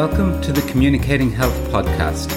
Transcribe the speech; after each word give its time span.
Welcome 0.00 0.40
to 0.40 0.50
the 0.50 0.62
Communicating 0.62 1.30
Health 1.30 1.54
podcast. 1.68 2.32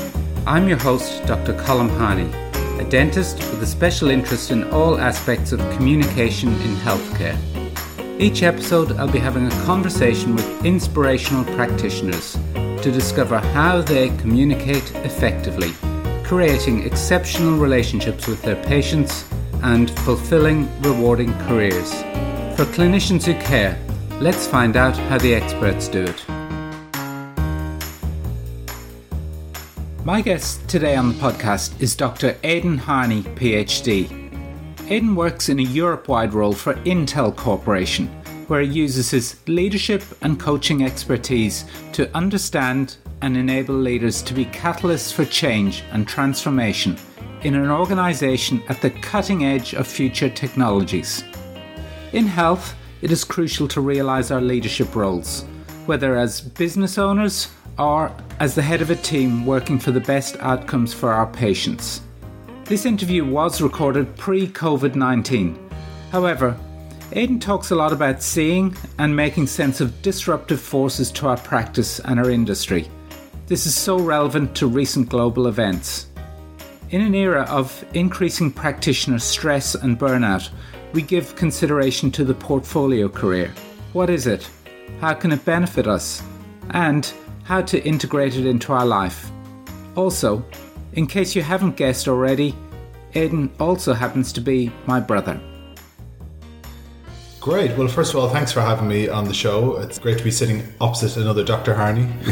I'm 0.45 0.67
your 0.67 0.77
host, 0.77 1.25
Dr. 1.25 1.53
Colm 1.53 1.89
Harney, 1.97 2.29
a 2.77 2.83
dentist 2.89 3.37
with 3.37 3.63
a 3.63 3.65
special 3.65 4.09
interest 4.09 4.51
in 4.51 4.69
all 4.71 4.99
aspects 4.99 5.53
of 5.53 5.61
communication 5.77 6.49
in 6.49 6.75
healthcare. 6.75 7.37
Each 8.19 8.43
episode, 8.43 8.91
I'll 8.97 9.09
be 9.09 9.17
having 9.17 9.47
a 9.47 9.63
conversation 9.63 10.35
with 10.35 10.65
inspirational 10.65 11.45
practitioners 11.55 12.33
to 12.53 12.91
discover 12.91 13.39
how 13.39 13.81
they 13.81 14.09
communicate 14.17 14.93
effectively, 14.95 15.71
creating 16.25 16.83
exceptional 16.83 17.57
relationships 17.57 18.27
with 18.27 18.41
their 18.41 18.61
patients 18.65 19.23
and 19.61 19.89
fulfilling, 20.01 20.67
rewarding 20.81 21.31
careers. 21.47 21.93
For 22.57 22.65
clinicians 22.75 23.23
who 23.23 23.35
care, 23.35 23.79
let's 24.19 24.45
find 24.45 24.75
out 24.75 24.97
how 24.97 25.17
the 25.17 25.33
experts 25.33 25.87
do 25.87 26.03
it. 26.03 26.32
My 30.05 30.19
guest 30.19 30.67
today 30.67 30.97
on 30.97 31.07
the 31.07 31.13
podcast 31.13 31.81
is 31.81 31.95
Dr. 31.95 32.35
Aidan 32.43 32.77
Harney, 32.77 33.21
PhD. 33.21 34.11
Aidan 34.91 35.15
works 35.15 35.47
in 35.47 35.59
a 35.59 35.63
Europe 35.63 36.09
wide 36.09 36.33
role 36.33 36.51
for 36.51 36.73
Intel 36.83 37.33
Corporation, 37.33 38.07
where 38.49 38.59
he 38.59 38.67
uses 38.67 39.09
his 39.09 39.39
leadership 39.47 40.03
and 40.21 40.37
coaching 40.37 40.83
expertise 40.83 41.63
to 41.93 42.13
understand 42.13 42.97
and 43.21 43.37
enable 43.37 43.75
leaders 43.75 44.21
to 44.23 44.33
be 44.33 44.43
catalysts 44.47 45.13
for 45.13 45.23
change 45.23 45.85
and 45.93 46.05
transformation 46.05 46.97
in 47.43 47.55
an 47.55 47.71
organisation 47.71 48.61
at 48.67 48.81
the 48.81 48.89
cutting 48.89 49.45
edge 49.45 49.73
of 49.73 49.87
future 49.87 50.29
technologies. 50.29 51.23
In 52.11 52.27
health, 52.27 52.75
it 53.01 53.09
is 53.09 53.23
crucial 53.23 53.69
to 53.69 53.79
realise 53.79 54.31
our 54.31 54.41
leadership 54.41 54.95
roles, 54.95 55.45
whether 55.85 56.17
as 56.17 56.41
business 56.41 56.97
owners 56.97 57.47
or 57.77 58.11
as 58.39 58.55
the 58.55 58.61
head 58.61 58.81
of 58.81 58.89
a 58.89 58.95
team 58.95 59.45
working 59.45 59.79
for 59.79 59.91
the 59.91 59.99
best 59.99 60.37
outcomes 60.39 60.93
for 60.93 61.11
our 61.11 61.27
patients. 61.27 62.01
This 62.65 62.85
interview 62.85 63.25
was 63.25 63.61
recorded 63.61 64.15
pre 64.15 64.47
COVID 64.47 64.95
19. 64.95 65.57
However, 66.11 66.57
Aidan 67.11 67.39
talks 67.39 67.71
a 67.71 67.75
lot 67.75 67.93
about 67.93 68.23
seeing 68.23 68.75
and 68.97 69.15
making 69.15 69.47
sense 69.47 69.81
of 69.81 70.01
disruptive 70.01 70.61
forces 70.61 71.11
to 71.11 71.27
our 71.27 71.37
practice 71.37 71.99
and 71.99 72.19
our 72.19 72.29
industry. 72.29 72.89
This 73.47 73.65
is 73.65 73.75
so 73.75 73.99
relevant 73.99 74.55
to 74.55 74.67
recent 74.67 75.09
global 75.09 75.47
events. 75.47 76.07
In 76.89 77.01
an 77.01 77.13
era 77.13 77.43
of 77.49 77.83
increasing 77.93 78.51
practitioner 78.51 79.19
stress 79.19 79.75
and 79.75 79.99
burnout, 79.99 80.49
we 80.93 81.01
give 81.01 81.35
consideration 81.35 82.09
to 82.11 82.23
the 82.23 82.33
portfolio 82.33 83.09
career. 83.09 83.53
What 83.93 84.09
is 84.09 84.25
it? 84.25 84.49
How 85.01 85.13
can 85.13 85.31
it 85.31 85.43
benefit 85.43 85.87
us? 85.87 86.23
And 86.69 87.11
how 87.43 87.61
to 87.61 87.83
integrate 87.85 88.35
it 88.35 88.45
into 88.45 88.73
our 88.73 88.85
life. 88.85 89.31
Also, 89.95 90.43
in 90.93 91.07
case 91.07 91.35
you 91.35 91.41
haven't 91.41 91.75
guessed 91.75 92.07
already, 92.07 92.55
Aidan 93.15 93.51
also 93.59 93.93
happens 93.93 94.33
to 94.33 94.41
be 94.41 94.71
my 94.85 94.99
brother. 94.99 95.39
Great. 97.39 97.77
Well, 97.77 97.89
first 97.89 98.13
of 98.13 98.19
all, 98.19 98.29
thanks 98.29 98.51
for 98.51 98.61
having 98.61 98.87
me 98.87 99.09
on 99.09 99.25
the 99.25 99.33
show. 99.33 99.77
It's 99.77 99.99
great 99.99 100.17
to 100.17 100.23
be 100.23 100.31
sitting 100.31 100.63
opposite 100.79 101.17
another 101.17 101.43
Dr. 101.43 101.73
Harney. 101.73 102.03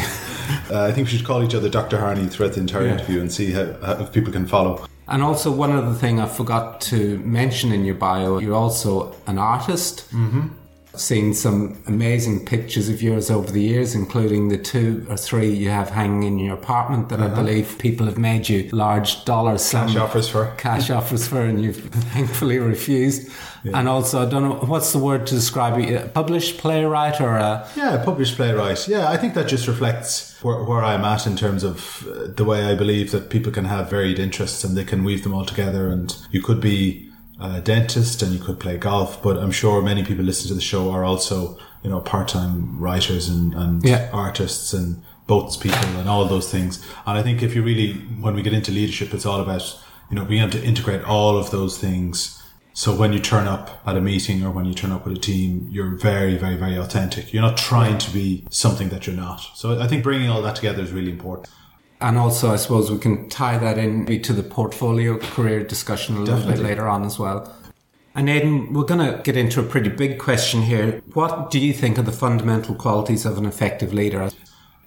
uh, 0.72 0.86
I 0.86 0.92
think 0.94 1.08
we 1.08 1.18
should 1.18 1.26
call 1.26 1.44
each 1.44 1.54
other 1.54 1.70
Dr. 1.70 2.00
Harney 2.00 2.28
throughout 2.28 2.54
the 2.54 2.62
entire 2.62 2.86
yeah. 2.86 2.94
interview 2.94 3.20
and 3.20 3.32
see 3.32 3.52
how, 3.52 3.74
how, 3.84 4.02
if 4.02 4.14
people 4.14 4.32
can 4.32 4.48
follow. 4.48 4.86
And 5.10 5.22
also, 5.22 5.52
one 5.52 5.74
other 5.74 5.94
thing 5.94 6.22
I 6.22 6.28
forgot 6.28 6.80
to 6.82 7.18
mention 7.20 7.74
in 7.74 7.84
your 7.84 7.96
bio, 7.96 8.38
you're 8.38 8.56
also 8.56 9.14
an 9.28 9.38
artist. 9.38 10.10
Mm-hmm 10.12 10.61
seen 10.96 11.34
some 11.34 11.82
amazing 11.88 12.46
pictures 12.46 12.90
of 12.90 13.02
yours 13.02 13.32
over 13.32 13.50
the 13.50 13.62
years, 13.62 13.96
including 13.96 14.50
the 14.50 14.58
two 14.58 15.06
or 15.10 15.16
three 15.16 15.50
you 15.50 15.70
have 15.70 15.90
hanging 15.90 16.24
in 16.24 16.40
your 16.40 16.56
apartment 16.56 17.10
that 17.10 17.20
uh-huh. 17.20 17.32
I 17.32 17.36
believe 17.36 17.78
people 17.80 18.06
have 18.08 18.18
made 18.18 18.50
you 18.50 18.70
large 18.72 19.24
dollar 19.24 19.58
cash 19.58 19.96
offers 19.96 20.28
for. 20.28 20.54
Cash 20.58 20.90
offers 20.90 21.28
for, 21.28 21.42
and 21.42 21.64
you've 21.64 21.78
thankfully 22.14 22.60
refused. 22.60 23.32
Yeah. 23.64 23.80
And 23.80 23.88
also, 23.88 24.26
I 24.26 24.30
don't 24.30 24.44
know 24.44 24.56
what's 24.68 24.92
the 24.92 25.00
word 25.00 25.28
to 25.28 25.36
describe 25.36 25.80
you, 25.80 25.98
a 25.98 26.08
published 26.08 26.58
playwright 26.58 27.22
or 27.22 27.38
a 27.38 27.68
yeah, 27.76 28.04
published 28.04 28.36
playwright. 28.36 28.88
Yeah, 28.88 29.10
I 29.10 29.18
think 29.18 29.34
that 29.36 29.48
just 29.48 29.68
reflects 29.68 30.42
where, 30.42 30.64
where 30.64 30.84
I'm 30.84 31.06
at 31.06 31.28
in 31.28 31.36
terms 31.36 31.64
of 31.64 32.08
uh, 32.08 32.28
the 32.28 32.44
way 32.44 32.66
I 32.66 32.76
believe 32.76 33.12
that 33.12 33.30
people 33.30 33.52
can 33.52 33.66
have 33.66 33.90
varied 33.90 34.20
interests 34.20 34.64
and 34.64 34.76
they 34.76 34.84
can 34.84 35.04
weave 35.04 35.24
them 35.24 35.34
all 35.34 35.46
together. 35.46 35.90
And 35.90 36.16
you 36.32 36.42
could 36.42 36.60
be 36.60 37.11
a 37.42 37.60
dentist 37.60 38.22
and 38.22 38.32
you 38.32 38.40
could 38.40 38.60
play 38.60 38.78
golf, 38.78 39.22
but 39.22 39.38
I'm 39.38 39.52
sure 39.52 39.82
many 39.82 40.04
people 40.04 40.24
listening 40.24 40.50
to 40.50 40.54
the 40.54 40.62
show 40.62 40.92
are 40.92 41.04
also, 41.04 41.58
you 41.84 41.90
know, 41.90 42.00
part-time 42.00 42.80
writers 42.80 43.28
and, 43.28 43.54
and 43.54 43.84
yeah. 43.84 44.10
artists 44.14 44.74
and 44.74 45.02
boats 45.28 45.58
people 45.58 45.98
and 45.98 46.08
all 46.08 46.26
those 46.26 46.52
things. 46.52 46.86
And 47.06 47.18
I 47.18 47.24
think 47.24 47.42
if 47.42 47.56
you 47.56 47.64
really, 47.64 47.94
when 47.94 48.36
we 48.36 48.42
get 48.42 48.54
into 48.54 48.72
leadership, 48.72 49.14
it's 49.14 49.26
all 49.26 49.42
about, 49.42 49.64
you 50.10 50.16
know, 50.16 50.26
being 50.26 50.42
able 50.42 50.52
to 50.52 50.64
integrate 50.64 51.04
all 51.04 51.38
of 51.38 51.52
those 51.52 51.78
things. 51.78 52.38
So 52.74 52.96
when 52.96 53.12
you 53.12 53.20
turn 53.20 53.48
up 53.48 53.82
at 53.86 53.98
a 53.98 54.02
meeting 54.02 54.44
or 54.46 54.52
when 54.52 54.66
you 54.66 54.74
turn 54.74 54.92
up 54.92 55.06
with 55.06 55.18
a 55.18 55.20
team, 55.20 55.68
you're 55.72 55.96
very, 55.96 56.38
very, 56.38 56.56
very 56.56 56.78
authentic. 56.78 57.34
You're 57.34 57.42
not 57.42 57.58
trying 57.58 57.98
to 57.98 58.12
be 58.12 58.46
something 58.50 58.90
that 58.90 59.08
you're 59.08 59.16
not. 59.16 59.42
So 59.56 59.80
I 59.80 59.88
think 59.88 60.04
bringing 60.04 60.30
all 60.30 60.42
that 60.44 60.56
together 60.56 60.84
is 60.84 60.92
really 60.92 61.12
important. 61.12 61.50
And 62.02 62.18
also, 62.18 62.52
I 62.52 62.56
suppose 62.56 62.90
we 62.92 62.98
can 62.98 63.30
tie 63.30 63.58
that 63.60 63.78
in 63.78 64.22
to 64.24 64.34
the 64.34 64.44
portfolio 64.44 65.18
career 65.20 65.64
discussion 65.64 66.16
a 66.16 66.20
little 66.22 66.36
Definitely. 66.36 66.64
bit 66.64 66.70
later 66.70 66.88
on 66.88 67.04
as 67.06 67.20
well. 67.20 67.54
And 68.16 68.30
Aidan, 68.30 68.74
we're 68.74 68.84
going 68.84 69.00
to 69.00 69.22
get 69.22 69.38
into 69.38 69.62
a 69.62 69.64
pretty 69.64 69.90
big 69.90 70.20
question 70.20 70.64
here. 70.64 71.02
What 71.14 71.52
do 71.52 71.60
you 71.60 71.74
think 71.74 71.98
are 71.98 72.02
the 72.02 72.12
fundamental 72.12 72.76
qualities 72.76 73.26
of 73.26 73.38
an 73.38 73.46
effective 73.46 73.94
leader? 73.94 74.30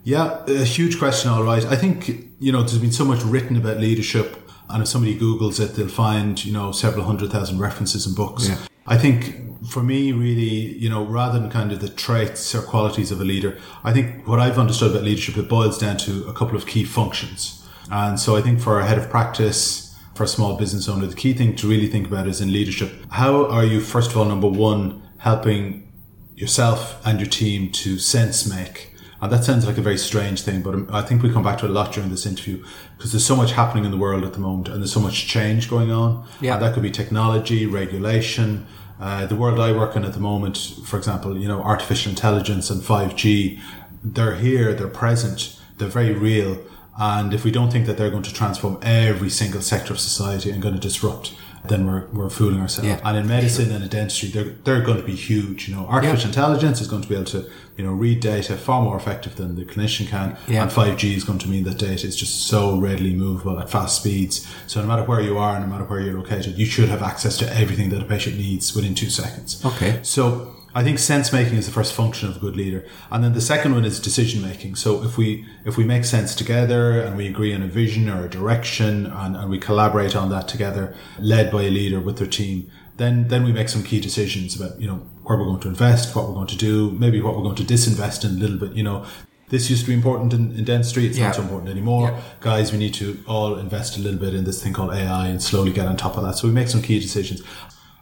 Yeah, 0.02 0.44
a 0.46 0.64
huge 0.64 0.98
question, 0.98 1.30
all 1.30 1.44
right. 1.44 1.64
I 1.64 1.76
think, 1.76 2.08
you 2.38 2.52
know, 2.52 2.60
there's 2.60 2.78
been 2.78 2.92
so 2.92 3.04
much 3.06 3.22
written 3.22 3.56
about 3.56 3.78
leadership, 3.78 4.36
and 4.68 4.82
if 4.82 4.88
somebody 4.88 5.18
Googles 5.18 5.58
it, 5.58 5.76
they'll 5.76 5.88
find, 5.88 6.44
you 6.44 6.52
know, 6.52 6.72
several 6.72 7.04
hundred 7.04 7.30
thousand 7.30 7.58
references 7.58 8.04
and 8.06 8.14
books. 8.14 8.48
Yeah. 8.48 8.58
I 8.86 8.98
think 8.98 9.66
for 9.66 9.82
me, 9.82 10.12
really, 10.12 10.76
you 10.78 10.90
know, 10.90 11.04
rather 11.04 11.38
than 11.38 11.50
kind 11.50 11.72
of 11.72 11.80
the 11.80 11.88
traits 11.88 12.54
or 12.54 12.62
qualities 12.62 13.10
of 13.10 13.20
a 13.20 13.24
leader, 13.24 13.58
I 13.82 13.92
think 13.92 14.26
what 14.28 14.38
I've 14.38 14.58
understood 14.58 14.90
about 14.90 15.04
leadership, 15.04 15.36
it 15.38 15.48
boils 15.48 15.78
down 15.78 15.96
to 15.98 16.26
a 16.28 16.34
couple 16.34 16.56
of 16.56 16.66
key 16.66 16.84
functions. 16.84 17.66
And 17.90 18.20
so 18.20 18.36
I 18.36 18.42
think 18.42 18.60
for 18.60 18.80
a 18.80 18.86
head 18.86 18.98
of 18.98 19.08
practice, 19.08 19.94
for 20.14 20.24
a 20.24 20.28
small 20.28 20.56
business 20.56 20.88
owner, 20.88 21.06
the 21.06 21.14
key 21.14 21.32
thing 21.32 21.56
to 21.56 21.68
really 21.68 21.88
think 21.88 22.06
about 22.06 22.28
is 22.28 22.40
in 22.40 22.52
leadership, 22.52 22.92
how 23.10 23.46
are 23.46 23.64
you, 23.64 23.80
first 23.80 24.10
of 24.10 24.16
all, 24.16 24.24
number 24.24 24.48
one, 24.48 25.02
helping 25.18 25.90
yourself 26.36 27.04
and 27.06 27.18
your 27.18 27.28
team 27.28 27.70
to 27.72 27.98
sense 27.98 28.46
make? 28.48 28.93
And 29.24 29.32
that 29.32 29.42
sounds 29.42 29.66
like 29.66 29.78
a 29.78 29.80
very 29.80 29.96
strange 29.96 30.42
thing, 30.42 30.60
but 30.60 30.94
I 30.94 31.00
think 31.00 31.22
we 31.22 31.32
come 31.32 31.42
back 31.42 31.56
to 31.60 31.64
it 31.64 31.70
a 31.70 31.72
lot 31.72 31.94
during 31.94 32.10
this 32.10 32.26
interview 32.26 32.62
because 32.94 33.10
there's 33.10 33.24
so 33.24 33.34
much 33.34 33.52
happening 33.52 33.86
in 33.86 33.90
the 33.90 33.96
world 33.96 34.22
at 34.22 34.34
the 34.34 34.38
moment 34.38 34.68
and 34.68 34.82
there's 34.82 34.92
so 34.92 35.00
much 35.00 35.26
change 35.26 35.70
going 35.70 35.90
on. 35.90 36.26
Yeah. 36.42 36.54
And 36.54 36.62
that 36.62 36.74
could 36.74 36.82
be 36.82 36.90
technology, 36.90 37.64
regulation, 37.64 38.66
uh, 39.00 39.24
the 39.24 39.34
world 39.34 39.58
I 39.58 39.72
work 39.72 39.96
in 39.96 40.04
at 40.04 40.12
the 40.12 40.20
moment, 40.20 40.58
for 40.84 40.98
example, 40.98 41.38
you 41.38 41.48
know, 41.48 41.62
artificial 41.62 42.10
intelligence 42.10 42.68
and 42.68 42.82
5G, 42.82 43.58
they're 44.04 44.36
here, 44.36 44.74
they're 44.74 44.88
present, 44.88 45.58
they're 45.78 45.88
very 45.88 46.12
real. 46.12 46.58
And 46.98 47.32
if 47.32 47.44
we 47.44 47.50
don't 47.50 47.70
think 47.70 47.86
that 47.86 47.96
they're 47.96 48.10
going 48.10 48.22
to 48.24 48.34
transform 48.34 48.78
every 48.82 49.30
single 49.30 49.62
sector 49.62 49.94
of 49.94 50.00
society 50.00 50.50
and 50.50 50.60
going 50.60 50.74
to 50.74 50.80
disrupt, 50.80 51.34
then 51.66 51.86
we're, 51.86 52.06
we're 52.08 52.28
fooling 52.30 52.60
ourselves. 52.60 52.88
Yeah. 52.88 53.00
And 53.04 53.16
in 53.16 53.26
medicine 53.26 53.70
and 53.72 53.82
in 53.82 53.88
dentistry, 53.88 54.28
they're, 54.28 54.52
they're 54.64 54.82
going 54.82 54.98
to 54.98 55.04
be 55.04 55.14
huge. 55.14 55.68
You 55.68 55.76
know, 55.76 55.86
artificial 55.86 56.24
yeah. 56.24 56.26
intelligence 56.28 56.80
is 56.80 56.88
going 56.88 57.02
to 57.02 57.08
be 57.08 57.14
able 57.14 57.24
to, 57.26 57.50
you 57.76 57.84
know, 57.84 57.92
read 57.92 58.20
data 58.20 58.56
far 58.56 58.82
more 58.82 58.96
effective 58.96 59.36
than 59.36 59.56
the 59.56 59.64
clinician 59.64 60.06
can. 60.06 60.36
Yeah. 60.46 60.62
And 60.62 60.70
5G 60.70 61.16
is 61.16 61.24
going 61.24 61.38
to 61.40 61.48
mean 61.48 61.64
that 61.64 61.78
data 61.78 62.06
is 62.06 62.16
just 62.16 62.46
so 62.46 62.78
readily 62.78 63.14
movable 63.14 63.58
at 63.58 63.70
fast 63.70 63.96
speeds. 63.96 64.46
So 64.66 64.82
no 64.82 64.86
matter 64.86 65.04
where 65.04 65.20
you 65.20 65.38
are, 65.38 65.58
no 65.58 65.66
matter 65.66 65.84
where 65.84 66.00
you're 66.00 66.18
located, 66.18 66.58
you 66.58 66.66
should 66.66 66.90
have 66.90 67.02
access 67.02 67.38
to 67.38 67.56
everything 67.56 67.88
that 67.90 68.02
a 68.02 68.04
patient 68.04 68.36
needs 68.36 68.74
within 68.74 68.94
two 68.94 69.10
seconds. 69.10 69.64
Okay. 69.64 70.00
So 70.02 70.54
I 70.74 70.82
think 70.82 70.98
sense 70.98 71.32
making 71.32 71.56
is 71.56 71.66
the 71.66 71.72
first 71.72 71.92
function 71.92 72.28
of 72.28 72.36
a 72.36 72.40
good 72.40 72.56
leader. 72.56 72.84
And 73.10 73.22
then 73.22 73.32
the 73.32 73.40
second 73.40 73.74
one 73.74 73.84
is 73.84 74.00
decision 74.00 74.42
making. 74.42 74.74
So 74.74 75.04
if 75.04 75.16
we, 75.16 75.46
if 75.64 75.76
we 75.76 75.84
make 75.84 76.04
sense 76.04 76.34
together 76.34 77.00
and 77.00 77.16
we 77.16 77.28
agree 77.28 77.54
on 77.54 77.62
a 77.62 77.68
vision 77.68 78.10
or 78.10 78.24
a 78.24 78.28
direction 78.28 79.06
and, 79.06 79.36
and 79.36 79.50
we 79.50 79.58
collaborate 79.58 80.16
on 80.16 80.30
that 80.30 80.48
together, 80.48 80.94
led 81.20 81.52
by 81.52 81.62
a 81.62 81.70
leader 81.70 82.00
with 82.00 82.18
their 82.18 82.26
team, 82.26 82.68
then, 82.96 83.28
then 83.28 83.44
we 83.44 83.52
make 83.52 83.68
some 83.68 83.84
key 83.84 84.00
decisions 84.00 84.60
about, 84.60 84.80
you 84.80 84.88
know, 84.88 84.96
where 85.22 85.38
we're 85.38 85.44
going 85.44 85.60
to 85.60 85.68
invest, 85.68 86.14
what 86.16 86.26
we're 86.28 86.34
going 86.34 86.48
to 86.48 86.56
do, 86.56 86.90
maybe 86.92 87.22
what 87.22 87.36
we're 87.36 87.42
going 87.42 87.56
to 87.56 87.64
disinvest 87.64 88.24
in 88.24 88.32
a 88.32 88.40
little 88.40 88.58
bit, 88.58 88.72
you 88.72 88.82
know, 88.82 89.06
this 89.48 89.70
used 89.70 89.82
to 89.82 89.88
be 89.88 89.94
important 89.94 90.32
in, 90.32 90.56
in 90.56 90.64
dentistry. 90.64 91.06
It's 91.06 91.18
yeah. 91.18 91.26
not 91.26 91.36
so 91.36 91.42
important 91.42 91.70
anymore. 91.70 92.10
Yeah. 92.10 92.22
Guys, 92.40 92.72
we 92.72 92.78
need 92.78 92.94
to 92.94 93.22
all 93.26 93.56
invest 93.56 93.96
a 93.96 94.00
little 94.00 94.18
bit 94.18 94.34
in 94.34 94.44
this 94.44 94.62
thing 94.62 94.72
called 94.72 94.92
AI 94.92 95.28
and 95.28 95.40
slowly 95.40 95.72
get 95.72 95.86
on 95.86 95.96
top 95.96 96.16
of 96.16 96.24
that. 96.24 96.36
So 96.36 96.48
we 96.48 96.54
make 96.54 96.68
some 96.68 96.82
key 96.82 96.98
decisions. 96.98 97.42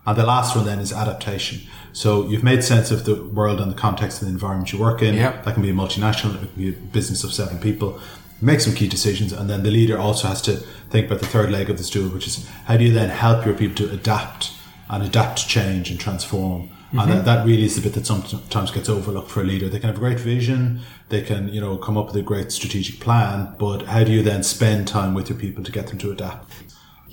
And 0.07 0.17
the 0.17 0.27
last 0.27 0.57
one 0.57 0.65
then 0.65 0.81
is 0.81 0.93
adaptation. 0.93 1.61
So 1.93 2.27
you've 2.29 2.43
made 2.43 2.65
sense 2.65 2.91
of 2.91 3.05
the 3.05 3.23
world 3.23 3.61
and 3.61 3.71
the 3.71 3.77
context 3.77 4.21
and 4.21 4.29
the 4.29 4.33
environment 4.33 4.73
you 4.73 4.79
work 4.79 5.03
in. 5.03 5.15
Yep. 5.15 5.45
That 5.45 5.55
can 5.55 5.63
be 5.63 5.71
a 5.71 5.75
multinational, 5.75 6.35
it 6.43 6.53
can 6.53 6.57
be 6.57 6.69
a 6.71 6.73
business 6.73 7.23
of 7.23 7.33
seven 7.33 7.59
people. 7.59 8.01
Make 8.41 8.59
some 8.59 8.75
key 8.75 8.89
decisions, 8.89 9.33
and 9.33 9.49
then 9.49 9.63
the 9.63 9.71
leader 9.71 9.97
also 9.97 10.27
has 10.27 10.43
to 10.43 10.57
think 10.91 11.07
about 11.07 11.21
the 11.21 11.27
third 11.27 11.53
leg 11.53 11.71
of 11.71 11.79
the 11.79 11.85
stool, 11.85 12.09
which 12.09 12.27
is 12.27 12.49
how 12.65 12.77
do 12.77 12.83
you 12.83 12.93
then 12.93 13.09
help 13.09 13.47
your 13.47 13.55
people 13.55 13.77
to 13.77 13.93
adapt 13.93 14.51
and 14.91 15.05
adapt 15.05 15.39
to 15.39 15.47
change 15.47 15.91
and 15.91 16.01
transform 16.01 16.69
Mm-hmm. 16.93 16.99
And 16.99 17.11
that, 17.11 17.25
that 17.25 17.47
really 17.47 17.65
is 17.65 17.75
the 17.75 17.81
bit 17.81 17.95
that 17.95 18.05
sometimes 18.05 18.71
gets 18.71 18.91
overlooked 18.91 19.31
for 19.31 19.41
a 19.41 19.45
leader. 19.45 19.71
They 19.71 19.79
can 19.79 19.89
have 19.89 19.97
a 19.97 20.01
great 20.01 20.21
vision. 20.21 20.81
They 21.09 21.23
can, 21.23 21.49
you 21.49 21.59
know, 21.59 21.79
come 21.79 21.97
up 21.97 22.09
with 22.09 22.17
a 22.17 22.23
great 22.23 22.53
strategic 22.53 23.01
plan, 23.01 23.55
but 23.59 23.87
how 23.87 24.05
do 24.05 24.13
you 24.13 24.23
then 24.23 24.43
spend 24.43 24.89
time 24.89 25.15
with 25.15 25.31
your 25.31 25.39
people 25.39 25.65
to 25.65 25.73
get 25.73 25.87
them 25.87 25.97
to 25.99 26.11
adapt? 26.11 26.53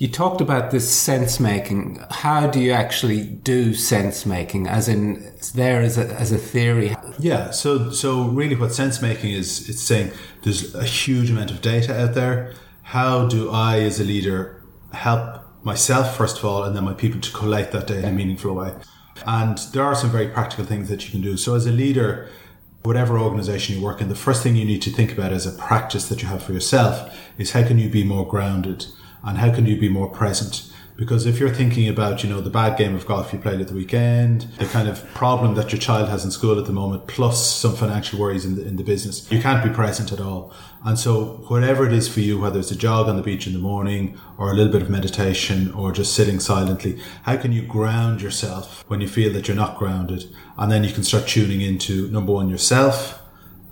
You 0.00 0.08
talked 0.08 0.40
about 0.40 0.70
this 0.70 0.90
sense 0.90 1.38
making. 1.38 2.02
How 2.10 2.46
do 2.46 2.58
you 2.58 2.72
actually 2.72 3.22
do 3.24 3.74
sense 3.74 4.24
making? 4.24 4.66
As 4.66 4.88
in, 4.88 5.30
there 5.52 5.82
as 5.82 5.98
a, 5.98 6.06
as 6.14 6.32
a 6.32 6.38
theory. 6.38 6.96
Yeah. 7.18 7.50
So, 7.50 7.90
so 7.90 8.28
really, 8.28 8.56
what 8.56 8.72
sense 8.72 9.02
making 9.02 9.32
is, 9.32 9.68
it's 9.68 9.82
saying 9.82 10.12
there's 10.42 10.74
a 10.74 10.84
huge 10.84 11.28
amount 11.28 11.50
of 11.50 11.60
data 11.60 11.94
out 11.94 12.14
there. 12.14 12.54
How 12.80 13.28
do 13.28 13.50
I, 13.50 13.80
as 13.80 14.00
a 14.00 14.04
leader, 14.04 14.62
help 14.94 15.42
myself 15.64 16.16
first 16.16 16.38
of 16.38 16.46
all, 16.46 16.64
and 16.64 16.74
then 16.74 16.84
my 16.84 16.94
people 16.94 17.20
to 17.20 17.32
collate 17.32 17.70
that 17.72 17.86
data 17.86 17.98
in 17.98 18.14
a 18.14 18.16
meaningful 18.16 18.54
way? 18.54 18.72
And 19.26 19.58
there 19.74 19.84
are 19.84 19.94
some 19.94 20.10
very 20.10 20.28
practical 20.28 20.64
things 20.64 20.88
that 20.88 21.04
you 21.04 21.10
can 21.10 21.20
do. 21.20 21.36
So, 21.36 21.54
as 21.54 21.66
a 21.66 21.72
leader, 21.72 22.30
whatever 22.84 23.18
organization 23.18 23.76
you 23.76 23.84
work 23.84 24.00
in, 24.00 24.08
the 24.08 24.14
first 24.14 24.42
thing 24.42 24.56
you 24.56 24.64
need 24.64 24.80
to 24.80 24.90
think 24.90 25.12
about 25.12 25.34
as 25.34 25.44
a 25.44 25.52
practice 25.52 26.08
that 26.08 26.22
you 26.22 26.28
have 26.28 26.42
for 26.42 26.54
yourself 26.54 27.14
is 27.36 27.50
how 27.50 27.66
can 27.66 27.78
you 27.78 27.90
be 27.90 28.02
more 28.02 28.26
grounded 28.26 28.86
and 29.22 29.38
how 29.38 29.54
can 29.54 29.66
you 29.66 29.78
be 29.78 29.88
more 29.88 30.08
present? 30.08 30.70
Because 31.00 31.24
if 31.24 31.40
you're 31.40 31.48
thinking 31.48 31.88
about, 31.88 32.22
you 32.22 32.28
know, 32.28 32.42
the 32.42 32.50
bad 32.50 32.76
game 32.76 32.94
of 32.94 33.06
golf 33.06 33.32
you 33.32 33.38
played 33.38 33.58
at 33.58 33.68
the 33.68 33.74
weekend, 33.74 34.42
the 34.58 34.66
kind 34.66 34.86
of 34.86 35.02
problem 35.14 35.54
that 35.54 35.72
your 35.72 35.80
child 35.80 36.10
has 36.10 36.26
in 36.26 36.30
school 36.30 36.58
at 36.58 36.66
the 36.66 36.74
moment, 36.74 37.06
plus 37.06 37.56
some 37.56 37.74
financial 37.74 38.18
worries 38.18 38.44
in 38.44 38.56
the, 38.56 38.66
in 38.66 38.76
the 38.76 38.82
business, 38.82 39.26
you 39.32 39.40
can't 39.40 39.64
be 39.64 39.70
present 39.70 40.12
at 40.12 40.20
all. 40.20 40.52
And 40.84 40.98
so 40.98 41.42
whatever 41.48 41.86
it 41.86 41.94
is 41.94 42.06
for 42.06 42.20
you, 42.20 42.38
whether 42.38 42.60
it's 42.60 42.70
a 42.70 42.76
jog 42.76 43.08
on 43.08 43.16
the 43.16 43.22
beach 43.22 43.46
in 43.46 43.54
the 43.54 43.58
morning 43.58 44.20
or 44.36 44.50
a 44.50 44.54
little 44.54 44.70
bit 44.70 44.82
of 44.82 44.90
meditation 44.90 45.72
or 45.72 45.90
just 45.90 46.14
sitting 46.14 46.38
silently, 46.38 47.00
how 47.22 47.38
can 47.38 47.52
you 47.52 47.62
ground 47.62 48.20
yourself 48.20 48.84
when 48.88 49.00
you 49.00 49.08
feel 49.08 49.32
that 49.32 49.48
you're 49.48 49.56
not 49.56 49.78
grounded? 49.78 50.24
And 50.58 50.70
then 50.70 50.84
you 50.84 50.92
can 50.92 51.02
start 51.02 51.26
tuning 51.26 51.62
into 51.62 52.10
number 52.10 52.32
one, 52.32 52.50
yourself, 52.50 53.19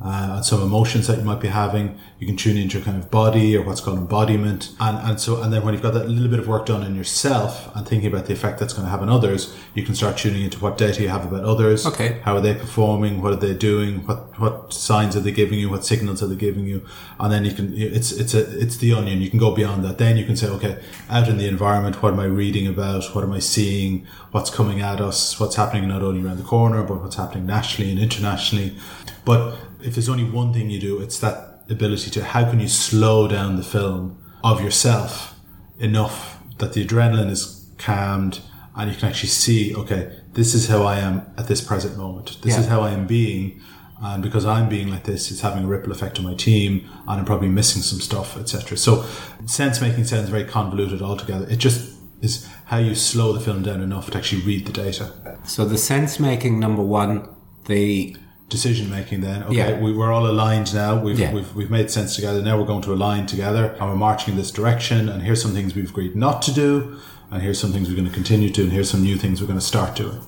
uh, 0.01 0.35
and 0.37 0.45
some 0.45 0.63
emotions 0.63 1.07
that 1.09 1.19
you 1.19 1.25
might 1.25 1.41
be 1.41 1.49
having. 1.49 1.99
You 2.19 2.27
can 2.27 2.37
tune 2.37 2.57
into 2.57 2.79
your 2.79 2.85
kind 2.85 2.97
of 2.97 3.11
body 3.11 3.57
or 3.57 3.63
what's 3.63 3.81
called 3.81 3.99
embodiment. 3.99 4.73
And, 4.81 4.99
and 4.99 5.21
so, 5.21 5.43
and 5.43 5.53
then 5.53 5.65
when 5.65 5.75
you've 5.75 5.83
got 5.83 5.95
that 5.95 6.09
little 6.09 6.29
bit 6.29 6.39
of 6.39 6.47
work 6.47 6.67
done 6.67 6.85
in 6.85 6.95
yourself 6.95 7.75
and 7.75 7.87
thinking 7.87 8.13
about 8.13 8.27
the 8.27 8.33
effect 8.33 8.59
that's 8.61 8.73
going 8.73 8.87
to 8.87 8.91
have 8.91 9.03
on 9.03 9.09
others, 9.09 9.57
you 9.75 9.83
can 9.83 9.95
start 9.95 10.17
tuning 10.17 10.43
into 10.43 10.59
what 10.59 10.79
data 10.79 11.03
you 11.03 11.09
have 11.09 11.25
about 11.25 11.45
others. 11.45 11.87
Okay. 11.87 12.21
How 12.23 12.37
are 12.37 12.41
they 12.41 12.55
performing? 12.55 13.23
What 13.23 13.33
are 13.33 13.37
they 13.37 13.55
doing? 13.55 14.07
What, 14.07 14.39
what 14.39 14.73
signs 14.73 15.17
are 15.17 15.21
they 15.21 15.33
giving 15.33 15.59
you? 15.59 15.69
What 15.69 15.85
signals 15.85 16.23
are 16.23 16.27
they 16.27 16.37
giving 16.37 16.67
you? 16.67 16.87
And 17.19 17.33
then 17.33 17.45
you 17.45 17.53
can, 17.53 17.77
it's, 17.77 18.13
it's 18.13 18.35
a, 18.35 18.61
it's 18.61 18.77
the 18.77 18.93
onion. 18.93 19.21
You 19.21 19.31
can 19.31 19.39
go 19.39 19.55
beyond 19.55 19.85
that. 19.85 19.99
Then 19.99 20.17
you 20.17 20.25
can 20.25 20.37
say, 20.37 20.49
okay, 20.49 20.83
out 21.11 21.29
in 21.29 21.39
the 21.39 21.49
environment, 21.49 22.03
what 22.03 22.13
am 22.13 22.21
I 22.21 22.25
reading 22.25 22.67
about? 22.67 23.05
What 23.15 23.25
am 23.25 23.33
I 23.33 23.41
seeing? 23.41 24.07
What's 24.31 24.51
coming 24.51 24.81
at 24.81 25.01
us? 25.01 25.41
What's 25.41 25.57
happening 25.57 25.89
not 25.89 26.03
only 26.03 26.25
around 26.25 26.39
the 26.39 26.45
corner, 26.45 26.83
but 26.83 27.01
what's 27.03 27.17
happening 27.17 27.47
nationally 27.47 27.91
and 27.91 28.01
internationally? 28.01 28.77
But 29.25 29.57
if 29.83 29.95
there's 29.95 30.09
only 30.09 30.25
one 30.25 30.53
thing 30.53 30.71
you 30.71 30.81
do, 30.81 31.01
it's 31.01 31.19
that 31.21 31.65
ability 31.71 32.11
to 32.11 32.25
how 32.25 32.49
can 32.49 32.61
you 32.61 32.69
slow 32.69 33.29
down 33.29 33.57
the 33.57 33.63
film 33.63 34.23
of 34.43 34.63
yourself 34.63 35.35
enough 35.79 36.39
that 36.59 36.73
the 36.73 36.85
adrenaline 36.85 37.31
is 37.31 37.71
calmed 37.79 38.41
and 38.75 38.91
you 38.91 38.97
can 38.97 39.09
actually 39.09 39.29
see, 39.29 39.75
okay, 39.75 40.17
this 40.33 40.55
is 40.55 40.69
how 40.69 40.83
I 40.85 40.99
am 40.99 41.27
at 41.37 41.49
this 41.49 41.61
present 41.61 41.97
moment. 41.97 42.39
This 42.43 42.55
yeah. 42.55 42.61
is 42.61 42.67
how 42.67 42.81
I 42.81 42.91
am 42.91 43.07
being. 43.07 43.61
And 44.01 44.23
because 44.23 44.47
I'm 44.47 44.69
being 44.69 44.89
like 44.89 45.05
this, 45.05 45.33
it's 45.33 45.41
having 45.41 45.65
a 45.65 45.67
ripple 45.67 45.91
effect 45.91 46.19
on 46.19 46.25
my 46.25 46.35
team 46.35 46.89
and 47.09 47.21
I'm 47.21 47.25
probably 47.25 47.49
missing 47.49 47.83
some 47.83 48.01
stuff, 48.01 48.37
etc. 48.37 48.79
So 48.79 49.05
sense 49.47 49.81
making 49.81 50.05
sounds 50.05 50.29
very 50.29 50.45
convoluted 50.45 51.03
altogether. 51.03 51.47
It 51.51 51.57
just 51.57 51.97
is 52.21 52.49
how 52.67 52.79
you 52.79 52.95
slow 52.95 53.33
the 53.33 53.41
film 53.41 53.63
down 53.63 53.81
enough 53.81 54.11
to 54.13 54.19
actually 54.19 54.43
read 54.43 54.67
the 54.67 54.73
data. 54.73 55.13
So 55.45 55.65
the 55.65 55.79
sense 55.79 56.21
making 56.21 56.61
number 56.61 56.83
one, 56.83 57.29
the 57.67 58.17
decision 58.49 58.89
making 58.91 59.21
then. 59.21 59.43
Okay 59.45 59.57
yeah. 59.57 59.79
we, 59.79 59.93
we're 59.93 60.13
all 60.13 60.27
aligned 60.27 60.75
now. 60.75 60.99
We've, 60.99 61.19
yeah. 61.19 61.33
we've, 61.33 61.55
we've 61.55 61.71
made 61.71 61.91
sense 61.91 62.17
together. 62.17 62.43
Now 62.43 62.59
we're 62.59 62.67
going 62.67 62.83
to 62.83 62.93
align 62.93 63.27
together. 63.27 63.77
And 63.81 63.91
we're 63.91 63.97
marching 63.97 64.33
in 64.33 64.39
this 64.39 64.51
direction. 64.51 65.09
And 65.09 65.23
here's 65.23 65.43
some 65.43 65.53
things 65.53 65.75
we've 65.75 65.91
agreed 65.91 66.17
not 66.17 66.43
to 66.43 66.53
do. 66.53 66.99
And 67.31 67.43
here's 67.43 67.61
some 67.61 67.73
things 67.73 67.89
we're 67.89 67.97
going 67.97 68.09
to 68.09 68.15
continue 68.15 68.51
to. 68.51 68.63
And 68.63 68.73
here's 68.73 68.91
some 68.91 69.03
new 69.03 69.17
things 69.17 69.41
we're 69.41 69.47
going 69.47 69.59
to 69.59 69.65
start 69.65 69.97
doing. 69.97 70.21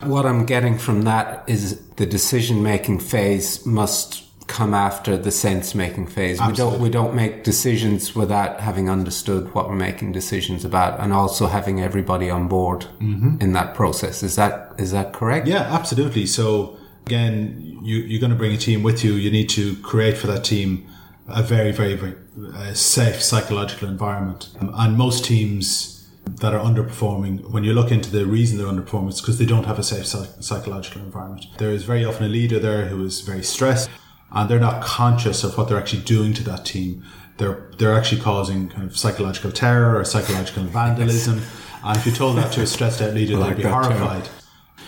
What 0.00 0.26
i'm 0.26 0.44
getting 0.44 0.76
from 0.76 1.02
that 1.02 1.48
is 1.48 1.80
the 1.96 2.04
decision 2.04 2.62
making 2.62 2.98
phase 2.98 3.64
must 3.64 4.24
come 4.46 4.74
after 4.74 5.16
the 5.16 5.30
sense 5.30 5.74
making 5.74 6.06
phase. 6.06 6.38
Absolutely. 6.40 6.78
we 6.78 6.82
don't 6.82 6.82
we 6.82 6.90
don't 6.90 7.14
make 7.14 7.44
decisions 7.44 8.14
without 8.14 8.60
having 8.60 8.90
understood 8.90 9.54
what 9.54 9.68
we're 9.68 9.76
making 9.76 10.12
decisions 10.12 10.64
about 10.64 11.00
and 11.00 11.12
also 11.12 11.46
having 11.46 11.80
everybody 11.80 12.28
on 12.28 12.48
board 12.48 12.80
mm-hmm. 13.00 13.36
in 13.40 13.52
that 13.54 13.74
process. 13.74 14.22
Is 14.22 14.36
that 14.36 14.74
is 14.78 14.92
that 14.92 15.12
correct? 15.12 15.46
Yeah 15.46 15.62
absolutely. 15.62 16.26
So 16.26 16.76
Again, 17.06 17.78
you, 17.82 17.96
you're 17.98 18.20
going 18.20 18.32
to 18.32 18.36
bring 18.36 18.52
a 18.52 18.56
team 18.56 18.82
with 18.82 19.04
you. 19.04 19.12
You 19.12 19.30
need 19.30 19.48
to 19.50 19.76
create 19.76 20.16
for 20.16 20.26
that 20.28 20.44
team 20.44 20.86
a 21.28 21.42
very, 21.42 21.72
very, 21.72 21.94
very 21.94 22.14
uh, 22.54 22.74
safe 22.74 23.22
psychological 23.22 23.88
environment. 23.88 24.50
Um, 24.60 24.72
and 24.74 24.96
most 24.96 25.24
teams 25.24 26.08
that 26.26 26.54
are 26.54 26.60
underperforming, 26.60 27.50
when 27.50 27.64
you 27.64 27.74
look 27.74 27.90
into 27.90 28.10
the 28.10 28.26
reason 28.26 28.58
they're 28.58 28.66
underperforming, 28.66 29.10
it's 29.10 29.20
because 29.20 29.38
they 29.38 29.46
don't 29.46 29.64
have 29.64 29.78
a 29.78 29.82
safe 29.82 30.06
psych- 30.06 30.30
psychological 30.40 31.02
environment. 31.02 31.46
There 31.58 31.70
is 31.70 31.84
very 31.84 32.04
often 32.04 32.24
a 32.24 32.28
leader 32.28 32.58
there 32.58 32.86
who 32.86 33.04
is 33.04 33.20
very 33.20 33.42
stressed 33.42 33.90
and 34.32 34.48
they're 34.48 34.58
not 34.58 34.82
conscious 34.82 35.44
of 35.44 35.56
what 35.56 35.68
they're 35.68 35.78
actually 35.78 36.02
doing 36.02 36.32
to 36.34 36.44
that 36.44 36.64
team. 36.64 37.04
They're, 37.36 37.70
they're 37.78 37.94
actually 37.94 38.20
causing 38.20 38.68
kind 38.68 38.84
of 38.84 38.96
psychological 38.96 39.52
terror 39.52 39.98
or 39.98 40.04
psychological 40.04 40.64
vandalism. 40.64 41.42
And 41.84 41.96
if 41.96 42.06
you 42.06 42.12
told 42.12 42.38
that 42.38 42.52
to 42.52 42.62
a 42.62 42.66
stressed 42.66 43.02
out 43.02 43.14
leader, 43.14 43.36
like 43.36 43.56
they'd 43.56 43.64
be 43.64 43.68
horrified. 43.68 44.24
Terror. 44.24 44.36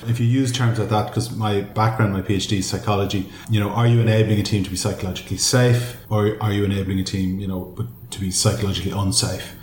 If 0.07 0.21
you 0.21 0.27
use 0.27 0.53
terms 0.53 0.79
like 0.79 0.91
that, 0.91 1.07
because 1.07 1.35
my 1.35 1.63
background, 1.63 2.13
my 2.13 2.23
PhD 2.23 2.59
is 2.59 2.69
psychology, 2.69 3.31
you 3.49 3.61
know, 3.61 3.71
are 3.71 3.87
you 3.87 4.01
enabling 4.01 4.39
a 4.39 4.43
team 4.43 4.63
to 4.65 4.71
be 4.71 4.77
psychologically 4.77 5.39
safe 5.39 5.97
or 6.11 6.37
are 6.43 6.53
you 6.53 6.65
enabling 6.65 6.99
a 7.01 7.05
team, 7.05 7.41
you 7.41 7.49
know, 7.49 7.75
to 8.11 8.21
be 8.21 8.31
psychologically 8.31 8.93
unsafe? 8.93 9.55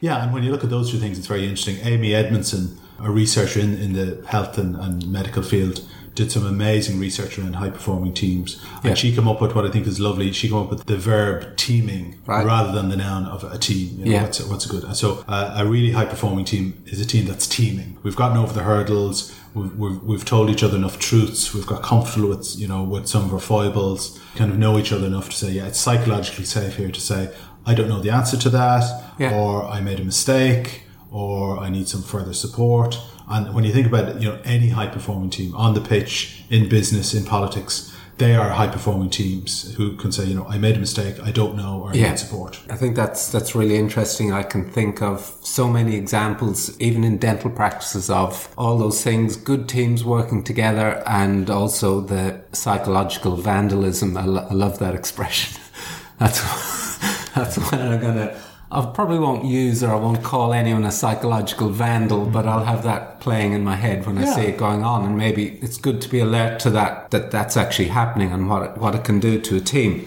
Yeah, 0.00 0.22
and 0.22 0.32
when 0.32 0.42
you 0.42 0.50
look 0.50 0.64
at 0.64 0.70
those 0.70 0.90
two 0.90 0.98
things, 0.98 1.18
it's 1.18 1.26
very 1.26 1.42
interesting. 1.42 1.76
Amy 1.82 2.14
Edmondson, 2.14 2.78
a 3.00 3.10
researcher 3.10 3.60
in, 3.60 3.74
in 3.78 3.92
the 3.92 4.24
health 4.26 4.56
and, 4.58 4.76
and 4.76 5.10
medical 5.10 5.42
field, 5.42 5.86
did 6.14 6.32
some 6.32 6.44
amazing 6.44 6.98
research 6.98 7.38
around 7.38 7.54
high 7.54 7.70
performing 7.70 8.12
teams. 8.12 8.60
Yeah. 8.82 8.90
And 8.90 8.98
she 8.98 9.14
came 9.14 9.28
up 9.28 9.40
with 9.40 9.54
what 9.54 9.64
I 9.64 9.70
think 9.70 9.86
is 9.86 10.00
lovely. 10.00 10.32
She 10.32 10.48
came 10.48 10.58
up 10.58 10.70
with 10.70 10.86
the 10.86 10.96
verb 10.96 11.56
teaming 11.56 12.18
right. 12.26 12.44
rather 12.44 12.72
than 12.72 12.88
the 12.88 12.96
noun 12.96 13.26
of 13.26 13.44
a 13.44 13.58
team. 13.58 13.98
You 13.98 14.04
know, 14.04 14.10
yeah. 14.10 14.22
What's, 14.22 14.40
what's 14.42 14.66
good. 14.66 14.84
And 14.84 14.96
so 14.96 15.24
uh, 15.28 15.54
a 15.56 15.66
really 15.66 15.92
high 15.92 16.04
performing 16.04 16.44
team 16.44 16.82
is 16.86 17.00
a 17.00 17.06
team 17.06 17.26
that's 17.26 17.46
teaming. 17.46 17.98
We've 18.02 18.16
gotten 18.16 18.36
over 18.36 18.52
the 18.52 18.62
hurdles. 18.62 19.34
We've, 19.54 19.76
we've, 19.76 20.02
we've, 20.02 20.24
told 20.24 20.48
each 20.48 20.62
other 20.62 20.76
enough 20.76 20.98
truths. 20.98 21.52
We've 21.52 21.66
got 21.66 21.82
comfortable 21.82 22.28
with, 22.28 22.56
you 22.56 22.68
know, 22.68 22.84
with 22.84 23.08
some 23.08 23.24
of 23.24 23.32
our 23.32 23.40
foibles, 23.40 24.20
kind 24.36 24.52
of 24.52 24.58
know 24.58 24.78
each 24.78 24.92
other 24.92 25.06
enough 25.06 25.28
to 25.30 25.36
say, 25.36 25.50
yeah, 25.50 25.66
it's 25.66 25.80
psychologically 25.80 26.44
safe 26.44 26.76
here 26.76 26.90
to 26.90 27.00
say, 27.00 27.34
I 27.66 27.74
don't 27.74 27.88
know 27.88 28.00
the 28.00 28.10
answer 28.10 28.36
to 28.36 28.50
that, 28.50 28.84
yeah. 29.18 29.34
or 29.34 29.64
I 29.64 29.80
made 29.80 30.00
a 30.00 30.04
mistake, 30.04 30.84
or 31.10 31.58
I 31.58 31.68
need 31.68 31.88
some 31.88 32.02
further 32.02 32.32
support. 32.32 32.98
And 33.28 33.54
when 33.54 33.64
you 33.64 33.72
think 33.72 33.86
about 33.86 34.08
it, 34.08 34.22
you 34.22 34.28
know, 34.28 34.40
any 34.44 34.70
high 34.70 34.86
performing 34.86 35.30
team 35.30 35.54
on 35.54 35.74
the 35.74 35.80
pitch, 35.80 36.44
in 36.50 36.68
business, 36.68 37.14
in 37.14 37.24
politics, 37.24 37.96
they 38.20 38.36
are 38.36 38.50
high 38.50 38.68
performing 38.68 39.08
teams 39.08 39.74
who 39.76 39.96
can 39.96 40.12
say, 40.12 40.26
you 40.26 40.34
know, 40.34 40.46
I 40.46 40.58
made 40.58 40.76
a 40.76 40.78
mistake, 40.78 41.16
I 41.22 41.30
don't 41.30 41.56
know, 41.56 41.80
or 41.80 41.90
I 41.90 41.94
yeah. 41.94 42.10
need 42.10 42.18
support. 42.18 42.60
I 42.68 42.76
think 42.76 42.94
that's 42.94 43.32
that's 43.32 43.54
really 43.54 43.76
interesting. 43.76 44.30
I 44.30 44.42
can 44.42 44.70
think 44.70 45.00
of 45.00 45.34
so 45.40 45.68
many 45.68 45.96
examples, 45.96 46.78
even 46.78 47.02
in 47.02 47.16
dental 47.16 47.50
practices, 47.50 48.10
of 48.10 48.52
all 48.58 48.76
those 48.76 49.02
things, 49.02 49.36
good 49.36 49.70
teams 49.70 50.04
working 50.04 50.44
together, 50.44 51.02
and 51.06 51.48
also 51.48 52.02
the 52.02 52.42
psychological 52.52 53.36
vandalism. 53.36 54.18
I, 54.18 54.26
lo- 54.26 54.46
I 54.50 54.52
love 54.52 54.78
that 54.80 54.94
expression. 54.94 55.58
that's 56.18 56.40
that's 57.34 57.56
what 57.56 57.74
I'm 57.74 58.00
gonna 58.02 58.38
I 58.72 58.86
probably 58.86 59.18
won't 59.18 59.44
use 59.44 59.82
or 59.82 59.90
I 59.90 59.96
won't 59.96 60.22
call 60.22 60.52
anyone 60.52 60.84
a 60.84 60.92
psychological 60.92 61.70
vandal, 61.70 62.26
but 62.26 62.46
I'll 62.46 62.64
have 62.64 62.84
that 62.84 63.18
playing 63.18 63.52
in 63.52 63.64
my 63.64 63.74
head 63.74 64.06
when 64.06 64.16
I 64.16 64.22
yeah. 64.22 64.34
see 64.36 64.42
it 64.42 64.58
going 64.58 64.84
on. 64.84 65.04
And 65.04 65.18
maybe 65.18 65.58
it's 65.60 65.76
good 65.76 66.00
to 66.02 66.08
be 66.08 66.20
alert 66.20 66.60
to 66.60 66.70
that, 66.70 67.10
that 67.10 67.32
that's 67.32 67.56
actually 67.56 67.88
happening 67.88 68.30
and 68.30 68.48
what 68.48 68.62
it, 68.62 68.76
what 68.76 68.94
it 68.94 69.02
can 69.02 69.18
do 69.18 69.40
to 69.40 69.56
a 69.56 69.60
team. 69.60 70.06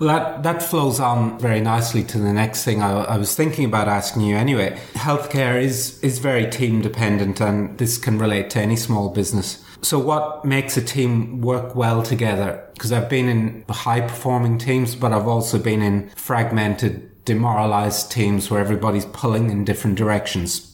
Well, 0.00 0.08
that, 0.08 0.42
that 0.42 0.60
flows 0.60 0.98
on 0.98 1.38
very 1.38 1.60
nicely 1.60 2.02
to 2.02 2.18
the 2.18 2.32
next 2.32 2.64
thing 2.64 2.82
I, 2.82 3.04
I, 3.04 3.16
was 3.16 3.36
thinking 3.36 3.64
about 3.64 3.86
asking 3.86 4.22
you 4.22 4.36
anyway. 4.36 4.76
Healthcare 4.94 5.62
is, 5.62 6.02
is 6.02 6.18
very 6.18 6.50
team 6.50 6.82
dependent 6.82 7.40
and 7.40 7.78
this 7.78 7.96
can 7.96 8.18
relate 8.18 8.50
to 8.50 8.60
any 8.60 8.74
small 8.74 9.10
business. 9.10 9.64
So 9.82 10.00
what 10.00 10.44
makes 10.44 10.76
a 10.76 10.82
team 10.82 11.40
work 11.42 11.76
well 11.76 12.02
together? 12.02 12.68
Because 12.72 12.90
I've 12.90 13.08
been 13.08 13.28
in 13.28 13.64
high 13.68 14.00
performing 14.00 14.58
teams, 14.58 14.96
but 14.96 15.12
I've 15.12 15.28
also 15.28 15.60
been 15.60 15.80
in 15.80 16.10
fragmented 16.16 17.13
demoralized 17.24 18.10
teams 18.10 18.50
where 18.50 18.60
everybody's 18.60 19.06
pulling 19.06 19.50
in 19.50 19.64
different 19.64 19.96
directions? 19.96 20.70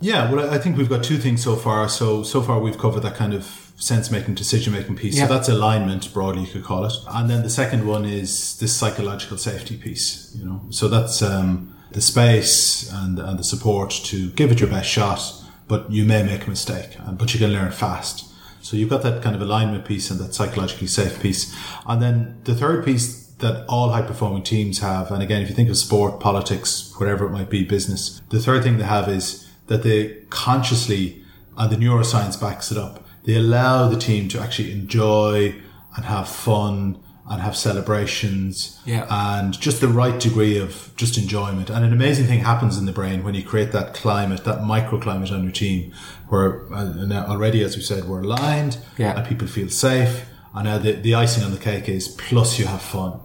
Yeah, 0.00 0.30
well, 0.30 0.50
I 0.50 0.58
think 0.58 0.76
we've 0.76 0.88
got 0.88 1.02
two 1.02 1.16
things 1.16 1.42
so 1.42 1.56
far. 1.56 1.88
So, 1.88 2.22
so 2.22 2.42
far 2.42 2.60
we've 2.60 2.78
covered 2.78 3.00
that 3.00 3.14
kind 3.14 3.32
of 3.32 3.44
sense 3.76 4.10
making, 4.10 4.34
decision 4.34 4.72
making 4.72 4.96
piece. 4.96 5.16
Yeah. 5.16 5.26
So 5.26 5.34
that's 5.34 5.48
alignment, 5.48 6.12
broadly, 6.12 6.42
you 6.42 6.48
could 6.48 6.64
call 6.64 6.84
it. 6.84 6.92
And 7.08 7.30
then 7.30 7.42
the 7.42 7.50
second 7.50 7.86
one 7.86 8.04
is 8.04 8.58
this 8.58 8.76
psychological 8.76 9.38
safety 9.38 9.76
piece, 9.76 10.34
you 10.34 10.44
know. 10.44 10.60
So 10.70 10.88
that's 10.88 11.22
um, 11.22 11.74
the 11.92 12.00
space 12.00 12.90
and, 12.92 13.18
and 13.18 13.38
the 13.38 13.44
support 13.44 13.90
to 13.90 14.30
give 14.30 14.52
it 14.52 14.60
your 14.60 14.68
best 14.68 14.88
shot, 14.88 15.20
but 15.66 15.90
you 15.90 16.04
may 16.04 16.22
make 16.22 16.46
a 16.46 16.50
mistake, 16.50 16.96
but 17.12 17.32
you 17.32 17.40
can 17.40 17.52
learn 17.52 17.72
fast. 17.72 18.32
So 18.60 18.76
you've 18.76 18.90
got 18.90 19.02
that 19.02 19.22
kind 19.22 19.36
of 19.36 19.42
alignment 19.42 19.84
piece 19.84 20.10
and 20.10 20.18
that 20.20 20.34
psychologically 20.34 20.88
safe 20.88 21.20
piece. 21.20 21.54
And 21.86 22.02
then 22.02 22.40
the 22.44 22.54
third 22.54 22.84
piece 22.84 23.25
that 23.38 23.66
all 23.68 23.90
high 23.90 24.02
performing 24.02 24.42
teams 24.42 24.78
have, 24.78 25.10
and 25.10 25.22
again, 25.22 25.42
if 25.42 25.48
you 25.48 25.54
think 25.54 25.68
of 25.68 25.76
sport, 25.76 26.20
politics, 26.20 26.94
whatever 26.98 27.26
it 27.26 27.30
might 27.30 27.50
be, 27.50 27.64
business, 27.64 28.22
the 28.30 28.40
third 28.40 28.62
thing 28.62 28.78
they 28.78 28.84
have 28.84 29.08
is 29.08 29.46
that 29.66 29.82
they 29.82 30.14
consciously, 30.30 31.22
and 31.58 31.70
the 31.70 31.76
neuroscience 31.76 32.40
backs 32.40 32.72
it 32.72 32.78
up, 32.78 33.06
they 33.24 33.34
allow 33.36 33.88
the 33.88 33.98
team 33.98 34.28
to 34.28 34.40
actually 34.40 34.72
enjoy 34.72 35.54
and 35.96 36.04
have 36.04 36.28
fun 36.28 36.98
and 37.28 37.42
have 37.42 37.56
celebrations 37.56 38.80
yeah. 38.84 39.04
and 39.10 39.58
just 39.60 39.80
the 39.80 39.88
right 39.88 40.20
degree 40.20 40.56
of 40.58 40.92
just 40.96 41.18
enjoyment. 41.18 41.68
And 41.68 41.84
an 41.84 41.92
amazing 41.92 42.26
thing 42.26 42.38
happens 42.40 42.78
in 42.78 42.86
the 42.86 42.92
brain 42.92 43.24
when 43.24 43.34
you 43.34 43.42
create 43.42 43.72
that 43.72 43.94
climate, 43.94 44.44
that 44.44 44.60
microclimate 44.60 45.32
on 45.32 45.42
your 45.42 45.52
team 45.52 45.92
where 46.28 46.72
uh, 46.72 47.26
already, 47.28 47.64
as 47.64 47.76
we 47.76 47.82
said, 47.82 48.04
we're 48.04 48.22
aligned 48.22 48.78
yeah. 48.96 49.18
and 49.18 49.26
people 49.26 49.48
feel 49.48 49.68
safe. 49.68 50.26
And 50.54 50.66
now 50.66 50.78
the, 50.78 50.92
the 50.92 51.16
icing 51.16 51.42
on 51.42 51.50
the 51.50 51.58
cake 51.58 51.88
is 51.88 52.06
plus 52.08 52.60
you 52.60 52.66
have 52.66 52.80
fun. 52.80 53.20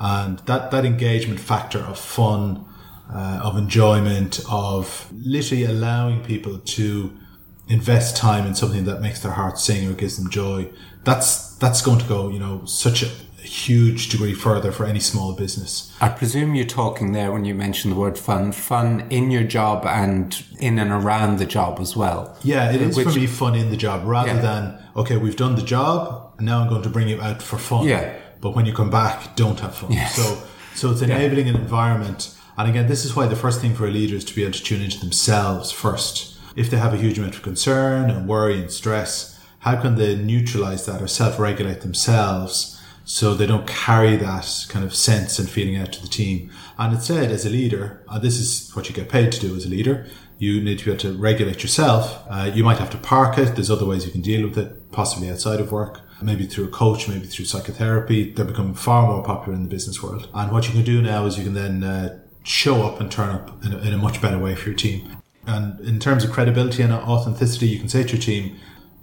And 0.00 0.38
that, 0.40 0.70
that 0.70 0.84
engagement 0.84 1.40
factor 1.40 1.78
of 1.78 1.98
fun, 1.98 2.64
uh, 3.12 3.40
of 3.42 3.56
enjoyment, 3.58 4.40
of 4.50 5.12
literally 5.12 5.64
allowing 5.64 6.24
people 6.24 6.58
to 6.58 7.12
invest 7.68 8.16
time 8.16 8.46
in 8.46 8.54
something 8.54 8.84
that 8.86 9.00
makes 9.00 9.20
their 9.20 9.32
heart 9.32 9.58
sing 9.58 9.88
or 9.88 9.92
gives 9.92 10.16
them 10.16 10.30
joy, 10.30 10.68
that's 11.04 11.56
that's 11.56 11.82
going 11.82 11.98
to 11.98 12.06
go, 12.06 12.28
you 12.30 12.38
know, 12.38 12.64
such 12.64 13.02
a 13.02 13.06
huge 13.40 14.08
degree 14.08 14.34
further 14.34 14.70
for 14.70 14.84
any 14.86 15.00
small 15.00 15.34
business. 15.34 15.94
I 16.00 16.08
presume 16.08 16.54
you're 16.54 16.66
talking 16.66 17.12
there 17.12 17.32
when 17.32 17.44
you 17.44 17.54
mention 17.54 17.90
the 17.90 17.96
word 17.96 18.18
fun, 18.18 18.52
fun 18.52 19.06
in 19.10 19.30
your 19.30 19.44
job 19.44 19.84
and 19.86 20.42
in 20.58 20.78
and 20.78 20.90
around 20.90 21.38
the 21.38 21.46
job 21.46 21.80
as 21.80 21.96
well. 21.96 22.36
Yeah, 22.42 22.72
it 22.72 22.80
is 22.80 22.96
Which, 22.96 23.08
for 23.08 23.14
me 23.14 23.26
fun 23.26 23.54
in 23.54 23.70
the 23.70 23.76
job 23.76 24.06
rather 24.06 24.34
yeah. 24.34 24.40
than 24.40 24.84
okay, 24.96 25.16
we've 25.16 25.36
done 25.36 25.56
the 25.56 25.62
job, 25.62 26.34
now 26.40 26.60
I'm 26.60 26.68
going 26.68 26.82
to 26.82 26.90
bring 26.90 27.08
you 27.08 27.20
out 27.20 27.42
for 27.42 27.58
fun. 27.58 27.86
Yeah. 27.86 28.16
But 28.40 28.54
when 28.54 28.66
you 28.66 28.72
come 28.72 28.90
back, 28.90 29.36
don't 29.36 29.60
have 29.60 29.74
fun. 29.74 29.92
Yes. 29.92 30.16
So 30.16 30.42
so 30.74 30.90
it's 30.90 31.02
enabling 31.02 31.46
yeah. 31.46 31.54
an 31.54 31.60
environment 31.60 32.34
and 32.60 32.68
again, 32.68 32.88
this 32.88 33.06
is 33.06 33.16
why 33.16 33.26
the 33.26 33.36
first 33.36 33.62
thing 33.62 33.74
for 33.74 33.86
a 33.86 33.90
leader 33.90 34.16
is 34.16 34.24
to 34.26 34.34
be 34.34 34.42
able 34.42 34.52
to 34.52 34.62
tune 34.62 34.82
into 34.82 35.00
themselves 35.00 35.72
first. 35.72 36.36
If 36.56 36.68
they 36.68 36.76
have 36.76 36.92
a 36.92 36.98
huge 36.98 37.18
amount 37.18 37.36
of 37.36 37.42
concern 37.42 38.10
and 38.10 38.28
worry 38.28 38.60
and 38.60 38.70
stress, 38.70 39.40
how 39.60 39.80
can 39.80 39.94
they 39.94 40.14
neutralize 40.14 40.84
that 40.84 41.00
or 41.00 41.06
self-regulate 41.06 41.80
themselves 41.80 42.78
so 43.06 43.32
they 43.32 43.46
don't 43.46 43.66
carry 43.66 44.16
that 44.16 44.66
kind 44.68 44.84
of 44.84 44.94
sense 44.94 45.38
and 45.38 45.48
feeling 45.48 45.76
out 45.76 45.92
to 45.94 46.02
the 46.02 46.08
team? 46.08 46.50
And 46.76 46.92
instead, 46.92 47.30
as 47.30 47.46
a 47.46 47.48
leader, 47.48 48.04
and 48.10 48.20
this 48.20 48.38
is 48.38 48.70
what 48.76 48.90
you 48.90 48.94
get 48.94 49.08
paid 49.08 49.32
to 49.32 49.40
do 49.40 49.56
as 49.56 49.64
a 49.64 49.70
leader, 49.70 50.06
you 50.36 50.60
need 50.60 50.80
to 50.80 50.84
be 50.84 50.90
able 50.90 51.00
to 51.00 51.14
regulate 51.14 51.62
yourself. 51.62 52.26
Uh, 52.28 52.50
you 52.52 52.62
might 52.62 52.78
have 52.78 52.90
to 52.90 52.98
park 52.98 53.38
it. 53.38 53.54
There's 53.54 53.70
other 53.70 53.86
ways 53.86 54.04
you 54.04 54.12
can 54.12 54.20
deal 54.20 54.46
with 54.46 54.58
it, 54.58 54.92
possibly 54.92 55.30
outside 55.30 55.60
of 55.60 55.72
work, 55.72 56.02
maybe 56.22 56.46
through 56.46 56.64
a 56.64 56.68
coach, 56.68 57.08
maybe 57.08 57.26
through 57.26 57.44
psychotherapy. 57.44 58.32
They're 58.32 58.44
becoming 58.44 58.74
far 58.74 59.06
more 59.06 59.22
popular 59.22 59.54
in 59.54 59.62
the 59.62 59.68
business 59.68 60.02
world. 60.02 60.28
And 60.34 60.52
what 60.52 60.66
you 60.66 60.72
can 60.72 60.84
do 60.84 61.02
now 61.02 61.26
is 61.26 61.38
you 61.38 61.44
can 61.44 61.54
then 61.54 61.82
uh, 61.82 62.18
show 62.42 62.82
up 62.82 63.00
and 63.00 63.10
turn 63.10 63.30
up 63.30 63.64
in 63.64 63.72
a, 63.72 63.78
in 63.78 63.92
a 63.92 63.98
much 63.98 64.20
better 64.20 64.38
way 64.38 64.54
for 64.54 64.70
your 64.70 64.78
team. 64.78 65.16
And 65.46 65.80
in 65.80 65.98
terms 65.98 66.24
of 66.24 66.30
credibility 66.30 66.82
and 66.82 66.92
authenticity, 66.92 67.66
you 67.66 67.78
can 67.78 67.88
say 67.88 68.02
to 68.02 68.16
your 68.16 68.22
team, 68.22 68.56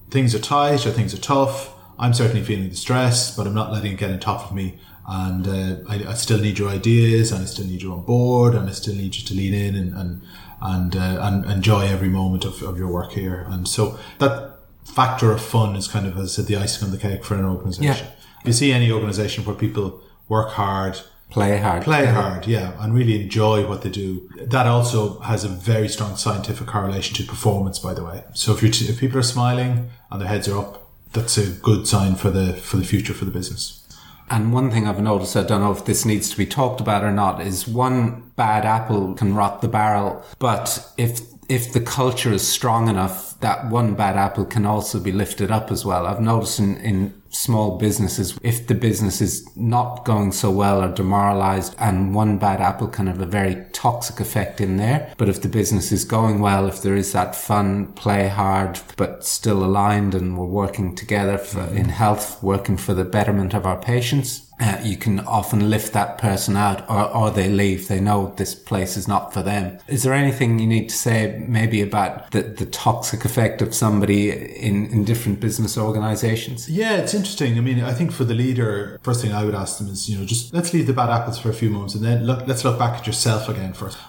things 0.09 0.33
are 0.35 0.39
tight 0.39 0.85
or 0.85 0.91
things 0.91 1.13
are 1.13 1.21
tough. 1.21 1.73
I'm 1.99 2.13
certainly 2.13 2.43
feeling 2.43 2.69
the 2.69 2.75
stress, 2.75 3.35
but 3.35 3.47
I'm 3.47 3.55
not 3.55 3.71
letting 3.71 3.93
it 3.93 3.97
get 3.97 4.11
on 4.11 4.19
top 4.19 4.49
of 4.49 4.55
me. 4.55 4.79
And 5.07 5.47
uh, 5.47 5.89
I, 5.89 6.11
I, 6.11 6.13
still 6.15 6.37
need 6.37 6.59
your 6.59 6.69
ideas, 6.69 7.31
and 7.31 7.41
I 7.41 7.45
still 7.45 7.65
need 7.65 7.81
you 7.81 7.93
on 7.93 8.03
board, 8.03 8.53
and 8.53 8.69
I 8.69 8.73
still 8.73 8.93
need 8.93 9.15
you 9.15 9.25
to 9.25 9.33
lean 9.33 9.53
in 9.53 9.73
and 9.75 9.93
and 9.93 10.21
and, 10.61 10.95
uh, 10.95 11.19
and 11.21 11.45
enjoy 11.45 11.87
every 11.87 12.09
moment 12.09 12.45
of, 12.45 12.61
of 12.61 12.77
your 12.77 12.87
work 12.87 13.11
here. 13.11 13.45
And 13.49 13.67
so 13.67 13.97
that 14.19 14.56
factor 14.87 15.31
of 15.31 15.41
fun 15.41 15.75
is 15.75 15.87
kind 15.87 16.07
of, 16.07 16.17
as 16.17 16.23
I 16.23 16.27
said, 16.27 16.45
the 16.47 16.57
icing 16.57 16.85
on 16.85 16.91
the 16.91 16.97
cake 16.97 17.23
for 17.23 17.35
an 17.35 17.45
organization. 17.45 18.07
Yeah. 18.07 18.13
If 18.41 18.47
you 18.47 18.53
see 18.53 18.71
any 18.71 18.91
organization 18.91 19.45
where 19.45 19.55
people 19.55 20.01
work 20.27 20.51
hard, 20.51 20.99
play 21.29 21.57
hard, 21.57 21.83
play 21.83 22.05
hard, 22.05 22.47
yeah, 22.47 22.73
and 22.81 22.93
really 22.93 23.21
enjoy 23.21 23.67
what 23.67 23.81
they 23.81 23.89
do. 23.89 24.29
That 24.37 24.67
also 24.67 25.19
has 25.19 25.43
a 25.43 25.49
very 25.49 25.89
strong 25.89 26.15
scientific 26.15 26.67
correlation 26.67 27.15
to 27.15 27.23
performance, 27.23 27.79
by 27.79 27.93
the 27.93 28.03
way. 28.03 28.23
So 28.33 28.53
if 28.53 28.63
you 28.63 28.69
if 28.69 28.99
people 28.99 29.19
are 29.19 29.23
smiling 29.23 29.89
and 30.09 30.21
their 30.21 30.27
heads 30.27 30.47
are 30.47 30.57
up, 30.57 30.89
that's 31.13 31.37
a 31.37 31.49
good 31.49 31.87
sign 31.87 32.15
for 32.15 32.29
the 32.29 32.53
for 32.53 32.77
the 32.77 32.85
future 32.85 33.13
for 33.13 33.25
the 33.25 33.31
business. 33.31 33.83
And 34.29 34.51
one 34.51 34.71
thing 34.71 34.87
I've 34.87 35.01
noticed, 35.01 35.37
I 35.37 35.43
don't 35.43 35.61
know 35.61 35.71
if 35.71 35.85
this 35.85 36.03
needs 36.03 36.29
to 36.31 36.37
be 36.37 36.45
talked 36.45 36.81
about 36.81 37.03
or 37.03 37.11
not, 37.11 37.41
is 37.41 37.65
one 37.65 38.31
bad 38.35 38.65
apple 38.65 39.13
can 39.13 39.33
rot 39.33 39.61
the 39.61 39.69
barrel. 39.69 40.21
But 40.37 40.93
if 40.97 41.21
if 41.49 41.71
the 41.71 41.79
culture 41.79 42.31
is 42.31 42.45
strong 42.45 42.89
enough, 42.89 43.39
that 43.39 43.69
one 43.69 43.95
bad 43.95 44.17
apple 44.17 44.45
can 44.45 44.65
also 44.65 44.99
be 44.99 45.11
lifted 45.11 45.51
up 45.51 45.71
as 45.71 45.85
well. 45.85 46.05
I've 46.05 46.19
noticed 46.19 46.59
in, 46.59 46.77
in 46.77 47.21
small 47.29 47.77
businesses, 47.77 48.37
if 48.41 48.67
the 48.67 48.75
business 48.75 49.21
is 49.21 49.47
not 49.55 50.03
going 50.03 50.31
so 50.31 50.49
well 50.51 50.83
or 50.83 50.93
demoralized 50.93 51.75
and 51.77 52.13
one 52.13 52.37
bad 52.37 52.59
apple 52.59 52.87
can 52.87 53.07
have 53.07 53.21
a 53.21 53.25
very 53.25 53.65
toxic 53.73 54.19
effect 54.19 54.59
in 54.59 54.77
there. 54.77 55.13
But 55.17 55.29
if 55.29 55.41
the 55.41 55.49
business 55.49 55.91
is 55.91 56.03
going 56.03 56.39
well, 56.39 56.67
if 56.67 56.81
there 56.81 56.95
is 56.95 57.13
that 57.13 57.35
fun, 57.35 57.93
play 57.93 58.27
hard, 58.27 58.79
but 58.97 59.23
still 59.23 59.63
aligned 59.63 60.15
and 60.15 60.37
we're 60.37 60.45
working 60.45 60.95
together 60.95 61.37
for, 61.37 61.61
in 61.61 61.89
health, 61.89 62.41
working 62.41 62.77
for 62.77 62.93
the 62.93 63.05
betterment 63.05 63.53
of 63.53 63.65
our 63.65 63.77
patients, 63.77 64.46
uh, 64.59 64.79
you 64.83 64.97
can 64.97 65.19
often 65.19 65.69
lift 65.69 65.93
that 65.93 66.17
person 66.17 66.57
out 66.57 66.89
or, 66.89 67.07
or 67.15 67.29
they 67.29 67.47
leave. 67.47 67.87
They 67.87 67.99
know 67.99 68.33
this 68.37 68.55
place 68.55 68.97
is 68.97 69.07
not 69.07 69.31
for 69.31 69.43
them. 69.43 69.77
Is 69.87 70.01
there 70.01 70.13
anything 70.13 70.57
you 70.57 70.65
need 70.65 70.89
to 70.89 70.95
say 70.95 71.43
maybe 71.47 71.81
about 71.81 72.31
the, 72.31 72.41
the 72.41 72.65
toxic 72.65 73.23
effect 73.23 73.61
of 73.61 73.75
somebody 73.75 74.31
in, 74.31 74.87
in 74.87 75.05
different 75.05 75.39
business 75.39 75.77
organizations? 75.77 76.67
Yeah, 76.67 76.97
it's 76.97 77.13
interesting. 77.13 77.57
I 77.57 77.61
mean, 77.61 77.83
I 77.83 77.93
think 77.93 78.11
for 78.11 78.23
the 78.23 78.33
leader, 78.33 78.99
first 79.03 79.21
thing 79.21 79.31
I 79.31 79.45
would 79.45 79.55
ask 79.55 79.77
them 79.77 79.89
is, 79.89 80.09
you 80.09 80.17
know, 80.17 80.25
just 80.25 80.53
let's 80.53 80.73
leave 80.73 80.87
the 80.87 80.93
bad 80.93 81.09
apples 81.09 81.37
for 81.37 81.49
a 81.49 81.53
few 81.53 81.69
moments 81.69 81.93
and 81.93 82.03
then 82.03 82.25
look, 82.25 82.47
let's 82.47 82.65
look 82.65 82.79
back 82.79 82.99
at 82.99 83.05
yourself 83.05 83.47
again 83.47 83.73
first. 83.73 83.99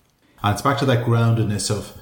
And 0.42 0.54
it's 0.54 0.62
back 0.62 0.78
to 0.78 0.86
that 0.86 1.04
groundedness 1.04 1.70
of, 1.70 1.92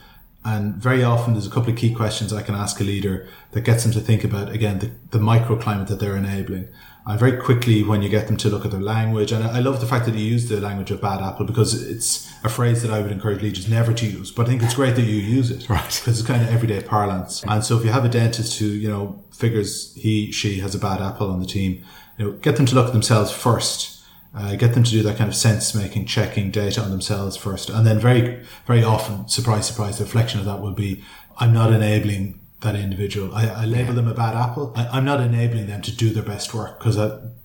and 0.44 0.76
very 0.76 1.02
often 1.02 1.32
there's 1.32 1.46
a 1.46 1.50
couple 1.50 1.70
of 1.70 1.76
key 1.76 1.92
questions 1.92 2.32
I 2.32 2.42
can 2.42 2.54
ask 2.54 2.78
a 2.80 2.84
leader 2.84 3.28
that 3.50 3.62
gets 3.62 3.82
them 3.82 3.92
to 3.92 4.00
think 4.00 4.22
about, 4.22 4.52
again, 4.52 4.78
the, 4.78 4.92
the 5.10 5.18
microclimate 5.18 5.88
that 5.88 5.98
they're 5.98 6.16
enabling. 6.16 6.68
And 7.08 7.20
very 7.20 7.36
quickly, 7.36 7.84
when 7.84 8.02
you 8.02 8.08
get 8.08 8.26
them 8.26 8.36
to 8.38 8.48
look 8.48 8.64
at 8.64 8.72
their 8.72 8.80
language, 8.80 9.30
and 9.30 9.44
I 9.44 9.60
love 9.60 9.80
the 9.80 9.86
fact 9.86 10.06
that 10.06 10.14
you 10.16 10.24
use 10.24 10.48
the 10.48 10.60
language 10.60 10.90
of 10.90 11.00
bad 11.00 11.22
apple 11.22 11.46
because 11.46 11.88
it's 11.88 12.28
a 12.42 12.48
phrase 12.48 12.82
that 12.82 12.90
I 12.90 13.00
would 13.00 13.12
encourage 13.12 13.42
leaders 13.42 13.68
never 13.68 13.92
to 13.92 14.06
use. 14.06 14.32
But 14.32 14.46
I 14.46 14.48
think 14.48 14.64
it's 14.64 14.74
great 14.74 14.96
that 14.96 15.02
you 15.02 15.14
use 15.14 15.52
it, 15.52 15.68
right? 15.68 15.84
Because 16.00 16.18
it's 16.18 16.26
kind 16.26 16.42
of 16.42 16.48
everyday 16.48 16.82
parlance. 16.82 17.44
And 17.44 17.64
so, 17.64 17.78
if 17.78 17.84
you 17.84 17.92
have 17.92 18.04
a 18.04 18.08
dentist 18.08 18.58
who 18.58 18.66
you 18.66 18.88
know 18.88 19.24
figures 19.30 19.94
he 19.94 20.32
she 20.32 20.58
has 20.58 20.74
a 20.74 20.78
bad 20.78 21.00
apple 21.00 21.30
on 21.30 21.38
the 21.38 21.46
team, 21.46 21.84
you 22.18 22.24
know, 22.24 22.32
get 22.32 22.56
them 22.56 22.66
to 22.66 22.74
look 22.74 22.88
at 22.88 22.92
themselves 22.92 23.30
first. 23.30 23.92
Uh, 24.34 24.54
get 24.54 24.74
them 24.74 24.82
to 24.82 24.90
do 24.90 25.02
that 25.02 25.16
kind 25.16 25.30
of 25.30 25.36
sense 25.36 25.74
making, 25.74 26.04
checking 26.04 26.50
data 26.50 26.82
on 26.82 26.90
themselves 26.90 27.38
first, 27.38 27.70
and 27.70 27.86
then 27.86 27.98
very, 27.98 28.44
very 28.66 28.84
often, 28.84 29.26
surprise, 29.28 29.66
surprise, 29.66 29.96
the 29.96 30.04
reflection 30.04 30.38
of 30.38 30.44
that 30.44 30.60
will 30.60 30.74
be, 30.74 31.02
I'm 31.38 31.54
not 31.54 31.72
enabling 31.72 32.38
that 32.66 32.76
individual. 32.76 33.34
I, 33.34 33.46
I 33.46 33.64
label 33.64 33.90
yeah. 33.90 33.92
them 33.92 34.08
a 34.08 34.14
bad 34.14 34.34
apple. 34.34 34.72
I, 34.76 34.98
am 34.98 35.04
not 35.04 35.20
enabling 35.20 35.66
them 35.66 35.82
to 35.82 35.94
do 35.94 36.10
their 36.10 36.22
best 36.22 36.52
work 36.52 36.78
because 36.78 36.96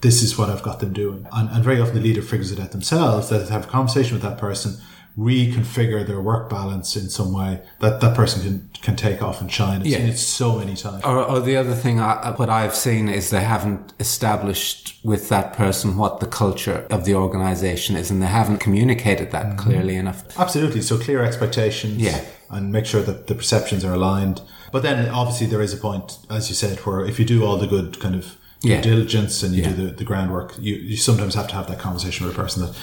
this 0.02 0.22
is 0.22 0.38
what 0.38 0.50
I've 0.50 0.64
got 0.64 0.80
them 0.80 0.94
doing. 0.94 1.28
And, 1.32 1.50
and 1.50 1.64
very 1.64 1.80
often 1.80 1.96
the 1.96 2.02
leader 2.02 2.22
figures 2.22 2.52
it 2.52 2.60
out 2.60 2.72
themselves 2.72 3.30
that 3.30 3.46
they 3.48 3.54
have 3.54 3.66
a 3.66 3.70
conversation 3.70 4.14
with 4.14 4.24
that 4.24 4.38
person, 4.38 4.78
reconfigure 5.18 6.06
their 6.06 6.22
work 6.22 6.50
balance 6.50 6.96
in 6.96 7.10
some 7.10 7.34
way 7.34 7.62
that 7.80 8.02
that 8.02 8.16
person 8.16 8.42
can, 8.42 8.70
can 8.82 8.96
take 8.96 9.22
off 9.22 9.42
and 9.42 9.52
shine. 9.52 9.82
I've 9.82 9.88
yeah. 9.88 9.98
seen 9.98 10.08
it 10.08 10.18
so 10.18 10.58
many 10.58 10.76
times. 10.76 11.04
Or, 11.04 11.24
or 11.24 11.40
the 11.40 11.58
other 11.58 11.76
thing, 11.76 12.00
I, 12.00 12.32
what 12.32 12.50
I've 12.50 12.76
seen 12.76 13.10
is 13.10 13.30
they 13.30 13.42
haven't 13.42 13.94
established 14.00 15.00
with 15.04 15.30
that 15.30 15.54
person 15.54 15.98
what 15.98 16.20
the 16.20 16.28
culture 16.28 16.88
of 16.90 17.06
the 17.06 17.16
organization 17.16 17.96
is 17.96 18.10
and 18.12 18.22
they 18.22 18.28
haven't 18.28 18.60
communicated 18.60 19.32
that 19.32 19.46
mm-hmm. 19.46 19.58
clearly 19.58 19.96
enough. 19.96 20.40
Absolutely. 20.40 20.82
So 20.82 20.98
clear 20.98 21.24
expectations. 21.24 21.98
Yeah. 21.98 22.24
And 22.52 22.72
make 22.72 22.86
sure 22.86 23.02
that 23.02 23.28
the 23.28 23.36
perceptions 23.36 23.86
are 23.86 23.94
aligned 23.94 24.42
but 24.72 24.84
then 24.84 25.10
obviously 25.10 25.48
there 25.48 25.62
is 25.62 25.74
a 25.74 25.78
point, 25.78 26.18
as 26.30 26.50
you 26.50 26.56
said, 26.56 26.80
where 26.80 27.06
if 27.06 27.20
you 27.20 27.26
do 27.26 27.46
all 27.46 27.58
the 27.58 27.68
good 27.68 28.00
kind 28.00 28.16
of 28.16 28.38
due 28.62 28.70
yeah. 28.70 28.82
diligence 28.82 29.44
and 29.44 29.54
you 29.54 29.64
yeah. 29.64 29.70
do 29.70 29.88
the, 29.88 29.92
the 29.92 30.04
groundwork, 30.04 30.56
you, 30.60 30.76
you 30.76 30.96
sometimes 30.96 31.36
have 31.36 31.48
to 31.50 31.56
have 31.56 31.68
that 31.68 31.80
conversation 31.80 32.26
with 32.26 32.36
a 32.36 32.38
person 32.38 32.66
that 32.66 32.78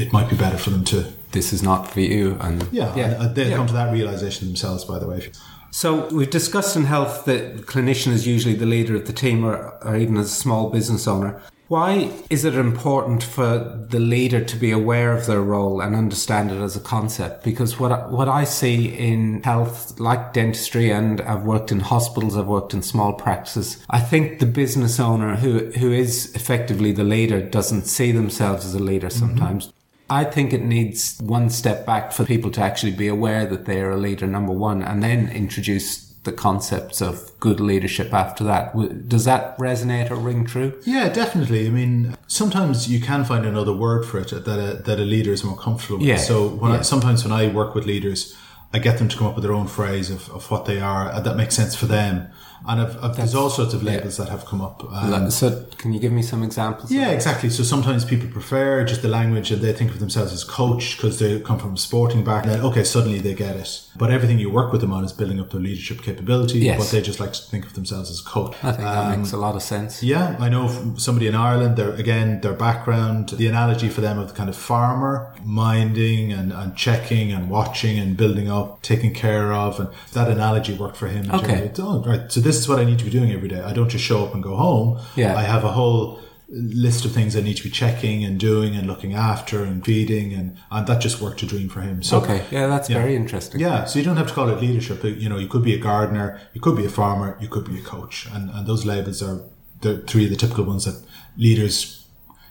it 0.00 0.12
might 0.12 0.30
be 0.30 0.36
better 0.36 0.56
for 0.56 0.70
them 0.70 0.84
to. 0.84 1.04
This 1.32 1.52
is 1.52 1.62
not 1.62 1.90
for 1.90 2.00
you. 2.00 2.36
And 2.40 2.68
yeah, 2.72 2.94
yeah. 2.94 3.12
And 3.14 3.22
uh, 3.22 3.28
they 3.32 3.50
come 3.50 3.66
to 3.66 3.72
that 3.72 3.92
realization 3.92 4.46
themselves, 4.46 4.84
by 4.84 4.98
the 4.98 5.08
way. 5.08 5.32
So 5.70 6.06
we've 6.08 6.30
discussed 6.30 6.76
in 6.76 6.84
health 6.84 7.24
that 7.24 7.56
the 7.56 7.62
clinician 7.62 8.12
is 8.12 8.26
usually 8.26 8.54
the 8.54 8.66
leader 8.66 8.94
of 8.94 9.06
the 9.06 9.12
team 9.12 9.44
or, 9.44 9.74
or 9.82 9.96
even 9.96 10.18
as 10.18 10.26
a 10.26 10.34
small 10.34 10.70
business 10.70 11.08
owner. 11.08 11.40
Why 11.72 12.12
is 12.28 12.44
it 12.44 12.54
important 12.54 13.22
for 13.22 13.86
the 13.88 13.98
leader 13.98 14.44
to 14.44 14.56
be 14.56 14.72
aware 14.72 15.16
of 15.16 15.24
their 15.24 15.40
role 15.40 15.80
and 15.80 15.96
understand 15.96 16.50
it 16.50 16.60
as 16.60 16.76
a 16.76 16.80
concept? 16.80 17.44
Because 17.44 17.80
what 17.80 17.90
I, 17.90 18.06
what 18.08 18.28
I 18.28 18.44
see 18.44 18.88
in 18.88 19.42
health, 19.42 19.98
like 19.98 20.34
dentistry, 20.34 20.90
and 20.90 21.22
I've 21.22 21.44
worked 21.44 21.72
in 21.72 21.80
hospitals, 21.80 22.36
I've 22.36 22.46
worked 22.46 22.74
in 22.74 22.82
small 22.82 23.14
practices. 23.14 23.82
I 23.88 24.00
think 24.00 24.38
the 24.38 24.44
business 24.44 25.00
owner 25.00 25.34
who 25.34 25.70
who 25.70 25.90
is 25.92 26.34
effectively 26.34 26.92
the 26.92 27.04
leader 27.04 27.40
doesn't 27.40 27.86
see 27.86 28.12
themselves 28.12 28.66
as 28.66 28.74
a 28.74 28.78
leader 28.78 29.08
mm-hmm. 29.08 29.26
sometimes. 29.26 29.68
Mm-hmm. 29.68 29.76
I 30.10 30.24
think 30.24 30.52
it 30.52 30.60
needs 30.60 31.18
one 31.22 31.48
step 31.48 31.86
back 31.86 32.12
for 32.12 32.26
people 32.26 32.50
to 32.50 32.60
actually 32.60 32.92
be 32.92 33.08
aware 33.08 33.46
that 33.46 33.64
they 33.64 33.80
are 33.80 33.92
a 33.92 33.96
leader, 33.96 34.26
number 34.26 34.52
one, 34.52 34.82
and 34.82 35.02
then 35.02 35.30
introduce 35.30 36.11
the 36.24 36.32
concepts 36.32 37.00
of 37.00 37.32
good 37.40 37.58
leadership 37.58 38.12
after 38.14 38.44
that. 38.44 38.72
Does 39.08 39.24
that 39.24 39.58
resonate 39.58 40.10
or 40.10 40.14
ring 40.16 40.44
true? 40.44 40.72
Yeah, 40.84 41.08
definitely. 41.08 41.66
I 41.66 41.70
mean, 41.70 42.16
sometimes 42.28 42.88
you 42.88 43.00
can 43.00 43.24
find 43.24 43.44
another 43.44 43.72
word 43.72 44.04
for 44.06 44.20
it 44.20 44.28
that 44.28 44.46
a, 44.48 44.82
that 44.82 44.98
a 45.00 45.04
leader 45.04 45.32
is 45.32 45.42
more 45.42 45.56
comfortable 45.56 45.98
with. 45.98 46.06
Yeah. 46.08 46.16
So 46.18 46.46
when 46.48 46.72
Yeah. 46.72 46.78
I, 46.78 46.82
sometimes 46.82 47.24
when 47.24 47.32
I 47.32 47.48
work 47.48 47.74
with 47.74 47.86
leaders, 47.86 48.36
I 48.72 48.78
get 48.78 48.98
them 48.98 49.08
to 49.08 49.16
come 49.16 49.26
up 49.26 49.34
with 49.34 49.42
their 49.44 49.52
own 49.52 49.66
phrase 49.66 50.10
of, 50.10 50.30
of 50.30 50.50
what 50.50 50.64
they 50.64 50.80
are 50.80 51.10
uh, 51.10 51.20
that 51.20 51.36
makes 51.36 51.54
sense 51.56 51.74
for 51.74 51.86
them. 51.86 52.28
And 52.64 52.80
I've, 52.80 53.04
I've, 53.04 53.16
there's 53.16 53.34
all 53.34 53.50
sorts 53.50 53.74
of 53.74 53.82
labels 53.82 54.16
that 54.18 54.28
have 54.28 54.44
come 54.46 54.60
up. 54.60 54.84
Um, 54.92 55.32
so, 55.32 55.66
can 55.78 55.92
you 55.92 55.98
give 55.98 56.12
me 56.12 56.22
some 56.22 56.44
examples? 56.44 56.92
yeah, 56.92 57.08
exactly. 57.10 57.50
So 57.50 57.64
sometimes 57.64 58.04
people 58.04 58.28
prefer 58.28 58.84
just 58.84 59.02
the 59.02 59.08
language 59.08 59.50
and 59.50 59.60
they 59.60 59.72
think 59.72 59.90
of 59.90 59.98
themselves 59.98 60.32
as 60.32 60.44
coach 60.44 60.96
because 60.96 61.18
they 61.18 61.40
come 61.40 61.58
from 61.58 61.74
a 61.74 61.76
sporting 61.76 62.22
background. 62.22 62.62
Okay, 62.62 62.84
suddenly 62.84 63.18
they 63.18 63.34
get 63.34 63.56
it. 63.56 63.80
But 63.94 64.10
everything 64.10 64.38
you 64.38 64.48
work 64.50 64.72
with 64.72 64.80
them 64.80 64.92
on 64.92 65.04
is 65.04 65.12
building 65.12 65.38
up 65.38 65.50
their 65.50 65.60
leadership 65.60 66.00
capability. 66.02 66.60
Yes. 66.60 66.78
But 66.78 66.90
they 66.90 67.02
just 67.02 67.20
like 67.20 67.32
to 67.34 67.42
think 67.42 67.66
of 67.66 67.74
themselves 67.74 68.10
as 68.10 68.20
coach. 68.20 68.54
I 68.62 68.72
think 68.72 68.84
that 68.84 69.12
Um, 69.12 69.20
makes 69.20 69.32
a 69.32 69.36
lot 69.36 69.54
of 69.54 69.62
sense. 69.62 70.02
Yeah, 70.02 70.36
I 70.38 70.48
know 70.48 70.66
from 70.68 70.98
somebody 70.98 71.26
in 71.26 71.34
Ireland, 71.34 71.76
their 71.76 71.92
again, 71.92 72.40
their 72.40 72.54
background, 72.54 73.30
the 73.30 73.46
analogy 73.48 73.88
for 73.90 74.00
them 74.00 74.18
of 74.18 74.28
the 74.28 74.34
kind 74.34 74.48
of 74.48 74.56
farmer, 74.56 75.32
minding 75.44 76.32
and, 76.32 76.52
and 76.52 76.74
checking 76.76 77.32
and 77.32 77.50
watching 77.50 77.98
and 77.98 78.16
building 78.16 78.50
up, 78.50 78.80
taking 78.82 79.12
care 79.12 79.52
of. 79.52 79.78
And 79.80 79.88
that 80.12 80.28
analogy 80.28 80.74
worked 80.74 80.96
for 80.96 81.08
him. 81.08 81.30
Okay. 81.30 81.70
Oh, 81.78 82.02
right. 82.04 82.30
So 82.32 82.40
this 82.40 82.56
is 82.58 82.68
what 82.68 82.78
I 82.78 82.84
need 82.84 82.98
to 82.98 83.04
be 83.04 83.10
doing 83.10 83.30
every 83.32 83.48
day. 83.48 83.60
I 83.60 83.72
don't 83.72 83.88
just 83.88 84.04
show 84.04 84.24
up 84.24 84.34
and 84.34 84.42
go 84.42 84.56
home. 84.56 84.98
Yeah. 85.16 85.36
I 85.36 85.42
have 85.42 85.64
a 85.64 85.72
whole 85.72 86.18
list 86.54 87.04
of 87.06 87.12
things 87.12 87.34
I 87.34 87.40
need 87.40 87.56
to 87.56 87.62
be 87.62 87.70
checking 87.70 88.24
and 88.24 88.38
doing 88.38 88.76
and 88.76 88.86
looking 88.86 89.14
after 89.14 89.62
and 89.64 89.82
feeding. 89.84 90.34
And, 90.34 90.58
and 90.70 90.86
that 90.86 91.00
just 91.00 91.20
worked 91.20 91.42
a 91.42 91.46
dream 91.46 91.68
for 91.70 91.80
him. 91.80 92.02
So 92.02 92.18
Okay, 92.20 92.44
yeah, 92.50 92.66
that's 92.66 92.90
Yeah. 92.90 92.98
very 92.98 93.16
interesting. 93.16 93.58
yeah, 93.60 93.86
so 93.86 93.98
you 93.98 94.04
don't 94.04 94.16
have 94.18 94.28
to 94.28 94.34
call 94.34 94.48
it 94.50 94.60
leadership. 94.60 95.02
You 95.02 95.28
know, 95.30 95.38
you 95.38 95.48
could 95.48 95.62
be 95.64 95.74
a 95.74 95.78
gardener, 95.78 96.40
you 96.52 96.60
could 96.60 96.76
be 96.76 96.84
a 96.84 96.90
farmer, 96.90 97.38
you 97.40 97.48
could 97.48 97.64
be 97.64 97.78
a 97.78 97.82
coach, 97.82 98.28
and 98.34 98.50
and 98.50 98.66
those 98.66 98.84
labels 98.84 99.22
are 99.22 99.40
the 99.80 99.98
three 100.10 100.24
of 100.24 100.30
the 100.30 100.36
typical 100.36 100.64
ones 100.64 100.84
that 100.84 100.96
leaders 101.36 102.04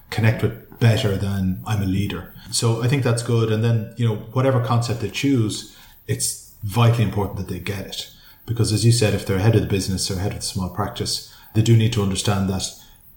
connect 0.09 0.41
with 0.43 0.79
better 0.79 1.15
than 1.15 1.61
I'm 1.65 1.81
a 1.81 1.85
leader. 1.85 2.33
So 2.51 2.81
I 2.83 2.87
think 2.87 3.03
that's 3.03 3.23
good. 3.23 3.51
And 3.51 3.63
then 3.63 3.93
you 3.97 4.07
know, 4.07 4.15
whatever 4.33 4.59
concept 4.65 5.01
they 5.01 5.09
choose, 5.11 5.77
it's 6.07 6.53
vitally 6.63 7.03
important 7.03 7.37
that 7.37 7.47
they 7.47 7.59
get 7.59 7.85
it 7.85 8.09
because, 8.45 8.73
as 8.73 8.83
you 8.83 8.91
said, 8.91 9.13
if 9.13 9.25
they're 9.25 9.39
head 9.39 9.55
of 9.55 9.61
the 9.61 9.67
business 9.67 10.09
or 10.09 10.17
head 10.19 10.31
of 10.33 10.39
the 10.39 10.45
small 10.45 10.69
practice, 10.69 11.31
they 11.53 11.61
do 11.61 11.77
need 11.77 11.93
to 11.93 12.01
understand 12.03 12.49
that 12.49 12.63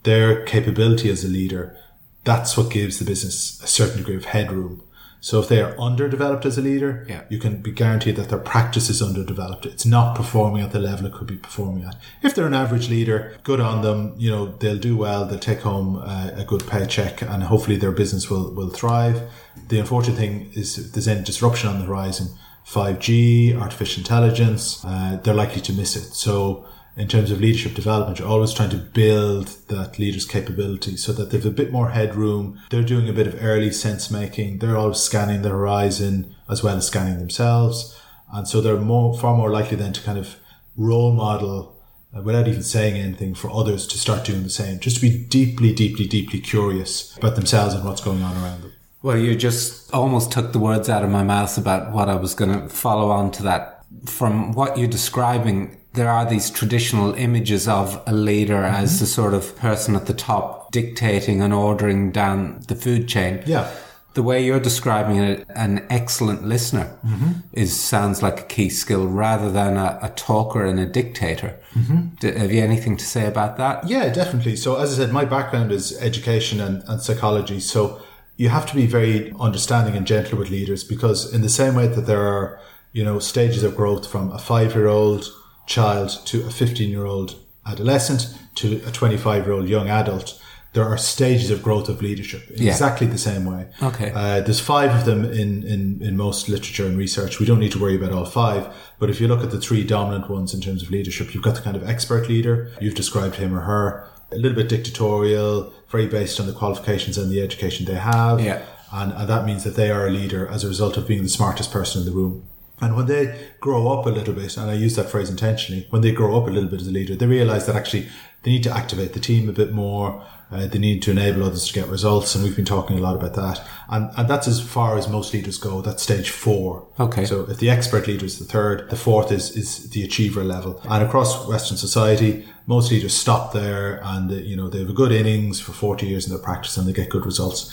their 0.05 0.43
capability 0.45 1.11
as 1.11 1.25
a 1.25 1.29
leader, 1.29 1.77
that's 2.25 2.57
what 2.57 2.71
gives 2.71 2.99
the 2.99 3.05
business 3.05 3.63
a 3.63 3.67
certain 3.67 3.99
degree 3.99 4.17
of 4.17 4.27
headroom. 4.27 4.83
So 5.21 5.41
if 5.41 5.49
they 5.49 5.63
are 5.63 5.75
underdeveloped 5.81 6.45
as 6.45 6.59
a 6.59 6.61
leader, 6.63 7.07
Yeah. 7.09 7.23
you 7.31 7.39
can 7.39 7.63
be 7.63 7.71
guaranteed 7.73 8.17
that 8.17 8.29
their 8.29 8.39
practice 8.39 8.91
is 8.91 9.01
underdeveloped. 9.01 9.65
It's 9.65 9.87
not 9.87 10.15
performing 10.15 10.63
at 10.63 10.73
the 10.73 10.79
level 10.79 11.07
it 11.07 11.13
could 11.15 11.27
be 11.27 11.37
performing 11.37 11.85
at. 11.85 11.97
If 12.23 12.35
they're 12.35 12.47
an 12.47 12.53
average 12.53 12.91
leader, 12.91 13.33
good 13.43 13.59
on 13.59 13.81
them. 13.81 14.13
You 14.19 14.31
know, 14.31 14.47
they'll 14.59 14.77
do 14.79 14.99
well. 14.99 15.25
They'll 15.25 15.39
take 15.39 15.61
home 15.61 15.97
uh, 15.97 16.31
a 16.37 16.45
good 16.45 16.67
paycheck 16.67 17.23
and 17.23 17.43
hopefully 17.45 17.77
their 17.79 17.91
business 17.93 18.29
will, 18.29 18.53
will 18.55 18.69
thrive. 18.69 19.23
The 19.69 19.79
unfortunate 19.81 20.19
thing 20.19 20.51
is 20.53 20.77
if 20.77 20.93
there's 20.93 21.09
any 21.09 21.25
disruption 21.25 21.71
on 21.71 21.79
the 21.79 21.87
horizon, 21.87 22.29
5G, 22.67 23.59
artificial 23.59 24.01
intelligence, 24.03 24.85
uh, 24.85 25.19
they're 25.23 25.33
likely 25.35 25.63
to 25.63 25.73
miss 25.73 25.97
it. 25.97 26.15
So 26.15 26.67
in 26.97 27.09
terms 27.09 27.31
of 27.31 27.41
leadership 27.41 27.75
development, 27.75 28.19
you're 28.19 28.29
always 28.29 28.53
trying 28.53 28.71
to 28.71 28.77
build 28.77 29.49
that 29.69 29.99
leader's 29.99 30.25
capability 30.25 30.97
so 30.97 31.13
that 31.13 31.31
they've 31.31 31.45
a 31.45 31.51
bit 31.51 31.73
more 31.73 31.91
headroom. 31.91 32.61
They're 32.71 32.83
doing 32.83 33.09
a 33.09 33.13
bit 33.13 33.27
of 33.27 33.43
early 33.43 33.73
sense 33.73 34.11
making. 34.11 34.59
They're 34.59 34.77
always 34.77 34.99
scanning 34.99 35.43
the 35.43 35.49
horizon 35.49 36.35
as 36.49 36.63
well 36.63 36.77
as 36.77 36.87
scanning 36.87 37.19
themselves. 37.19 37.99
And 38.33 38.47
so 38.47 38.61
they're 38.61 38.77
more, 38.77 39.19
far 39.19 39.37
more 39.37 39.51
likely 39.51 39.77
then 39.77 39.93
to 39.93 40.03
kind 40.03 40.19
of 40.19 40.37
role 40.77 41.13
model 41.13 41.81
uh, 42.17 42.23
without 42.23 42.47
even 42.47 42.63
saying 42.63 42.97
anything 42.97 43.35
for 43.35 43.51
others 43.51 43.87
to 43.89 43.99
start 43.99 44.25
doing 44.25 44.45
the 44.45 44.51
same. 44.51 44.79
Just 44.79 44.97
to 44.97 45.03
be 45.03 45.25
deeply, 45.27 45.73
deeply, 45.73 46.07
deeply 46.07 46.41
curious 46.41 47.17
about 47.17 47.35
themselves 47.35 47.75
and 47.75 47.85
what's 47.85 48.01
going 48.01 48.23
on 48.23 48.37
around 48.37 48.63
them. 48.63 48.73
Well, 49.03 49.19
you 49.19 49.35
just 49.37 49.93
almost 49.93 50.33
took 50.33 50.53
the 50.53 50.59
words 50.59 50.89
out 50.89 51.05
of 51.05 51.11
my 51.11 51.23
mouth 51.23 51.59
about 51.59 51.93
what 51.93 52.09
I 52.09 52.15
was 52.15 52.35
going 52.35 52.53
to 52.53 52.69
follow 52.69 53.11
on 53.11 53.31
to 53.33 53.43
that. 53.43 53.74
From 54.07 54.53
what 54.53 54.79
you're 54.79 54.89
describing, 54.89 55.81
there 55.95 56.11
are 56.11 56.29
these 56.29 56.51
traditional 56.51 57.15
images 57.15 57.69
of 57.69 58.03
a 58.07 58.13
leader 58.13 58.57
mm-hmm. 58.57 58.83
as 58.83 59.01
the 59.01 59.07
sort 59.07 59.35
of 59.35 59.57
person 59.57 59.95
at 59.97 60.07
the 60.07 60.15
top 60.15 60.73
dictating 60.73 61.41
and 61.41 61.53
ordering 61.53 62.11
down 62.11 62.61
the 62.69 62.75
food 62.75 63.09
chain. 63.09 63.43
Yeah. 63.47 63.71
The 64.15 64.23
way 64.23 64.45
you're 64.45 64.61
describing 64.61 65.19
it, 65.19 65.47
an 65.57 65.85
excellent 65.91 66.45
listener 66.45 66.97
mm-hmm. 67.05 67.33
is 67.53 67.79
sounds 67.79 68.23
like 68.23 68.41
a 68.41 68.45
key 68.45 68.71
skill 68.71 69.09
rather 69.09 69.51
than 69.51 69.77
a, 69.77 69.99
a 70.03 70.11
talker 70.11 70.65
and 70.65 70.79
a 70.79 70.87
dictator. 70.87 71.59
Mm-hmm. 71.75 72.15
D- 72.21 72.39
have 72.39 72.53
you 72.53 72.63
anything 72.63 72.97
to 72.97 73.05
say 73.05 73.27
about 73.27 73.57
that? 73.57 73.89
Yeah, 73.89 74.13
definitely. 74.13 74.55
So, 74.55 74.77
as 74.77 74.93
I 74.93 75.03
said, 75.03 75.13
my 75.13 75.25
background 75.25 75.73
is 75.73 76.01
education 76.01 76.61
and, 76.61 76.85
and 76.87 77.01
psychology. 77.01 77.59
So, 77.59 78.01
you 78.37 78.49
have 78.49 78.67
to 78.67 78.75
be 78.75 78.87
very 78.87 79.33
understanding 79.39 79.97
and 79.97 80.07
gentle 80.07 80.39
with 80.39 80.51
leaders 80.51 80.85
because, 80.85 81.33
in 81.33 81.43
the 81.43 81.49
same 81.49 81.75
way 81.75 81.89
that 81.89 82.03
there 82.03 82.23
are, 82.23 82.61
you 82.95 83.05
know, 83.05 83.19
stages 83.19 83.63
of 83.63 83.77
growth 83.77 84.11
from 84.11 84.31
a 84.33 84.39
five 84.39 84.73
year 84.75 84.87
old 84.87 85.27
child 85.67 86.11
to 86.27 86.47
a 86.47 86.51
15 86.51 86.89
year 86.89 87.05
old 87.05 87.35
adolescent 87.67 88.23
to 88.55 88.81
a 88.87 88.91
25 88.93 89.45
year 89.45 89.53
old 89.53 89.69
young 89.69 89.89
adult, 89.89 90.41
there 90.75 90.85
are 90.85 90.97
stages 90.97 91.51
of 91.51 91.63
growth 91.63 91.89
of 91.89 92.01
leadership 92.03 92.49
in 92.51 92.63
Yeah. 92.63 92.71
exactly 92.73 93.07
the 93.09 93.19
same 93.19 93.45
way. 93.45 93.67
Okay. 93.83 94.13
Uh, 94.15 94.41
there's 94.41 94.61
five 94.61 94.91
of 94.95 95.05
them 95.07 95.25
in, 95.25 95.63
in, 95.65 96.01
in 96.03 96.17
most 96.17 96.49
literature 96.49 96.87
and 96.87 96.97
research. 96.97 97.39
We 97.41 97.47
don't 97.47 97.59
need 97.61 97.73
to 97.73 97.79
worry 97.81 97.97
about 97.97 98.13
all 98.13 98.25
five. 98.25 98.67
But 99.01 99.11
if 99.11 99.21
you 99.21 99.27
look 99.29 99.43
at 99.43 99.51
the 99.51 99.61
three 99.61 99.83
dominant 99.85 100.31
ones 100.31 100.55
in 100.55 100.61
terms 100.61 100.83
of 100.83 100.91
leadership, 100.91 101.35
you've 101.35 101.45
got 101.45 101.55
the 101.57 101.63
kind 101.63 101.77
of 101.77 101.89
expert 101.89 102.29
leader. 102.29 102.71
You've 102.81 102.95
described 102.95 103.37
him 103.37 103.55
or 103.57 103.61
her. 103.63 104.09
A 104.33 104.37
little 104.37 104.57
bit 104.57 104.69
dictatorial, 104.69 105.73
very 105.91 106.07
based 106.07 106.39
on 106.41 106.47
the 106.47 106.53
qualifications 106.53 107.19
and 107.19 107.31
the 107.31 107.41
education 107.43 107.87
they 107.87 107.95
have. 107.95 108.41
Yeah. 108.41 108.63
And, 108.93 109.13
and 109.13 109.29
that 109.29 109.45
means 109.47 109.65
that 109.65 109.75
they 109.77 109.91
are 109.91 110.07
a 110.07 110.11
leader 110.11 110.47
as 110.49 110.63
a 110.65 110.69
result 110.69 110.97
of 110.97 111.07
being 111.09 111.23
the 111.23 111.29
smartest 111.29 111.73
person 111.73 112.01
in 112.03 112.07
the 112.07 112.13
room. 112.13 112.47
And 112.81 112.97
when 112.97 113.07
they 113.07 113.49
grow 113.61 113.89
up 113.93 114.07
a 114.07 114.11
little 114.11 114.35
bit, 114.35 114.57
and 114.57 114.71
I 114.71 114.75
use 114.75 114.97
that 114.97 115.09
phrase 115.09 115.31
intentionally, 115.31 115.87
when 115.91 116.03
they 116.03 116.13
grow 116.13 116.37
up 116.37 116.49
a 116.49 116.51
little 116.51 116.69
bit 116.69 116.81
as 116.81 116.89
a 116.89 116.93
leader, 116.93 117.15
they 117.15 117.27
realize 117.27 117.67
that 117.67 117.77
actually 117.77 118.09
they 118.43 118.51
need 118.51 118.63
to 118.65 118.71
activate 118.71 119.13
the 119.13 119.21
team 119.21 119.49
a 119.49 119.53
bit 119.53 119.73
more. 119.73 120.25
Uh, 120.51 120.67
they 120.67 120.79
need 120.79 121.03
to 121.03 121.11
enable 121.11 121.43
others 121.43 121.67
to 121.67 121.73
get 121.73 121.89
results. 121.89 122.35
And 122.35 122.45
we've 122.45 122.55
been 122.55 122.65
talking 122.65 122.99
a 122.99 123.01
lot 123.01 123.17
about 123.17 123.35
that. 123.35 123.67
And, 123.89 124.11
and 124.17 124.29
that's 124.29 124.47
as 124.47 124.61
far 124.61 124.99
as 124.99 125.09
most 125.09 125.33
leaders 125.33 125.57
go. 125.57 125.81
That's 125.81 126.03
stage 126.03 126.31
four. 126.31 126.87
Okay. 127.01 127.25
So 127.25 127.49
if 127.49 127.59
the 127.59 127.71
expert 127.71 128.07
leader 128.07 128.27
is 128.27 128.39
the 128.39 128.45
third, 128.45 128.91
the 128.91 128.97
fourth 128.97 129.33
is, 129.33 129.57
is 129.57 129.91
the 129.91 130.05
achiever 130.05 130.45
level. 130.45 130.81
And 130.85 131.03
across 131.03 131.49
Western 131.49 131.79
society, 131.79 132.47
most 132.67 132.91
leaders 132.91 133.17
stop 133.17 133.53
there 133.53 134.01
and, 134.05 134.31
uh, 134.31 134.35
you 134.35 134.57
know, 134.57 134.69
they 134.69 134.81
have 134.81 134.91
a 134.91 134.95
good 134.95 135.13
innings 135.13 135.61
for 135.61 135.73
40 135.73 136.07
years 136.07 136.27
in 136.27 136.33
their 136.33 136.43
practice 136.43 136.77
and 136.77 136.87
they 136.87 136.93
get 136.93 137.09
good 137.09 137.25
results. 137.25 137.71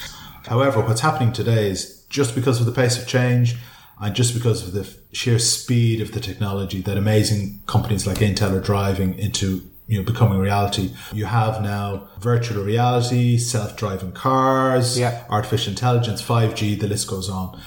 However, 0.47 0.81
what's 0.81 1.01
happening 1.01 1.33
today 1.33 1.69
is 1.69 2.03
just 2.09 2.33
because 2.33 2.59
of 2.59 2.65
the 2.65 2.71
pace 2.71 2.97
of 2.99 3.07
change 3.07 3.57
and 4.01 4.15
just 4.15 4.33
because 4.33 4.67
of 4.67 4.73
the 4.73 4.85
sheer 5.13 5.39
speed 5.39 6.01
of 6.01 6.11
the 6.11 6.19
technology 6.19 6.81
that 6.81 6.97
amazing 6.97 7.61
companies 7.67 8.07
like 8.07 8.17
Intel 8.17 8.53
are 8.57 8.59
driving 8.59 9.17
into 9.19 9.61
you 9.87 9.97
know 9.97 10.03
becoming 10.03 10.39
reality. 10.39 10.91
You 11.13 11.25
have 11.25 11.61
now 11.61 12.07
virtual 12.19 12.63
reality 12.63 13.37
self-driving 13.37 14.13
cars 14.13 14.97
Yeah. 14.99 15.23
artificial 15.29 15.71
intelligence 15.71 16.21
5g 16.21 16.79
the 16.79 16.87
list 16.87 17.07
goes 17.07 17.29
on. 17.29 17.61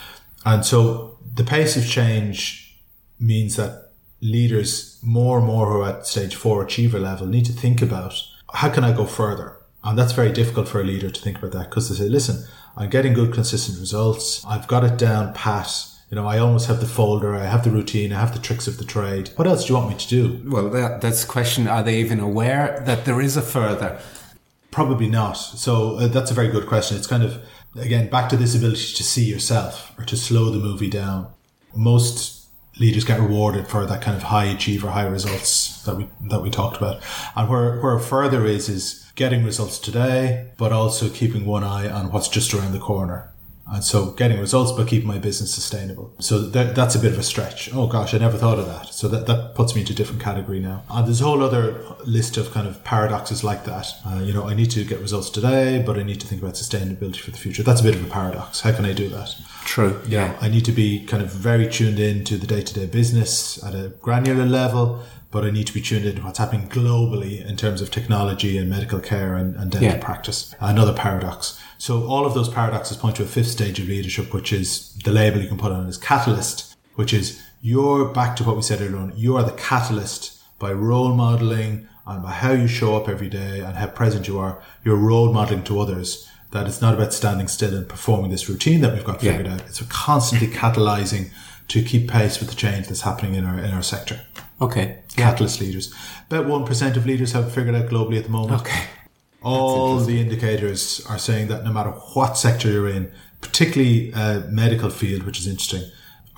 And 0.45 0.65
so 0.67 1.19
the 1.35 1.45
pace 1.45 1.77
of 1.77 1.87
change 1.87 2.79
means 3.19 3.57
that 3.57 3.93
leaders 4.21 4.99
more 5.03 5.39
and 5.39 5.47
more 5.47 5.67
who 5.71 5.81
are 5.83 5.89
at 5.91 6.07
stage 6.07 6.35
4 6.35 6.65
achiever 6.65 6.99
level 6.99 7.27
need 7.27 7.45
to 7.47 7.53
think 7.53 7.83
about 7.83 8.15
how 8.55 8.71
can 8.71 8.85
i 8.85 8.93
go 8.93 9.05
further? 9.05 9.57
And 9.87 9.99
that's 9.99 10.13
very 10.13 10.33
difficult 10.33 10.67
for 10.69 10.81
a 10.81 10.85
leader 10.85 11.11
to 11.11 11.21
think 11.21 11.39
about 11.39 11.53
that 11.53 11.69
because 11.69 11.89
they 11.91 11.97
say 11.97 12.09
listen 12.09 12.37
i'm 12.77 12.91
getting 12.91 13.13
good 13.13 13.33
consistent 13.35 13.79
results. 13.79 14.45
I've 14.47 14.67
got 14.67 14.83
it 14.83 14.97
down 14.99 15.35
pat 15.35 15.71
you 16.15 16.21
know 16.21 16.29
i 16.29 16.39
almost 16.39 16.69
have 16.69 16.79
the 16.79 16.87
folder 16.87 17.35
i 17.35 17.45
have 17.45 17.65
the 17.65 17.71
routine 17.73 18.13
i 18.13 18.21
have 18.21 18.33
the 18.33 18.39
tricks 18.39 18.69
of 18.69 18.79
the 18.79 18.85
trade 18.85 19.31
what 19.35 19.49
else 19.49 19.65
do 19.65 19.73
you 19.73 19.75
want 19.77 19.89
me 19.89 19.97
to 19.97 20.09
do 20.09 20.41
Well, 20.49 20.71
that, 20.71 21.01
that's 21.01 21.25
the 21.25 21.33
question. 21.33 21.67
Are 21.67 21.83
they 21.83 21.99
even 21.99 22.21
aware 22.21 22.81
that 22.87 23.05
there 23.05 23.21
is 23.21 23.37
a 23.37 23.43
further? 23.43 23.99
Probably 24.71 25.09
not. 25.09 25.33
So 25.33 25.97
uh, 25.97 26.07
that's 26.07 26.31
a 26.31 26.35
very 26.35 26.49
good 26.49 26.67
question. 26.67 26.97
It's 26.97 27.09
kind 27.09 27.25
of 27.25 27.43
again 27.75 28.09
back 28.09 28.29
to 28.29 28.37
this 28.37 28.55
ability 28.55 28.95
to 28.95 29.03
see 29.03 29.25
yourself 29.25 29.93
or 29.99 30.05
to 30.05 30.17
slow 30.17 30.51
the 30.51 30.59
movie 30.59 30.91
down. 30.91 31.27
Most 31.75 32.47
leaders 32.79 33.05
get 33.05 33.21
rewarded 33.21 33.67
for 33.67 33.87
that 33.87 34.03
kind 34.03 34.17
of 34.17 34.25
high 34.25 34.45
achiever, 34.45 34.91
high 34.91 35.07
results 35.07 35.83
that 35.83 35.97
we 35.97 36.09
that 36.31 36.43
we 36.43 36.51
talked 36.51 36.77
about. 36.77 37.03
And 37.35 37.49
where 37.49 37.81
where 37.81 37.99
further 37.99 38.45
is 38.45 38.69
is 38.69 39.11
getting 39.17 39.45
results 39.45 39.79
today, 39.81 40.51
but 40.59 40.73
also 40.73 41.09
keeping 41.09 41.45
one 41.45 41.65
eye 41.65 41.89
on 41.91 42.13
what's 42.13 42.29
just 42.29 42.55
around 42.55 42.73
the 42.73 42.79
corner. 42.79 43.34
And 43.67 43.83
so 43.83 44.11
getting 44.13 44.39
results 44.39 44.73
but 44.73 44.89
keeping 44.89 45.09
my 45.09 45.19
business 45.19 45.55
sustainable. 45.55 46.15
So 46.21 46.39
that, 46.39 46.75
that's 46.75 46.95
a 46.95 46.99
bit 46.99 47.13
of 47.13 47.19
a 47.19 47.23
stretch. 47.23 47.73
Oh 47.73 47.87
gosh, 47.87 48.15
I 48.15 48.19
never 48.19 48.37
thought 48.37 48.59
of 48.59 48.67
that. 48.67 48.93
So 48.93 49.09
that, 49.09 49.27
that 49.27 49.55
puts 49.55 49.75
me 49.75 49.81
into 49.81 49.93
a 49.93 49.97
different 49.97 50.23
category 50.23 50.61
now. 50.61 50.83
And 50.91 51.07
there's 51.07 51.21
a 51.21 51.25
whole 51.25 51.43
other 51.43 51.81
list 52.05 52.37
of 52.37 52.51
kind 52.53 52.69
of 52.69 52.85
paradoxes 52.85 53.43
like 53.43 53.65
that. 53.65 53.89
Uh, 54.07 54.21
you 54.23 54.33
know, 54.33 54.47
I 54.47 54.55
need 54.55 54.71
to 54.73 54.85
get 54.85 55.01
results 55.01 55.31
today, 55.31 55.83
but 55.85 55.99
I 55.99 56.03
need 56.03 56.21
to 56.21 56.27
think 56.27 56.43
about 56.43 56.55
sustainability 56.55 57.19
for 57.19 57.31
the 57.31 57.39
future. 57.39 57.63
That's 57.63 57.81
a 57.81 57.85
bit 57.85 57.95
of 57.95 58.05
a 58.05 58.11
paradox. 58.11 58.61
How 58.61 58.73
can 58.73 58.85
I 58.85 58.93
do 58.93 59.09
that? 59.09 59.35
True. 59.65 60.01
Yeah. 60.07 60.37
I 60.41 60.49
need 60.49 60.65
to 60.67 60.73
be 60.73 61.05
kind 61.07 61.23
of 61.23 61.33
very 61.33 61.67
tuned 61.69 61.99
in 61.99 62.25
to 62.25 62.37
the 62.37 62.47
day 62.47 62.61
to 62.63 62.75
day 62.75 62.87
business 62.87 63.63
at 63.65 63.75
a 63.75 63.89
granular 64.01 64.45
level, 64.45 65.03
but 65.35 65.45
I 65.45 65.51
need 65.51 65.67
to 65.67 65.75
be 65.75 65.81
tuned 65.81 66.07
into 66.07 66.23
what's 66.23 66.39
happening 66.39 66.69
globally 66.69 67.45
in 67.45 67.57
terms 67.57 67.81
of 67.83 67.91
technology 67.91 68.57
and 68.57 68.71
medical 68.71 69.01
care 69.01 69.35
and, 69.35 69.57
and 69.57 69.69
dental 69.73 69.89
Yeah. 69.91 69.99
practice. 69.99 70.55
Another 70.61 70.93
paradox. 70.93 71.59
So 71.77 72.07
all 72.07 72.25
of 72.25 72.35
those 72.35 72.49
paradoxes 72.49 72.97
point 72.97 73.17
to 73.17 73.25
a 73.25 73.27
fifth 73.27 73.49
stage 73.51 73.81
of 73.81 73.89
leadership, 73.89 74.33
which 74.33 74.53
is 74.53 74.95
the 75.05 75.11
label 75.11 75.41
you 75.41 75.49
can 75.49 75.59
put 75.59 75.73
on 75.73 75.89
as 75.89 75.99
catalyst, 75.99 76.77
which 76.95 77.13
is 77.13 77.41
you're 77.61 78.05
back 78.21 78.37
to 78.37 78.45
what 78.45 78.55
we 78.55 78.63
said 78.63 78.81
earlier 78.81 78.97
on. 78.97 79.13
You 79.17 79.37
are 79.37 79.43
the 79.43 79.51
catalyst 79.71 80.41
by 80.61 80.71
role 80.73 81.13
modeling 81.13 81.89
and 82.07 82.23
by 82.23 82.31
how 82.31 82.53
you 82.53 82.69
show 82.69 82.95
up 82.97 83.09
every 83.09 83.29
day 83.29 83.59
and 83.59 83.77
how 83.77 83.89
present 83.89 84.29
you 84.29 84.39
are. 84.39 84.63
You're 84.85 84.95
role 85.11 85.33
modeling 85.33 85.65
to 85.65 85.81
others 85.81 86.29
that 86.53 86.69
it's 86.69 86.81
not 86.81 86.95
about 86.95 87.13
standing 87.13 87.49
still 87.49 87.75
and 87.77 87.89
performing 87.89 88.31
this 88.31 88.49
routine 88.49 88.83
that 88.83 88.95
we've 88.95 89.03
got 89.11 89.21
Yeah. 89.21 89.33
figured 89.37 89.53
out. 89.53 89.63
It's 89.67 89.81
a 89.81 89.85
constantly 89.87 90.47
catalyzing 90.47 91.31
to 91.69 91.83
keep 91.83 92.09
pace 92.11 92.41
with 92.41 92.49
the 92.51 92.55
change 92.55 92.89
that's 92.89 93.03
happening 93.03 93.35
in 93.35 93.45
our 93.45 93.59
in 93.59 93.73
our 93.73 93.83
sector. 93.83 94.21
Okay. 94.61 94.99
Catalyst 95.17 95.61
leaders. 95.61 95.93
About 96.31 96.47
one 96.47 96.65
percent 96.65 96.97
of 96.97 97.07
leaders 97.07 97.33
have 97.33 97.53
figured 97.53 97.75
out 97.75 97.89
globally 97.89 98.19
at 98.19 98.25
the 98.25 98.31
moment. 98.31 98.61
Okay. 98.63 98.85
All 99.43 99.99
the 100.01 100.21
indicators 100.21 101.05
are 101.09 101.19
saying 101.19 101.49
that 101.49 101.65
no 101.65 101.73
matter 101.73 101.91
what 101.91 102.39
sector 102.39 102.71
you're 102.71 102.89
in, 102.89 103.13
particularly 103.43 104.11
uh, 104.15 104.41
medical 104.49 104.89
field, 104.89 105.25
which 105.25 105.39
is 105.39 105.47
interesting, 105.47 105.83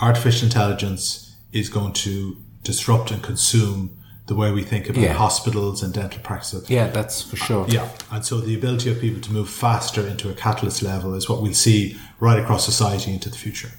artificial 0.01 0.47
intelligence 0.47 1.37
is 1.53 1.69
going 1.69 1.93
to 1.93 2.37
disrupt 2.65 3.13
and 3.13 3.23
consume 3.23 3.97
the 4.27 4.35
way 4.35 4.51
we 4.51 4.65
think 4.65 4.89
about 4.89 5.01
Yeah. 5.03 5.13
hospitals 5.13 5.85
and 5.85 5.95
dental 5.95 6.21
practices. 6.21 6.69
Yeah, 6.69 6.89
that's 6.89 7.23
for 7.23 7.37
sure. 7.37 7.65
Yeah, 7.69 7.89
and 8.11 8.25
so 8.27 8.41
the 8.41 8.57
ability 8.57 8.91
of 8.91 9.01
people 9.01 9.21
to 9.21 9.33
move 9.33 9.49
faster 9.49 10.05
into 10.05 10.29
a 10.29 10.35
catalyst 10.35 10.83
level 10.83 11.15
is 11.15 11.29
what 11.29 11.41
we'll 11.41 11.55
see 11.55 11.97
right 12.19 12.41
across 12.41 12.65
society 12.65 13.13
into 13.13 13.31
the 13.31 13.37
future. 13.37 13.71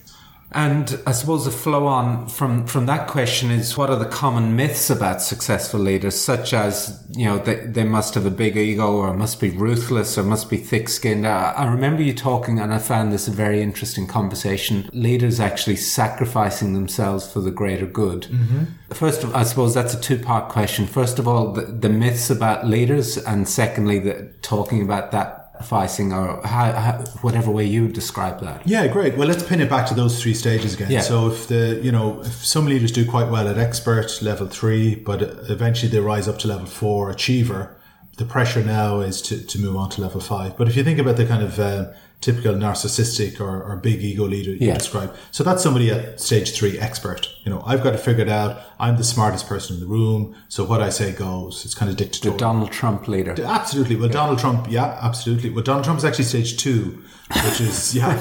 And 0.52 1.00
I 1.06 1.12
suppose 1.12 1.44
the 1.44 1.52
flow 1.52 1.88
on 1.88 2.28
from, 2.30 2.66
from 2.68 2.86
that 2.86 3.10
question 3.10 3.52
is 3.52 3.78
what 3.78 3.90
are 3.90 4.00
the 4.00 4.06
common 4.06 4.56
myths 4.56 4.90
about 4.90 5.22
successful 5.22 5.80
leaders, 5.80 6.20
such 6.20 6.54
as, 6.54 7.06
you 7.10 7.26
know, 7.26 7.38
they, 7.38 7.56
they 7.56 7.84
must 7.84 8.14
have 8.14 8.26
a 8.26 8.32
big 8.32 8.56
ego 8.56 8.94
or 8.96 9.14
must 9.14 9.42
be 9.42 9.50
ruthless 9.50 10.18
or 10.18 10.24
must 10.24 10.50
be 10.50 10.56
thick 10.56 10.88
skinned. 10.88 11.28
I, 11.28 11.52
I 11.52 11.66
remember 11.66 12.02
you 12.02 12.14
talking, 12.14 12.60
and 12.60 12.74
I 12.74 12.80
found 12.80 13.12
this 13.12 13.28
a 13.28 13.32
very 13.32 13.62
interesting 13.62 14.08
conversation. 14.08 14.90
Leaders 14.94 15.42
actually 15.42 15.76
sacrificing 15.76 16.74
themselves 16.74 17.30
for 17.30 17.42
the 17.42 17.52
greater 17.52 17.86
good. 17.86 18.24
Mm-hmm. 18.24 18.64
First 18.94 19.26
of 19.26 19.36
I 19.36 19.44
suppose 19.44 19.74
that's 19.74 19.94
a 19.94 20.00
two 20.00 20.18
part 20.18 20.50
question. 20.50 20.88
First 20.88 21.20
of 21.20 21.28
all, 21.28 21.52
the, 21.52 21.64
the 21.64 21.90
myths 21.90 22.30
about 22.30 22.66
leaders, 22.66 23.18
and 23.18 23.48
secondly, 23.50 24.00
the 24.00 24.32
talking 24.42 24.82
about 24.82 25.12
that 25.12 25.47
sacrificing 25.62 26.14
or 26.14 26.42
how, 26.46 26.72
how, 26.72 26.98
whatever 27.22 27.52
way 27.52 27.66
you 27.66 27.88
describe 27.88 28.40
that. 28.42 28.62
Yeah, 28.68 28.88
great. 28.88 29.18
Well, 29.18 29.28
let's 29.28 29.44
pin 29.44 29.62
it 29.62 29.70
back 29.70 29.88
to 29.88 29.94
those 29.94 30.22
three 30.22 30.34
stages 30.34 30.74
again. 30.76 30.92
Yeah. 30.92 31.02
So 31.02 31.28
if 31.28 31.48
the 31.48 31.80
you 31.84 31.92
know 31.92 32.22
if 32.22 32.46
some 32.46 32.66
leaders 32.66 32.92
do 32.92 33.06
quite 33.10 33.30
well 33.30 33.48
at 33.48 33.58
expert 33.58 34.22
level 34.22 34.48
three, 34.48 34.96
but 34.96 35.22
eventually 35.50 35.92
they 35.92 36.00
rise 36.00 36.28
up 36.28 36.38
to 36.40 36.48
level 36.48 36.66
four 36.66 37.10
achiever, 37.10 37.76
the 38.18 38.26
pressure 38.26 38.64
now 38.64 39.00
is 39.02 39.22
to, 39.24 39.46
to 39.46 39.60
move 39.60 39.76
on 39.76 39.90
to 39.92 40.02
level 40.02 40.22
five. 40.22 40.58
But 40.58 40.68
if 40.68 40.76
you 40.76 40.84
think 40.84 41.00
about 41.00 41.18
the 41.18 41.26
kind 41.26 41.44
of 41.44 41.60
uh, 41.60 41.92
typical 42.22 42.54
narcissistic 42.56 43.40
or, 43.40 43.64
or 43.64 43.76
big 43.78 44.02
ego 44.02 44.24
leader 44.26 44.52
you 44.52 44.68
Yeah. 44.68 44.78
describe, 44.78 45.16
so 45.32 45.44
that's 45.44 45.62
somebody 45.62 45.92
at 45.92 46.20
stage 46.20 46.52
three 46.58 46.80
expert. 46.80 47.28
You 47.44 47.52
know, 47.52 47.64
I've 47.66 47.84
got 47.84 47.92
to 47.92 47.98
figure 47.98 48.24
it 48.24 48.30
out. 48.30 48.62
I'm 48.80 48.98
the 48.98 49.04
smartest 49.04 49.48
person 49.48 49.76
in 49.76 49.82
the 49.82 49.88
room, 49.88 50.36
so 50.50 50.64
what 50.64 50.82
I 50.82 50.90
say 50.90 51.12
goes. 51.12 51.66
It's 51.66 51.74
kind 51.74 51.90
of 51.90 51.98
dictatorial. 51.98 52.38
The 52.38 52.40
Donald 52.40 52.72
Trump 52.72 53.08
leader. 53.08 53.36
Absolutely. 53.42 53.96
Well, 53.96 54.10
Donald 54.10 54.40
Trump, 54.40 54.68
yeah, 54.70 55.00
absolutely. 55.02 55.50
Well, 55.50 55.64
Donald 55.64 55.84
Trump 55.84 55.98
is 55.98 56.06
actually 56.06 56.26
stage 56.26 56.58
two, 56.58 57.04
which 57.46 57.60
is 57.60 57.96
yeah 58.02 58.16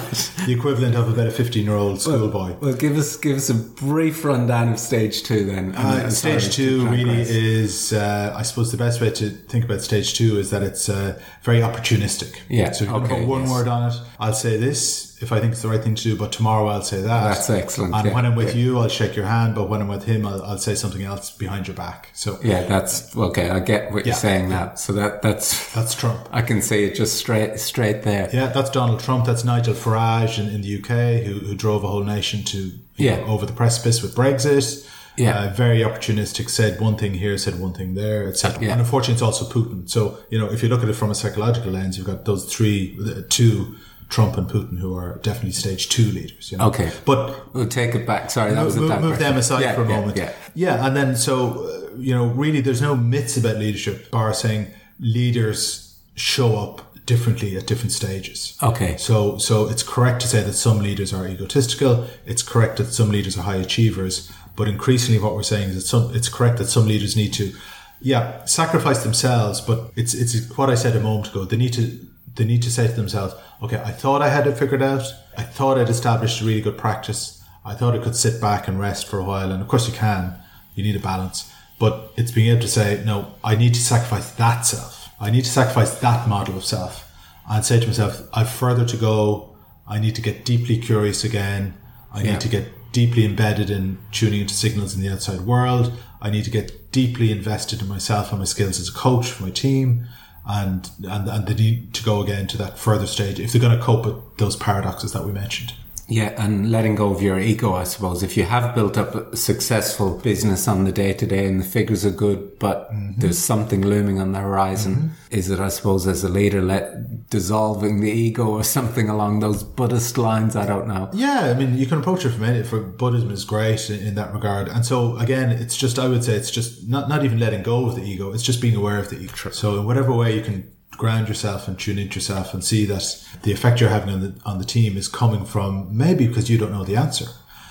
the 0.47 0.53
equivalent 0.53 0.95
of 0.95 1.13
about 1.13 1.27
a 1.27 1.31
fifteen-year-old 1.31 2.01
schoolboy. 2.01 2.57
Well, 2.61 2.75
give 2.75 2.97
us 2.97 3.17
give 3.17 3.37
us 3.37 3.51
a 3.51 3.55
brief 3.55 4.25
rundown 4.25 4.73
of 4.73 4.79
stage 4.79 5.23
two 5.23 5.45
then. 5.45 5.75
Uh, 5.75 6.09
stage 6.11 6.55
two 6.55 6.89
really 6.89 7.21
is, 7.21 7.93
uh, 7.93 8.35
I 8.37 8.43
suppose, 8.43 8.71
the 8.73 8.79
best 8.79 9.01
way 9.01 9.11
to 9.11 9.31
think 9.31 9.65
about 9.65 9.83
stage 9.83 10.15
two 10.15 10.39
is 10.39 10.51
that 10.51 10.63
it's 10.63 10.89
uh, 10.89 11.21
very 11.43 11.61
opportunistic. 11.61 12.41
Yeah, 12.49 12.73
So 12.73 12.85
if 12.85 12.91
you 12.91 12.97
okay, 12.97 13.19
put 13.21 13.27
one 13.27 13.43
yes. 13.43 13.51
word 13.51 13.69
on 13.69 13.91
it, 13.91 13.97
I'll 14.19 14.33
say 14.33 14.57
this 14.57 15.16
if 15.21 15.33
I 15.33 15.41
think 15.41 15.53
it's 15.53 15.63
the 15.63 15.69
right 15.69 15.83
thing 15.83 15.95
to 15.95 16.03
do, 16.03 16.17
but 16.17 16.31
tomorrow 16.33 16.67
I'll 16.69 16.83
say 16.83 17.01
that. 17.01 17.25
That's 17.25 17.49
excellent, 17.49 17.95
And 17.95 18.07
yeah, 18.09 18.15
when 18.15 18.27
I'm 18.27 18.35
with 18.37 18.55
yeah. 18.55 18.63
you, 18.63 18.79
I'll 18.79 18.89
shake 18.89 19.17
your 19.17 19.25
hand, 19.27 19.55
but 19.55 19.69
when 19.71 19.81
I'm 19.81 19.89
with 19.89 20.05
him, 20.05 20.27
I'll, 20.27 20.43
I'll 20.43 20.59
say 20.59 20.75
something 20.75 21.03
else 21.03 21.31
behind 21.31 21.67
your 21.67 21.77
back. 21.77 22.11
So 22.13 22.39
Yeah, 22.43 22.65
that's 22.65 23.17
okay. 23.17 23.49
I 23.49 23.61
get 23.61 23.93
what 23.93 24.05
Yeah. 24.05 24.13
you're 24.13 24.21
saying 24.21 24.49
now. 24.51 24.75
So 24.75 24.93
that 24.93 25.23
that's 25.23 25.73
that's 25.75 25.95
Trump. 25.95 26.29
I 26.33 26.43
can 26.43 26.61
see 26.61 26.85
it 26.85 26.95
just 26.95 27.17
straight 27.17 27.59
straight 27.59 28.03
there. 28.03 28.29
Yeah, 28.33 28.49
that's 28.49 28.69
Donald 28.71 29.01
Trump. 29.01 29.25
That's 29.25 29.43
Nigel 29.45 29.75
Farage 29.75 30.39
in, 30.39 30.49
in 30.55 30.61
the 30.63 30.79
UK, 30.81 31.25
who, 31.25 31.39
who 31.47 31.55
drove 31.55 31.83
a 31.85 31.89
whole 31.89 32.05
nation 32.05 32.43
to 32.45 32.73
Yeah. 32.97 33.17
know, 33.21 33.27
over 33.27 33.47
the 33.47 33.53
precipice 33.55 34.03
with 34.03 34.15
Brexit. 34.15 34.87
Yeah. 35.17 35.39
Uh, 35.45 35.55
very 35.55 35.79
opportunistic. 35.79 36.51
Said 36.51 36.79
one 36.79 36.97
thing 36.99 37.15
here, 37.15 37.39
said 37.39 37.59
one 37.59 37.73
thing 37.73 37.95
there, 37.95 38.29
etc. 38.29 38.63
Yeah. 38.63 38.73
And 38.73 38.81
unfortunately, 38.83 39.15
it's 39.15 39.23
also 39.23 39.47
Putin. 39.47 39.89
So 39.89 40.19
you 40.29 40.39
know, 40.39 40.51
if 40.53 40.63
you 40.63 40.69
look 40.69 40.83
at 40.83 40.91
it 40.91 40.93
from 40.93 41.11
a 41.11 41.15
psychological 41.15 41.73
lens, 41.73 41.97
you've 41.97 42.07
got 42.07 42.27
those 42.27 42.45
three, 42.55 42.99
two, 43.31 43.77
Trump 44.09 44.37
and 44.37 44.49
Putin, 44.49 44.79
who 44.79 44.97
are 44.97 45.19
definitely 45.23 45.53
stage 45.53 45.89
two 45.89 46.05
leaders. 46.11 46.53
You 46.53 46.59
know? 46.59 46.69
Okay. 46.69 46.93
but 47.05 47.53
We'll 47.55 47.69
take 47.69 47.95
it 47.95 48.07
back. 48.07 48.31
Sorry, 48.31 48.55
that 48.55 48.65
was 48.65 48.77
a 48.77 48.81
move, 48.81 49.01
move 49.01 49.19
them 49.19 49.37
aside 49.37 49.63
Yeah, 49.63 49.75
for 49.75 49.83
a 49.83 49.89
yeah, 49.89 49.97
moment. 49.97 50.17
Yeah. 50.17 50.33
yeah, 50.55 50.87
and 50.87 50.97
then 50.97 51.17
so 51.17 51.65
uh, 51.65 51.97
you 51.99 52.15
know, 52.15 52.27
really, 52.27 52.61
there's 52.61 52.83
no 52.83 52.95
myths 52.95 53.37
about 53.37 53.57
leadership, 53.57 54.11
bar 54.11 54.33
saying 54.33 54.69
leaders 55.01 55.99
show 56.15 56.57
up 56.57 56.83
differently 57.07 57.57
at 57.57 57.67
different 57.67 57.93
stages. 57.93 58.59
Okay. 58.63 58.97
So, 58.97 59.39
so 59.39 59.69
it's 59.69 59.83
correct 59.83 60.21
to 60.23 60.29
say 60.29 60.43
that 60.43 60.55
some 60.55 60.81
leaders 60.81 61.13
are 61.13 61.27
egotistical. 61.27 62.07
It's 62.27 62.43
correct 62.43 62.79
that 62.79 62.87
some 62.87 63.11
leaders 63.11 63.39
are 63.39 63.43
high 63.43 63.57
achievers. 63.57 64.31
But 64.57 64.69
increasingly, 64.69 65.21
what 65.21 65.35
we're 65.35 65.43
saying 65.43 65.71
is 65.71 65.75
that 65.77 65.81
some, 65.83 66.15
it's 66.15 66.29
correct 66.29 66.59
that 66.59 66.67
some 66.67 66.87
leaders 66.87 67.17
need 67.17 67.33
to, 67.35 67.53
yeah, 68.01 68.45
sacrifice 68.45 69.03
themselves. 69.03 69.61
But 69.61 69.91
it's 69.97 70.15
it's 70.15 70.57
what 70.57 70.71
I 70.71 70.75
said 70.75 70.97
a 70.97 71.01
moment 71.01 71.29
ago. 71.29 71.45
They 71.45 71.57
need 71.57 71.75
to 71.75 71.99
they 72.35 72.45
need 72.45 72.63
to 72.63 72.71
say 72.71 72.87
to 72.87 72.93
themselves, 72.93 73.35
okay, 73.63 73.77
I 73.85 73.91
thought 73.93 74.23
I 74.23 74.29
had 74.29 74.47
it 74.47 74.57
figured 74.59 74.83
out. 74.83 75.03
I 75.37 75.43
thought 75.43 75.79
I'd 75.79 75.89
established 75.89 76.41
a 76.41 76.45
really 76.45 76.61
good 76.61 76.79
practice. 76.79 77.43
I 77.65 77.75
thought 77.75 77.95
I 77.95 77.99
could 77.99 78.17
sit 78.17 78.41
back 78.41 78.69
and 78.69 78.79
rest 78.79 79.07
for 79.07 79.19
a 79.19 79.25
while. 79.25 79.51
And 79.51 79.61
of 79.63 79.69
course, 79.69 79.89
you 79.89 79.95
can. 79.95 80.35
You 80.75 80.85
need 80.85 80.97
a 80.97 81.01
balance. 81.01 81.53
But 81.79 82.13
it's 82.17 82.31
being 82.31 82.51
able 82.51 82.63
to 82.63 82.69
say, 82.69 83.03
no, 83.05 83.35
I 83.45 83.57
need 83.57 83.75
to 83.75 83.81
sacrifice 83.81 84.31
that 84.33 84.61
self. 84.63 85.11
I 85.21 85.31
need 85.31 85.45
to 85.45 85.51
sacrifice 85.51 85.99
that 86.01 86.29
model 86.29 86.57
of 86.57 86.65
self 86.65 87.11
and 87.51 87.65
say 87.65 87.81
to 87.81 87.87
myself, 87.87 88.23
I've 88.33 88.51
further 88.51 88.85
to 88.87 88.97
go. 88.97 89.57
I 89.89 89.99
need 89.99 90.15
to 90.17 90.23
get 90.23 90.45
deeply 90.45 90.79
curious 90.79 91.25
again. 91.25 91.75
I 92.13 92.23
Yeah. 92.23 92.33
need 92.33 92.41
to 92.43 92.49
get 92.49 92.93
deeply 92.93 93.25
embedded 93.25 93.69
in 93.71 93.99
tuning 94.11 94.41
into 94.41 94.55
signals 94.55 94.95
in 94.95 95.01
the 95.03 95.09
outside 95.11 95.43
world. 95.43 95.93
I 96.21 96.31
need 96.31 96.45
to 96.45 96.51
get 96.51 96.93
deeply 96.93 97.31
invested 97.31 97.83
in 97.83 97.89
myself 97.89 98.31
and 98.31 98.39
my 98.39 98.47
skills 98.47 98.81
as 98.81 98.89
a 98.89 98.93
coach 98.93 99.31
for 99.31 99.43
my 99.45 99.51
team. 99.51 100.07
And, 100.49 100.89
and, 101.09 101.29
and 101.29 101.47
they 101.47 101.55
need 101.55 101.93
to 101.95 102.05
go 102.05 102.23
again 102.23 102.47
to 102.49 102.59
that 102.59 102.79
further 102.79 103.07
stage 103.07 103.41
if 103.41 103.53
they're 103.53 103.61
going 103.61 103.77
to 103.77 103.83
cope 103.83 104.07
with 104.07 104.37
those 104.37 104.55
paradoxes 104.55 105.13
that 105.13 105.25
we 105.25 105.33
mentioned. 105.33 105.73
Yeah, 106.09 106.35
and 106.41 106.71
letting 106.71 106.95
go 106.95 107.11
of 107.13 107.21
your 107.21 107.39
ego, 107.41 107.75
I 107.75 107.83
suppose. 107.83 108.23
If 108.23 108.37
you 108.37 108.45
have 108.45 108.77
built 108.77 108.97
up 108.97 109.15
a 109.15 109.37
successful 109.37 110.19
business 110.19 110.69
on 110.69 110.85
the 110.85 110.93
day 110.93 111.13
to 111.15 111.27
day 111.27 111.47
and 111.47 111.61
the 111.61 111.65
figures 111.65 112.05
are 112.05 112.11
good, 112.11 112.59
but 112.59 112.77
Mm-hmm. 112.93 113.21
there's 113.21 113.39
something 113.39 113.85
looming 113.85 114.21
on 114.21 114.33
the 114.33 114.39
horizon, 114.39 115.11
is 115.31 115.51
it, 115.51 115.59
I 115.59 115.69
suppose, 115.69 116.07
as 116.07 116.23
a 116.23 116.29
leader, 116.29 116.63
let 116.63 117.29
dissolving 117.31 118.01
the 118.01 118.11
ego 118.11 118.47
or 118.47 118.63
something 118.63 119.09
along 119.09 119.41
those 119.41 119.65
Buddhist 119.65 120.17
lines? 120.17 120.55
I 120.55 120.67
don't 120.67 120.87
know. 120.87 121.11
Yeah, 121.13 121.53
I 121.55 121.59
mean, 121.59 121.77
you 121.77 121.87
can 121.87 121.99
approach 121.99 122.25
it 122.25 122.31
from 122.31 122.45
any, 122.45 122.63
for 122.63 122.81
Buddhism 122.81 123.31
is 123.31 123.45
great 123.45 123.91
in, 123.91 124.07
in 124.07 124.15
that 124.15 124.33
regard. 124.33 124.69
And 124.69 124.87
so 124.87 125.17
again, 125.19 125.51
it's 125.51 125.77
just, 125.77 125.99
I 125.99 126.09
would 126.09 126.23
say 126.25 126.35
it's 126.35 126.51
just 126.51 126.89
not, 126.89 127.09
not 127.09 127.25
even 127.25 127.39
letting 127.41 127.63
go 127.63 127.87
of 127.87 127.97
the 127.97 128.03
ego. 128.03 128.33
It's 128.33 128.45
just 128.45 128.61
being 128.63 128.77
aware 128.77 128.99
of 128.99 129.11
the 129.11 129.19
ego. 129.19 129.51
So 129.51 129.81
in 129.81 129.87
whatever 129.87 130.13
way 130.13 130.37
you 130.37 130.43
can 130.43 130.71
ground 130.97 131.29
yourself 131.29 131.69
and 131.69 131.79
tune 131.79 131.99
into 131.99 132.17
yourself 132.17 132.55
and 132.55 132.65
see 132.65 132.85
that 132.87 133.25
the 133.43 133.53
effect 133.53 133.81
you're 133.81 133.91
having 133.91 134.11
on 134.11 134.21
the, 134.21 134.35
on 134.45 134.59
the 134.59 134.65
team 134.65 134.97
is 134.97 135.09
coming 135.09 135.45
from 135.45 135.97
maybe 135.97 136.27
because 136.27 136.51
you 136.51 136.59
don't 136.59 136.73
know 136.73 136.85
the 136.85 136.97
answer. 136.97 137.27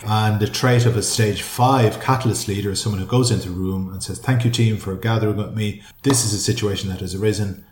And 0.05 0.39
the 0.39 0.47
trait 0.47 0.85
of 0.85 0.95
a 0.95 1.01
stage 1.01 1.41
five 1.41 1.99
catalyst 1.99 2.47
leader 2.47 2.71
is 2.71 2.81
someone 2.81 3.01
who 3.01 3.07
goes 3.07 3.31
into 3.31 3.49
the 3.49 3.55
room 3.55 3.91
and 3.91 4.03
says, 4.03 4.19
thank 4.19 4.45
you 4.45 4.51
team 4.51 4.77
for 4.77 4.95
gathering 4.95 5.37
with 5.37 5.55
me. 5.55 5.81
This 6.03 6.23
is 6.23 6.33
a 6.33 6.37
situation 6.37 6.89
that 6.89 6.99
has 6.99 7.15
arisen. 7.15 7.65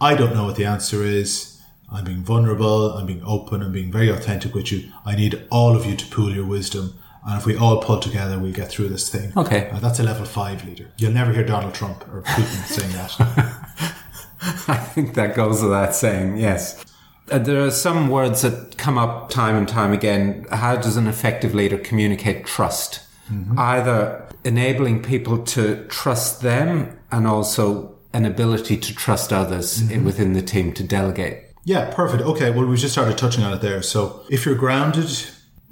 I 0.00 0.14
don't 0.14 0.34
know 0.34 0.44
what 0.44 0.56
the 0.56 0.64
answer 0.64 1.02
is. 1.02 1.60
I'm 1.90 2.04
being 2.04 2.22
vulnerable. 2.22 2.92
I'm 2.92 3.06
being 3.06 3.22
open. 3.24 3.62
I'm 3.62 3.72
being 3.72 3.92
very 3.92 4.08
authentic 4.08 4.54
with 4.54 4.72
you. 4.72 4.90
I 5.04 5.16
need 5.16 5.42
all 5.50 5.76
of 5.76 5.84
you 5.84 5.96
to 5.96 6.06
pool 6.06 6.32
your 6.32 6.46
wisdom. 6.46 6.94
And 7.26 7.38
if 7.38 7.46
we 7.46 7.56
all 7.56 7.80
pull 7.80 8.00
together, 8.00 8.38
we'll 8.38 8.52
get 8.52 8.68
through 8.68 8.88
this 8.88 9.08
thing. 9.08 9.32
Okay. 9.36 9.70
Uh, 9.70 9.78
that's 9.78 10.00
a 10.00 10.02
level 10.02 10.24
five 10.24 10.64
leader. 10.64 10.90
You'll 10.96 11.12
never 11.12 11.32
hear 11.32 11.44
Donald 11.44 11.74
Trump 11.74 12.06
or 12.12 12.22
Putin 12.22 12.64
saying 12.66 12.92
that. 12.92 13.94
I 14.68 14.76
think 14.76 15.14
that 15.14 15.36
goes 15.36 15.62
without 15.62 15.94
saying, 15.94 16.36
yes. 16.36 16.84
Uh, 17.30 17.38
there 17.38 17.64
are 17.64 17.70
some 17.70 18.08
words 18.08 18.42
that 18.42 18.76
come 18.76 18.98
up 18.98 19.30
time 19.30 19.54
and 19.54 19.68
time 19.68 19.92
again. 19.92 20.46
How 20.50 20.74
does 20.74 20.96
an 20.96 21.06
effective 21.06 21.54
leader 21.54 21.78
communicate 21.78 22.44
trust? 22.44 23.00
Mm-hmm. 23.30 23.56
Either 23.58 24.28
enabling 24.44 25.02
people 25.02 25.38
to 25.44 25.86
trust 25.86 26.42
them 26.42 26.98
and 27.12 27.26
also 27.26 27.94
an 28.12 28.24
ability 28.24 28.76
to 28.76 28.94
trust 28.94 29.32
others 29.32 29.82
mm-hmm. 29.82 30.04
within 30.04 30.32
the 30.32 30.42
team 30.42 30.72
to 30.72 30.82
delegate. 30.82 31.44
Yeah, 31.64 31.94
perfect. 31.94 32.24
Okay, 32.24 32.50
well, 32.50 32.66
we 32.66 32.76
just 32.76 32.92
started 32.92 33.16
touching 33.16 33.44
on 33.44 33.52
it 33.52 33.60
there. 33.60 33.82
So 33.82 34.24
if 34.28 34.44
you're 34.44 34.56
grounded, 34.56 35.24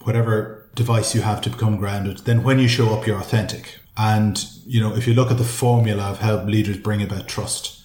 whatever 0.04 0.70
device 0.76 1.14
you 1.14 1.22
have 1.22 1.40
to 1.42 1.50
become 1.50 1.76
grounded, 1.76 2.18
then 2.18 2.44
when 2.44 2.60
you 2.60 2.68
show 2.68 2.94
up, 2.94 3.06
you're 3.06 3.18
authentic. 3.18 3.80
And, 3.96 4.42
you 4.64 4.80
know, 4.80 4.94
if 4.94 5.08
you 5.08 5.14
look 5.14 5.32
at 5.32 5.38
the 5.38 5.44
formula 5.44 6.04
of 6.04 6.20
how 6.20 6.44
leaders 6.44 6.78
bring 6.78 7.02
about 7.02 7.26
trust, 7.26 7.79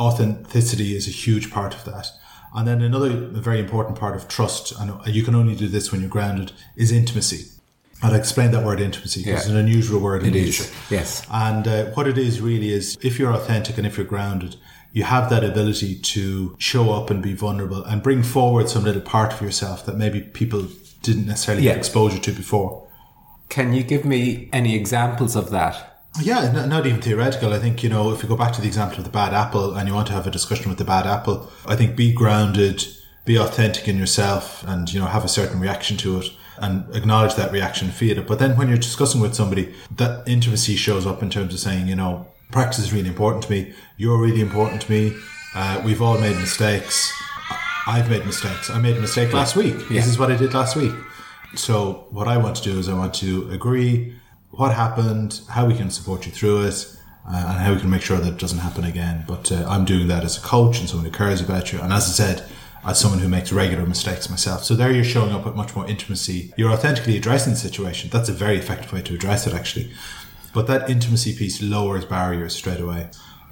authenticity 0.00 0.96
is 0.96 1.06
a 1.06 1.12
huge 1.12 1.50
part 1.50 1.74
of 1.74 1.84
that. 1.84 2.10
And 2.54 2.66
then 2.66 2.82
another 2.82 3.10
very 3.10 3.60
important 3.60 3.98
part 3.98 4.16
of 4.16 4.26
trust, 4.26 4.72
and 4.80 5.06
you 5.06 5.22
can 5.22 5.36
only 5.36 5.54
do 5.54 5.68
this 5.68 5.92
when 5.92 6.00
you're 6.00 6.10
grounded, 6.10 6.52
is 6.74 6.90
intimacy. 6.90 7.48
I'll 8.02 8.14
explain 8.14 8.50
that 8.52 8.64
word 8.64 8.80
intimacy 8.80 9.20
because 9.20 9.32
yeah. 9.32 9.38
it's 9.38 9.48
an 9.48 9.56
unusual 9.56 10.00
word 10.00 10.22
in 10.22 10.30
it 10.30 10.32
leadership. 10.32 10.66
Is. 10.66 10.90
Yes. 10.90 11.26
And 11.30 11.68
uh, 11.68 11.84
what 11.90 12.08
it 12.08 12.16
is 12.16 12.40
really 12.40 12.70
is 12.70 12.96
if 13.02 13.18
you're 13.18 13.32
authentic 13.32 13.76
and 13.76 13.86
if 13.86 13.98
you're 13.98 14.06
grounded, 14.06 14.56
you 14.92 15.04
have 15.04 15.30
that 15.30 15.44
ability 15.44 15.96
to 15.96 16.56
show 16.58 16.92
up 16.92 17.10
and 17.10 17.22
be 17.22 17.34
vulnerable 17.34 17.84
and 17.84 18.02
bring 18.02 18.22
forward 18.22 18.68
some 18.68 18.84
little 18.84 19.02
part 19.02 19.32
of 19.32 19.42
yourself 19.42 19.84
that 19.86 19.96
maybe 19.96 20.22
people 20.22 20.66
didn't 21.02 21.26
necessarily 21.26 21.62
yeah. 21.62 21.72
get 21.72 21.78
exposure 21.78 22.18
to 22.18 22.32
before. 22.32 22.88
Can 23.48 23.72
you 23.72 23.82
give 23.82 24.04
me 24.04 24.48
any 24.52 24.74
examples 24.74 25.36
of 25.36 25.50
that? 25.50 25.89
Yeah, 26.20 26.66
not 26.66 26.86
even 26.86 27.00
theoretical. 27.00 27.52
I 27.52 27.58
think, 27.58 27.82
you 27.82 27.88
know, 27.88 28.12
if 28.12 28.22
you 28.22 28.28
go 28.28 28.36
back 28.36 28.52
to 28.54 28.60
the 28.60 28.66
example 28.66 28.98
of 28.98 29.04
the 29.04 29.10
bad 29.10 29.32
apple 29.32 29.74
and 29.74 29.88
you 29.88 29.94
want 29.94 30.08
to 30.08 30.12
have 30.12 30.26
a 30.26 30.30
discussion 30.30 30.68
with 30.68 30.78
the 30.78 30.84
bad 30.84 31.06
apple, 31.06 31.50
I 31.66 31.76
think 31.76 31.96
be 31.96 32.12
grounded, 32.12 32.84
be 33.24 33.36
authentic 33.38 33.86
in 33.86 33.96
yourself 33.96 34.64
and, 34.66 34.92
you 34.92 34.98
know, 34.98 35.06
have 35.06 35.24
a 35.24 35.28
certain 35.28 35.60
reaction 35.60 35.96
to 35.98 36.18
it 36.18 36.26
and 36.58 36.84
acknowledge 36.94 37.36
that 37.36 37.52
reaction, 37.52 37.88
feel 37.90 38.18
it. 38.18 38.26
But 38.26 38.38
then 38.38 38.56
when 38.56 38.68
you're 38.68 38.76
discussing 38.76 39.20
with 39.20 39.34
somebody, 39.34 39.72
that 39.96 40.28
intimacy 40.28 40.76
shows 40.76 41.06
up 41.06 41.22
in 41.22 41.30
terms 41.30 41.54
of 41.54 41.60
saying, 41.60 41.86
you 41.86 41.96
know, 41.96 42.26
practice 42.50 42.80
is 42.80 42.92
really 42.92 43.08
important 43.08 43.44
to 43.44 43.50
me. 43.50 43.72
You're 43.96 44.20
really 44.20 44.40
important 44.40 44.82
to 44.82 44.90
me. 44.90 45.16
Uh, 45.54 45.80
we've 45.84 46.02
all 46.02 46.18
made 46.18 46.36
mistakes. 46.36 47.12
I've 47.86 48.10
made 48.10 48.26
mistakes. 48.26 48.68
I 48.68 48.78
made 48.78 48.96
a 48.96 49.00
mistake 49.00 49.32
last 49.32 49.56
week. 49.56 49.74
Yeah. 49.74 50.00
This 50.00 50.06
is 50.06 50.18
what 50.18 50.30
I 50.30 50.36
did 50.36 50.52
last 50.52 50.76
week. 50.76 50.92
So 51.54 52.06
what 52.10 52.28
I 52.28 52.36
want 52.36 52.56
to 52.56 52.62
do 52.62 52.78
is 52.78 52.88
I 52.88 52.94
want 52.94 53.14
to 53.14 53.50
agree 53.50 54.19
what 54.50 54.74
happened, 54.74 55.40
how 55.48 55.66
we 55.66 55.74
can 55.74 55.90
support 55.90 56.26
you 56.26 56.32
through 56.32 56.64
it, 56.64 56.96
uh, 57.26 57.36
and 57.36 57.58
how 57.58 57.72
we 57.72 57.80
can 57.80 57.90
make 57.90 58.02
sure 58.02 58.18
that 58.18 58.32
it 58.34 58.38
doesn't 58.38 58.58
happen 58.58 58.84
again. 58.84 59.24
But 59.26 59.52
uh, 59.52 59.64
I'm 59.68 59.84
doing 59.84 60.08
that 60.08 60.24
as 60.24 60.38
a 60.38 60.40
coach 60.40 60.80
and 60.80 60.88
someone 60.88 61.06
who 61.06 61.12
cares 61.12 61.40
about 61.40 61.72
you. 61.72 61.80
And 61.80 61.92
as 61.92 62.08
I 62.08 62.12
said, 62.12 62.50
as 62.84 62.98
someone 62.98 63.20
who 63.20 63.28
makes 63.28 63.52
regular 63.52 63.84
mistakes 63.86 64.30
myself. 64.30 64.64
So 64.64 64.74
there 64.74 64.90
you're 64.90 65.04
showing 65.04 65.32
up 65.32 65.44
with 65.44 65.54
much 65.54 65.76
more 65.76 65.86
intimacy. 65.86 66.52
You're 66.56 66.72
authentically 66.72 67.16
addressing 67.16 67.52
the 67.52 67.58
situation. 67.58 68.10
That's 68.10 68.28
a 68.28 68.32
very 68.32 68.56
effective 68.56 68.92
way 68.92 69.02
to 69.02 69.14
address 69.14 69.46
it, 69.46 69.52
actually. 69.52 69.92
But 70.52 70.66
that 70.66 70.88
intimacy 70.88 71.36
piece 71.36 71.62
lowers 71.62 72.04
barriers 72.04 72.54
straight 72.54 72.80
away. 72.80 73.10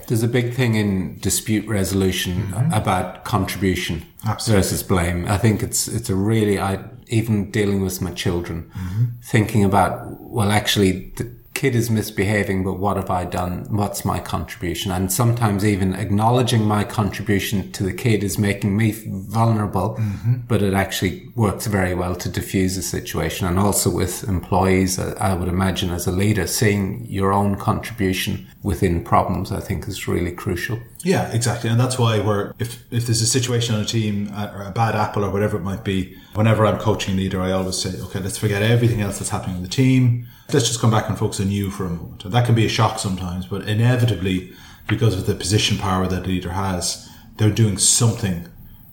There's 0.09 0.23
a 0.23 0.29
big 0.29 0.55
thing 0.55 0.75
in 0.75 1.19
dispute 1.19 1.69
resolution 1.69 2.49
mm-hmm. 2.49 2.73
about 2.73 3.25
contribution 3.25 4.07
Absolutely. 4.27 4.63
versus 4.63 4.83
blame. 4.83 5.27
I 5.29 5.37
think 5.37 5.63
it's 5.63 5.87
it's 5.87 6.09
a 6.09 6.15
really 6.15 6.59
I 6.59 6.83
even 7.09 7.51
dealing 7.51 7.83
with 7.83 8.01
my 8.01 8.13
children, 8.13 8.71
mm-hmm. 8.77 9.05
thinking 9.25 9.65
about 9.65 10.07
well, 10.21 10.51
actually, 10.51 11.11
the, 11.17 11.38
kid 11.59 11.75
is 11.75 11.91
misbehaving, 11.91 12.63
but 12.63 12.75
what 12.75 12.97
have 12.97 13.11
I 13.11 13.25
done? 13.25 13.67
What's 13.69 14.05
my 14.05 14.21
contribution? 14.21 14.93
And 14.93 15.13
sometimes 15.13 15.65
even 15.65 15.93
acknowledging 15.93 16.63
my 16.63 16.85
contribution 16.85 17.73
to 17.73 17.83
the 17.83 17.93
kid 17.93 18.23
is 18.23 18.39
making 18.39 18.77
me 18.77 18.93
vulnerable, 18.93 19.97
mm-hmm. 19.99 20.35
but 20.47 20.63
it 20.63 20.73
actually 20.73 21.29
works 21.35 21.67
very 21.67 21.95
well 21.97 22.15
to 22.15 22.29
diffuse 22.29 22.77
the 22.77 22.83
situation. 22.83 23.49
And 23.49 23.59
also 23.59 23.91
with 23.91 24.23
employees, 24.29 25.01
I 25.01 25.35
would 25.35 25.49
imagine 25.49 25.91
as 25.91 26.07
a 26.07 26.13
leader, 26.13 26.47
seeing 26.47 27.05
your 27.07 27.33
own 27.33 27.57
contribution 27.57 28.47
within 28.63 29.03
problems, 29.03 29.51
I 29.51 29.59
think 29.59 29.89
is 29.89 30.07
really 30.07 30.31
crucial. 30.31 30.79
Yeah, 31.03 31.29
exactly. 31.33 31.71
And 31.71 31.81
that's 31.81 31.99
why 31.99 32.21
we're, 32.21 32.53
if, 32.61 32.85
if 32.93 33.07
there's 33.07 33.21
a 33.21 33.27
situation 33.27 33.75
on 33.75 33.81
a 33.81 33.85
team 33.85 34.31
uh, 34.33 34.53
or 34.55 34.63
a 34.63 34.71
bad 34.71 34.95
apple 34.95 35.25
or 35.25 35.31
whatever 35.33 35.57
it 35.57 35.65
might 35.65 35.83
be, 35.83 36.17
whenever 36.35 36.65
I'm 36.67 36.79
coaching 36.79 37.17
leader, 37.17 37.41
I 37.41 37.51
always 37.51 37.79
say, 37.79 38.01
okay, 38.01 38.21
let's 38.21 38.39
forget 38.39 38.63
everything 38.63 39.01
else 39.01 39.19
that's 39.19 39.31
happening 39.31 39.57
in 39.57 39.63
the 39.65 39.69
team 39.69 40.29
let's 40.53 40.67
just 40.67 40.81
come 40.81 40.91
back 40.91 41.09
and 41.09 41.19
focus 41.19 41.41
on 41.41 41.51
you 41.51 41.71
for 41.71 41.85
a 41.85 41.91
moment. 41.91 42.25
And 42.25 42.33
that 42.33 42.47
can 42.47 42.55
be 42.55 42.65
a 42.65 42.71
shock 42.71 42.99
sometimes, 42.99 43.47
but 43.47 43.69
inevitably, 43.69 44.53
because 44.87 45.15
of 45.15 45.27
the 45.27 45.35
position 45.35 45.77
power 45.77 46.07
that 46.07 46.23
the 46.23 46.29
leader 46.29 46.53
has, 46.53 47.09
they're 47.37 47.51
doing 47.51 47.79
something 47.79 48.49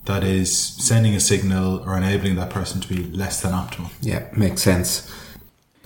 that 0.05 0.23
is 0.23 0.55
sending 0.55 1.15
a 1.15 1.19
signal 1.19 1.79
or 1.79 1.97
enabling 1.97 2.35
that 2.35 2.49
person 2.49 2.81
to 2.81 2.87
be 2.87 3.03
less 3.03 3.41
than 3.41 3.53
optimal. 3.53 3.91
Yeah, 4.01 4.27
makes 4.35 4.61
sense. 4.61 5.11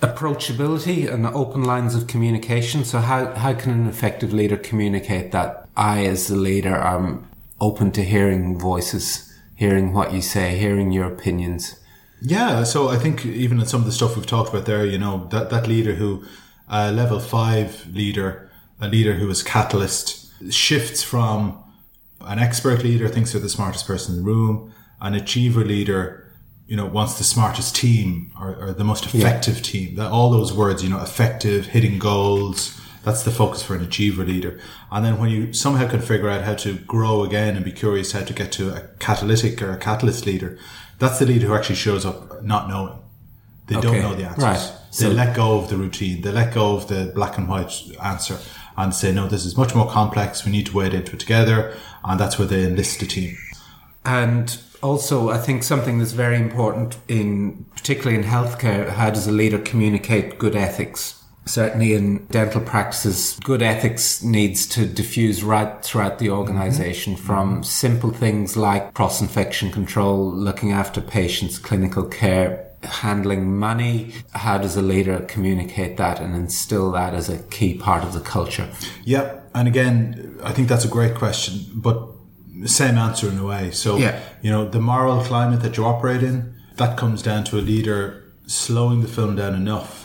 Approachability 0.00 1.10
and 1.12 1.26
open 1.26 1.62
lines 1.62 1.94
of 1.94 2.06
communication. 2.06 2.84
So 2.84 2.98
how, 2.98 3.32
how 3.34 3.54
can 3.54 3.72
an 3.72 3.86
effective 3.86 4.32
leader 4.32 4.56
communicate 4.56 5.32
that 5.32 5.68
I 5.76 6.04
as 6.06 6.26
the 6.26 6.36
leader 6.36 6.74
am 6.74 7.28
open 7.60 7.92
to 7.92 8.02
hearing 8.02 8.58
voices, 8.58 9.32
hearing 9.56 9.92
what 9.92 10.12
you 10.12 10.20
say, 10.20 10.58
hearing 10.58 10.90
your 10.90 11.06
opinions? 11.06 11.79
Yeah, 12.22 12.64
so 12.64 12.88
I 12.88 12.96
think 12.96 13.24
even 13.24 13.60
in 13.60 13.66
some 13.66 13.80
of 13.80 13.86
the 13.86 13.92
stuff 13.92 14.16
we've 14.16 14.26
talked 14.26 14.50
about 14.50 14.66
there, 14.66 14.84
you 14.84 14.98
know, 14.98 15.26
that, 15.30 15.50
that 15.50 15.66
leader 15.66 15.94
who, 15.94 16.24
uh, 16.68 16.92
level 16.94 17.18
five 17.18 17.86
leader, 17.92 18.50
a 18.80 18.88
leader 18.88 19.14
who 19.14 19.28
is 19.30 19.42
catalyst, 19.42 20.30
shifts 20.52 21.02
from 21.02 21.62
an 22.20 22.38
expert 22.38 22.82
leader, 22.82 23.08
thinks 23.08 23.32
they're 23.32 23.40
the 23.40 23.48
smartest 23.48 23.86
person 23.86 24.14
in 24.14 24.20
the 24.20 24.26
room, 24.26 24.72
an 25.00 25.14
achiever 25.14 25.64
leader, 25.64 26.30
you 26.66 26.76
know, 26.76 26.86
wants 26.86 27.18
the 27.18 27.24
smartest 27.24 27.74
team 27.74 28.30
or, 28.38 28.54
or 28.54 28.72
the 28.72 28.84
most 28.84 29.06
effective 29.06 29.56
yeah. 29.56 29.62
team. 29.62 29.94
That 29.96 30.10
all 30.12 30.30
those 30.30 30.52
words, 30.52 30.84
you 30.84 30.90
know, 30.90 31.00
effective, 31.00 31.66
hitting 31.66 31.98
goals, 31.98 32.80
that's 33.02 33.22
the 33.22 33.30
focus 33.30 33.62
for 33.62 33.74
an 33.74 33.82
achiever 33.82 34.24
leader. 34.24 34.60
And 34.92 35.04
then 35.04 35.18
when 35.18 35.30
you 35.30 35.52
somehow 35.52 35.88
can 35.88 36.00
figure 36.00 36.28
out 36.28 36.44
how 36.44 36.54
to 36.54 36.74
grow 36.74 37.24
again 37.24 37.56
and 37.56 37.64
be 37.64 37.72
curious 37.72 38.12
how 38.12 38.22
to 38.22 38.32
get 38.32 38.52
to 38.52 38.74
a 38.74 38.80
catalytic 38.98 39.60
or 39.62 39.72
a 39.72 39.78
catalyst 39.78 40.26
leader, 40.26 40.58
that's 41.00 41.18
the 41.18 41.26
leader 41.26 41.48
who 41.48 41.54
actually 41.54 41.76
shows 41.76 42.06
up 42.06 42.44
not 42.44 42.68
knowing. 42.68 42.96
They 43.66 43.76
okay. 43.76 43.86
don't 43.86 44.02
know 44.02 44.14
the 44.14 44.24
answers. 44.24 44.44
Right. 44.44 44.72
They 44.98 45.06
so, 45.06 45.10
let 45.10 45.34
go 45.34 45.58
of 45.58 45.68
the 45.68 45.76
routine. 45.76 46.22
They 46.22 46.30
let 46.30 46.54
go 46.54 46.76
of 46.76 46.88
the 46.88 47.10
black 47.14 47.38
and 47.38 47.48
white 47.48 47.72
answer 48.02 48.38
and 48.76 48.94
say, 48.94 49.12
no, 49.12 49.26
this 49.26 49.44
is 49.44 49.56
much 49.56 49.74
more 49.74 49.88
complex. 49.88 50.44
We 50.44 50.52
need 50.52 50.66
to 50.66 50.76
wade 50.76 50.94
into 50.94 51.12
it 51.12 51.20
together. 51.20 51.76
And 52.04 52.18
that's 52.18 52.38
where 52.38 52.48
they 52.48 52.64
enlist 52.64 53.00
the 53.00 53.06
team. 53.06 53.36
And 54.04 54.58
also, 54.82 55.30
I 55.30 55.38
think 55.38 55.62
something 55.62 55.98
that's 55.98 56.12
very 56.12 56.36
important 56.36 56.96
in, 57.08 57.66
particularly 57.76 58.16
in 58.16 58.24
healthcare, 58.24 58.88
how 58.88 59.10
does 59.10 59.26
a 59.26 59.32
leader 59.32 59.58
communicate 59.58 60.38
good 60.38 60.56
ethics? 60.56 61.19
Certainly 61.46 61.94
in 61.94 62.26
dental 62.26 62.60
practices, 62.60 63.38
good 63.42 63.62
ethics 63.62 64.22
needs 64.22 64.66
to 64.66 64.86
diffuse 64.86 65.42
right 65.42 65.82
throughout 65.82 66.18
the 66.18 66.30
organization 66.30 67.14
mm-hmm. 67.14 67.26
from 67.26 67.52
mm-hmm. 67.54 67.62
simple 67.62 68.10
things 68.10 68.56
like 68.56 68.94
cross 68.94 69.20
infection 69.20 69.70
control, 69.70 70.30
looking 70.32 70.72
after 70.72 71.00
patients, 71.00 71.58
clinical 71.58 72.04
care, 72.04 72.66
handling 72.82 73.58
money. 73.58 74.12
How 74.32 74.58
does 74.58 74.76
a 74.76 74.82
leader 74.82 75.20
communicate 75.20 75.96
that 75.96 76.20
and 76.20 76.34
instill 76.34 76.90
that 76.92 77.14
as 77.14 77.28
a 77.28 77.42
key 77.44 77.74
part 77.74 78.04
of 78.04 78.12
the 78.12 78.20
culture? 78.20 78.68
Yeah. 79.04 79.40
And 79.54 79.66
again, 79.66 80.38
I 80.42 80.52
think 80.52 80.68
that's 80.68 80.84
a 80.84 80.88
great 80.88 81.14
question, 81.14 81.66
but 81.74 82.08
same 82.66 82.96
answer 82.98 83.28
in 83.28 83.38
a 83.38 83.44
way. 83.44 83.70
So, 83.70 83.96
yeah. 83.96 84.20
you 84.42 84.50
know, 84.50 84.68
the 84.68 84.80
moral 84.80 85.22
climate 85.22 85.60
that 85.62 85.76
you 85.76 85.84
operate 85.84 86.22
in, 86.22 86.54
that 86.76 86.96
comes 86.96 87.22
down 87.22 87.44
to 87.44 87.58
a 87.58 87.60
leader 87.60 88.32
slowing 88.46 89.02
the 89.02 89.08
film 89.08 89.36
down 89.36 89.54
enough 89.54 89.99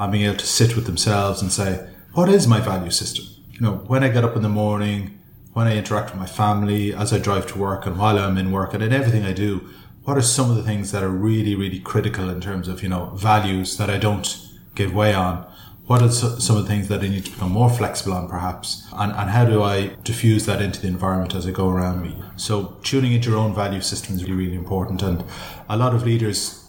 and 0.00 0.10
being 0.10 0.24
able 0.24 0.38
to 0.38 0.46
sit 0.46 0.74
with 0.74 0.86
themselves 0.86 1.42
and 1.42 1.52
say, 1.52 1.86
what 2.14 2.28
is 2.28 2.48
my 2.48 2.58
value 2.58 2.90
system? 2.90 3.26
You 3.52 3.60
know, 3.60 3.72
when 3.86 4.02
I 4.02 4.08
get 4.08 4.24
up 4.24 4.34
in 4.34 4.42
the 4.42 4.48
morning, 4.48 5.18
when 5.52 5.66
I 5.66 5.76
interact 5.76 6.10
with 6.10 6.18
my 6.18 6.26
family, 6.26 6.94
as 6.94 7.12
I 7.12 7.18
drive 7.18 7.46
to 7.48 7.58
work 7.58 7.84
and 7.84 7.98
while 7.98 8.18
I'm 8.18 8.38
in 8.38 8.50
work 8.50 8.72
and 8.72 8.82
in 8.82 8.94
everything 8.94 9.24
I 9.24 9.32
do, 9.32 9.68
what 10.04 10.16
are 10.16 10.22
some 10.22 10.50
of 10.50 10.56
the 10.56 10.62
things 10.62 10.90
that 10.92 11.02
are 11.02 11.10
really, 11.10 11.54
really 11.54 11.80
critical 11.80 12.30
in 12.30 12.40
terms 12.40 12.66
of, 12.66 12.82
you 12.82 12.88
know, 12.88 13.10
values 13.10 13.76
that 13.76 13.90
I 13.90 13.98
don't 13.98 14.26
give 14.74 14.94
way 14.94 15.12
on? 15.12 15.46
What 15.84 16.02
are 16.02 16.10
some 16.10 16.56
of 16.56 16.62
the 16.62 16.68
things 16.68 16.88
that 16.88 17.02
I 17.02 17.08
need 17.08 17.26
to 17.26 17.32
become 17.32 17.50
more 17.50 17.68
flexible 17.68 18.14
on 18.14 18.26
perhaps? 18.26 18.88
And, 18.94 19.12
and 19.12 19.28
how 19.28 19.44
do 19.44 19.62
I 19.62 19.88
diffuse 20.02 20.46
that 20.46 20.62
into 20.62 20.80
the 20.80 20.88
environment 20.88 21.34
as 21.34 21.46
I 21.46 21.50
go 21.50 21.68
around 21.68 22.00
me? 22.00 22.16
So 22.36 22.78
tuning 22.82 23.12
into 23.12 23.28
your 23.30 23.38
own 23.38 23.54
value 23.54 23.82
system 23.82 24.14
is 24.14 24.22
really, 24.22 24.46
really 24.46 24.56
important. 24.56 25.02
And 25.02 25.24
a 25.68 25.76
lot 25.76 25.94
of 25.94 26.04
leaders 26.04 26.59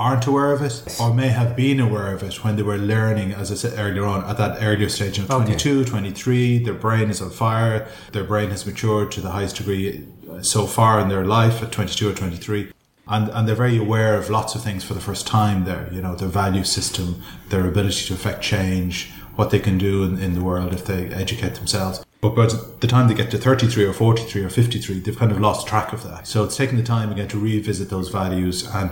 aren't 0.00 0.26
aware 0.26 0.50
of 0.50 0.62
it 0.62 0.98
or 0.98 1.12
may 1.12 1.28
have 1.28 1.54
been 1.54 1.78
aware 1.78 2.14
of 2.14 2.22
it 2.22 2.42
when 2.42 2.56
they 2.56 2.62
were 2.62 2.78
learning, 2.78 3.32
as 3.32 3.52
I 3.52 3.54
said 3.54 3.78
earlier 3.78 4.06
on, 4.06 4.24
at 4.24 4.38
that 4.38 4.62
earlier 4.62 4.88
stage 4.88 5.18
of 5.18 5.26
22, 5.26 5.80
okay. 5.80 5.90
23, 5.90 6.64
their 6.64 6.74
brain 6.74 7.10
is 7.10 7.20
on 7.20 7.28
fire, 7.28 7.86
their 8.12 8.24
brain 8.24 8.48
has 8.48 8.64
matured 8.64 9.12
to 9.12 9.20
the 9.20 9.30
highest 9.30 9.56
degree 9.56 10.08
uh, 10.30 10.40
so 10.40 10.66
far 10.66 11.00
in 11.00 11.10
their 11.10 11.26
life 11.26 11.62
at 11.62 11.70
22 11.70 12.08
or 12.08 12.14
23. 12.14 12.72
And, 13.08 13.28
and 13.28 13.46
they're 13.46 13.54
very 13.54 13.76
aware 13.76 14.14
of 14.14 14.30
lots 14.30 14.54
of 14.54 14.62
things 14.62 14.84
for 14.84 14.94
the 14.94 15.00
first 15.00 15.26
time 15.26 15.64
there, 15.64 15.88
you 15.92 16.00
know, 16.00 16.14
their 16.14 16.28
value 16.28 16.64
system, 16.64 17.22
their 17.50 17.68
ability 17.68 18.06
to 18.06 18.14
affect 18.14 18.40
change, 18.40 19.12
what 19.36 19.50
they 19.50 19.58
can 19.58 19.76
do 19.76 20.02
in, 20.04 20.18
in 20.18 20.32
the 20.32 20.42
world 20.42 20.72
if 20.72 20.86
they 20.86 21.08
educate 21.08 21.56
themselves. 21.56 22.04
But 22.20 22.34
by 22.36 22.46
the 22.46 22.86
time 22.86 23.08
they 23.08 23.14
get 23.14 23.30
to 23.30 23.38
33 23.38 23.84
or 23.84 23.94
43 23.94 24.44
or 24.44 24.50
53, 24.50 25.00
they've 25.00 25.18
kind 25.18 25.32
of 25.32 25.40
lost 25.40 25.66
track 25.66 25.92
of 25.92 26.02
that. 26.04 26.26
So 26.26 26.44
it's 26.44 26.56
taking 26.56 26.76
the 26.76 26.84
time 26.84 27.10
again 27.10 27.28
to 27.28 27.38
revisit 27.38 27.88
those 27.88 28.10
values. 28.10 28.68
And 28.68 28.90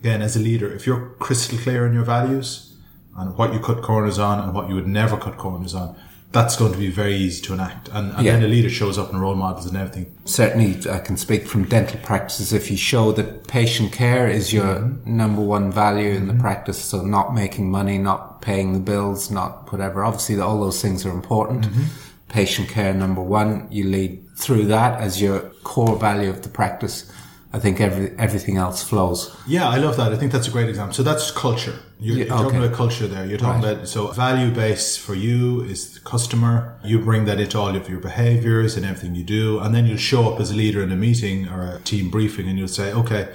again, 0.00 0.22
as 0.22 0.36
a 0.36 0.40
leader, 0.40 0.72
if 0.72 0.86
you're 0.86 1.10
crystal 1.18 1.58
clear 1.58 1.86
in 1.86 1.94
your 1.94 2.04
values 2.04 2.74
and 3.16 3.36
what 3.36 3.52
you 3.52 3.60
cut 3.60 3.82
corners 3.82 4.18
on 4.18 4.40
and 4.40 4.54
what 4.54 4.68
you 4.68 4.74
would 4.74 4.86
never 4.86 5.16
cut 5.16 5.36
corners 5.38 5.74
on, 5.74 5.96
that's 6.32 6.56
going 6.56 6.72
to 6.72 6.78
be 6.78 6.90
very 6.90 7.14
easy 7.14 7.40
to 7.40 7.54
enact. 7.54 7.88
And, 7.92 8.12
and 8.12 8.24
Yeah. 8.24 8.32
then 8.32 8.42
the 8.42 8.48
leader 8.48 8.68
shows 8.68 8.98
up 8.98 9.10
in 9.12 9.18
role 9.18 9.34
models 9.36 9.64
and 9.66 9.76
everything. 9.76 10.06
Certainly, 10.24 10.90
I 10.90 10.98
can 10.98 11.16
speak 11.16 11.46
from 11.46 11.64
dental 11.64 11.98
practices. 12.02 12.52
If 12.52 12.70
you 12.70 12.76
show 12.76 13.12
that 13.12 13.46
patient 13.46 13.92
care 13.92 14.28
is 14.28 14.52
your 14.52 14.74
mm-hmm. 14.76 15.16
number 15.16 15.40
one 15.40 15.72
value 15.72 16.10
in 16.10 16.26
the 16.26 16.32
mm-hmm. 16.32 16.42
practice, 16.42 16.78
so 16.78 17.02
not 17.02 17.34
making 17.34 17.70
money, 17.70 17.96
not 17.96 18.42
paying 18.42 18.72
the 18.74 18.80
bills, 18.80 19.30
not 19.30 19.72
whatever. 19.72 20.04
Obviously, 20.04 20.38
all 20.38 20.60
those 20.60 20.82
things 20.82 21.06
are 21.06 21.10
important. 21.10 21.66
Mm-hmm. 21.66 21.84
Patient 22.28 22.68
care, 22.68 22.92
number 22.92 23.22
one. 23.22 23.68
You 23.70 23.84
lead 23.84 24.12
through 24.36 24.66
that 24.66 25.00
as 25.00 25.22
your 25.22 25.40
core 25.62 25.96
value 25.96 26.28
of 26.28 26.42
the 26.42 26.50
practice. 26.50 27.10
I 27.56 27.58
think 27.58 27.80
every, 27.80 28.06
everything 28.18 28.56
else 28.58 28.82
flows. 28.82 29.34
Yeah, 29.46 29.66
I 29.68 29.78
love 29.78 29.96
that. 29.96 30.12
I 30.12 30.16
think 30.16 30.30
that's 30.30 30.46
a 30.46 30.50
great 30.50 30.68
example. 30.68 30.94
So 30.94 31.02
that's 31.02 31.30
culture. 31.30 31.76
You're, 31.98 32.18
Yeah, 32.18 32.24
you're 32.26 32.36
talking 32.42 32.58
about 32.62 32.74
culture 32.76 33.06
there. 33.14 33.24
You're 33.24 33.38
talking 33.38 33.62
Right. 33.62 33.72
about 33.76 33.88
so 33.88 34.08
value 34.08 34.50
base 34.50 34.98
for 34.98 35.14
you 35.14 35.62
is 35.62 35.94
the 35.94 36.00
customer. 36.00 36.54
You 36.84 36.98
bring 36.98 37.24
that 37.24 37.40
into 37.40 37.58
all 37.58 37.74
of 37.74 37.88
your 37.88 38.00
behaviors 38.10 38.76
and 38.76 38.84
everything 38.84 39.14
you 39.14 39.24
do, 39.24 39.58
and 39.62 39.74
then 39.74 39.86
you'll 39.86 39.96
show 40.12 40.22
up 40.30 40.38
as 40.38 40.50
a 40.50 40.54
leader 40.54 40.82
in 40.82 40.92
a 40.92 40.96
meeting 40.96 41.48
or 41.48 41.60
a 41.76 41.78
team 41.90 42.10
briefing, 42.10 42.46
and 42.48 42.58
you'll 42.58 42.68
say, 42.80 42.92
okay, 42.92 43.28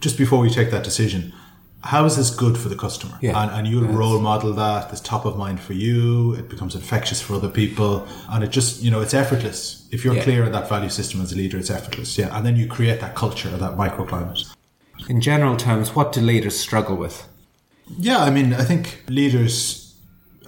just 0.00 0.16
before 0.16 0.38
we 0.40 0.48
take 0.48 0.70
that 0.70 0.82
decision. 0.82 1.32
How 1.82 2.04
is 2.04 2.16
this 2.16 2.30
good 2.30 2.58
for 2.58 2.68
the 2.68 2.74
customer? 2.74 3.16
Yeah. 3.20 3.40
And, 3.40 3.50
and 3.50 3.66
you'll 3.68 3.84
role 3.84 4.18
model 4.18 4.52
that. 4.54 4.90
It's 4.90 5.00
top 5.00 5.24
of 5.24 5.36
mind 5.36 5.60
for 5.60 5.72
you. 5.72 6.34
It 6.34 6.48
becomes 6.48 6.74
infectious 6.74 7.20
for 7.20 7.34
other 7.34 7.48
people. 7.48 8.06
And 8.28 8.42
it 8.42 8.50
just, 8.50 8.82
you 8.82 8.90
know, 8.90 9.00
it's 9.00 9.14
effortless. 9.14 9.86
If 9.92 10.04
you're 10.04 10.16
Yeah. 10.16 10.24
clear 10.24 10.44
on 10.44 10.52
that 10.52 10.68
value 10.68 10.88
system 10.88 11.20
as 11.20 11.32
a 11.32 11.36
leader, 11.36 11.58
it's 11.58 11.70
effortless. 11.70 12.18
Yeah. 12.18 12.36
And 12.36 12.44
then 12.44 12.56
you 12.56 12.66
create 12.66 13.00
that 13.00 13.14
culture, 13.14 13.50
that 13.50 13.76
microclimate. 13.76 14.52
In 15.08 15.20
general 15.20 15.56
terms, 15.56 15.94
what 15.94 16.12
do 16.12 16.20
leaders 16.20 16.58
struggle 16.58 16.96
with? 16.96 17.28
Yeah, 17.98 18.18
I 18.18 18.30
mean, 18.30 18.52
I 18.52 18.64
think 18.64 19.04
leaders 19.08 19.94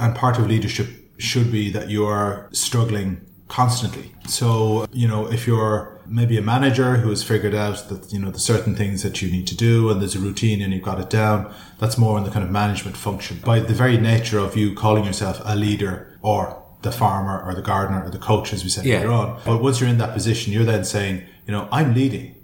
and 0.01 0.15
part 0.17 0.39
of 0.39 0.49
leadership 0.49 0.89
should 1.19 1.53
be 1.53 1.71
that 1.71 1.89
you 1.89 2.05
are 2.07 2.49
struggling 2.53 3.21
constantly. 3.49 4.13
So, 4.27 4.87
you 4.93 5.07
know, 5.07 5.27
if 5.31 5.47
you're 5.47 5.98
maybe 6.09 6.37
a 6.39 6.43
manager 6.43 6.97
who 6.97 7.11
has 7.11 7.23
figured 7.23 7.55
out 7.55 7.89
that, 7.89 8.13
you 8.13 8.19
know, 8.19 8.31
the 8.31 8.39
certain 8.39 8.75
things 8.75 9.03
that 9.03 9.21
you 9.23 9.31
need 9.31 9.47
to 9.49 9.57
do 9.57 9.91
and 9.91 10.01
there's 10.01 10.15
a 10.15 10.19
routine 10.21 10.63
and 10.63 10.73
you've 10.73 10.83
got 10.83 11.01
it 11.01 11.11
down, 11.11 11.53
that's 11.79 11.99
more 11.99 12.19
in 12.19 12.25
the 12.25 12.31
kind 12.31 12.45
of 12.45 12.51
management 12.51 12.97
function. 12.97 13.39
By 13.45 13.61
the 13.61 13.75
very 13.75 13.97
nature 13.99 14.39
of 14.39 14.57
you 14.57 14.75
calling 14.75 15.05
yourself 15.05 15.41
a 15.45 15.55
leader 15.57 16.19
or 16.23 16.63
the 16.83 16.93
farmer 16.93 17.43
or 17.45 17.55
the 17.55 17.63
gardener 17.63 18.05
or 18.05 18.11
the 18.11 18.19
coach, 18.19 18.53
as 18.53 18.63
we 18.65 18.71
said 18.71 18.85
Yeah. 18.85 18.99
earlier 18.99 19.11
on. 19.13 19.41
But 19.45 19.63
once 19.63 19.81
you're 19.81 19.89
in 19.89 19.99
that 19.99 20.15
position, 20.15 20.53
you're 20.53 20.65
then 20.65 20.85
saying, 20.85 21.23
you 21.47 21.53
know, 21.53 21.69
I'm 21.73 21.95
leading. 21.95 22.35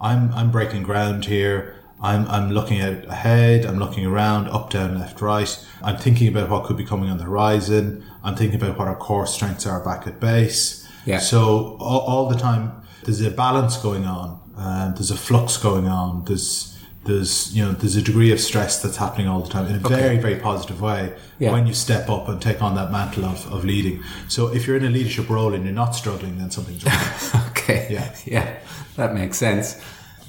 I'm 0.00 0.32
I'm 0.32 0.50
breaking 0.50 0.82
ground 0.84 1.24
here. 1.24 1.74
I'm 2.00 2.28
I'm 2.28 2.52
looking 2.52 2.80
at 2.80 3.06
ahead. 3.06 3.64
I'm 3.66 3.78
looking 3.78 4.06
around, 4.06 4.48
up, 4.48 4.70
down, 4.70 4.98
left, 4.98 5.20
right. 5.20 5.66
I'm 5.82 5.96
thinking 5.96 6.28
about 6.28 6.48
what 6.50 6.64
could 6.64 6.76
be 6.76 6.84
coming 6.84 7.10
on 7.10 7.18
the 7.18 7.24
horizon. 7.24 8.04
I'm 8.22 8.36
thinking 8.36 8.60
about 8.62 8.78
what 8.78 8.86
our 8.88 8.94
core 8.96 9.26
strengths 9.26 9.66
are 9.66 9.82
back 9.82 10.06
at 10.06 10.20
base. 10.20 10.86
Yeah. 11.06 11.18
So 11.18 11.76
all, 11.80 12.00
all 12.00 12.28
the 12.28 12.36
time, 12.36 12.82
there's 13.08 13.22
a 13.22 13.30
balance 13.30 13.78
going 13.78 14.04
on. 14.04 14.38
Um, 14.56 14.92
there's 14.94 15.10
a 15.10 15.16
flux 15.16 15.56
going 15.56 15.86
on. 15.88 16.24
There's 16.26 16.74
there's 17.06 17.56
you 17.56 17.64
know 17.64 17.72
there's 17.72 17.96
a 17.96 18.02
degree 18.02 18.32
of 18.32 18.38
stress 18.40 18.82
that's 18.82 18.98
happening 18.98 19.26
all 19.28 19.40
the 19.40 19.48
time 19.48 19.66
in 19.66 19.76
a 19.76 19.88
very 19.88 20.18
very 20.18 20.36
positive 20.36 20.82
way 20.82 21.14
Yeah. 21.38 21.52
when 21.52 21.66
you 21.66 21.72
step 21.72 22.10
up 22.10 22.28
and 22.28 22.40
take 22.42 22.60
on 22.60 22.74
that 22.74 22.92
mantle 22.92 23.24
of, 23.24 23.50
of 23.50 23.64
leading. 23.64 24.02
So 24.28 24.52
if 24.54 24.66
you're 24.66 24.76
in 24.76 24.84
a 24.84 24.90
leadership 24.90 25.30
role 25.30 25.54
and 25.54 25.64
you're 25.64 25.72
not 25.72 25.92
struggling, 25.94 26.36
then 26.38 26.50
something's 26.50 26.84
wrong. 26.84 27.42
Okay. 27.50 27.86
Yeah. 27.90 28.14
Yeah. 28.26 28.58
That 28.96 29.14
makes 29.14 29.36
sense. 29.38 29.80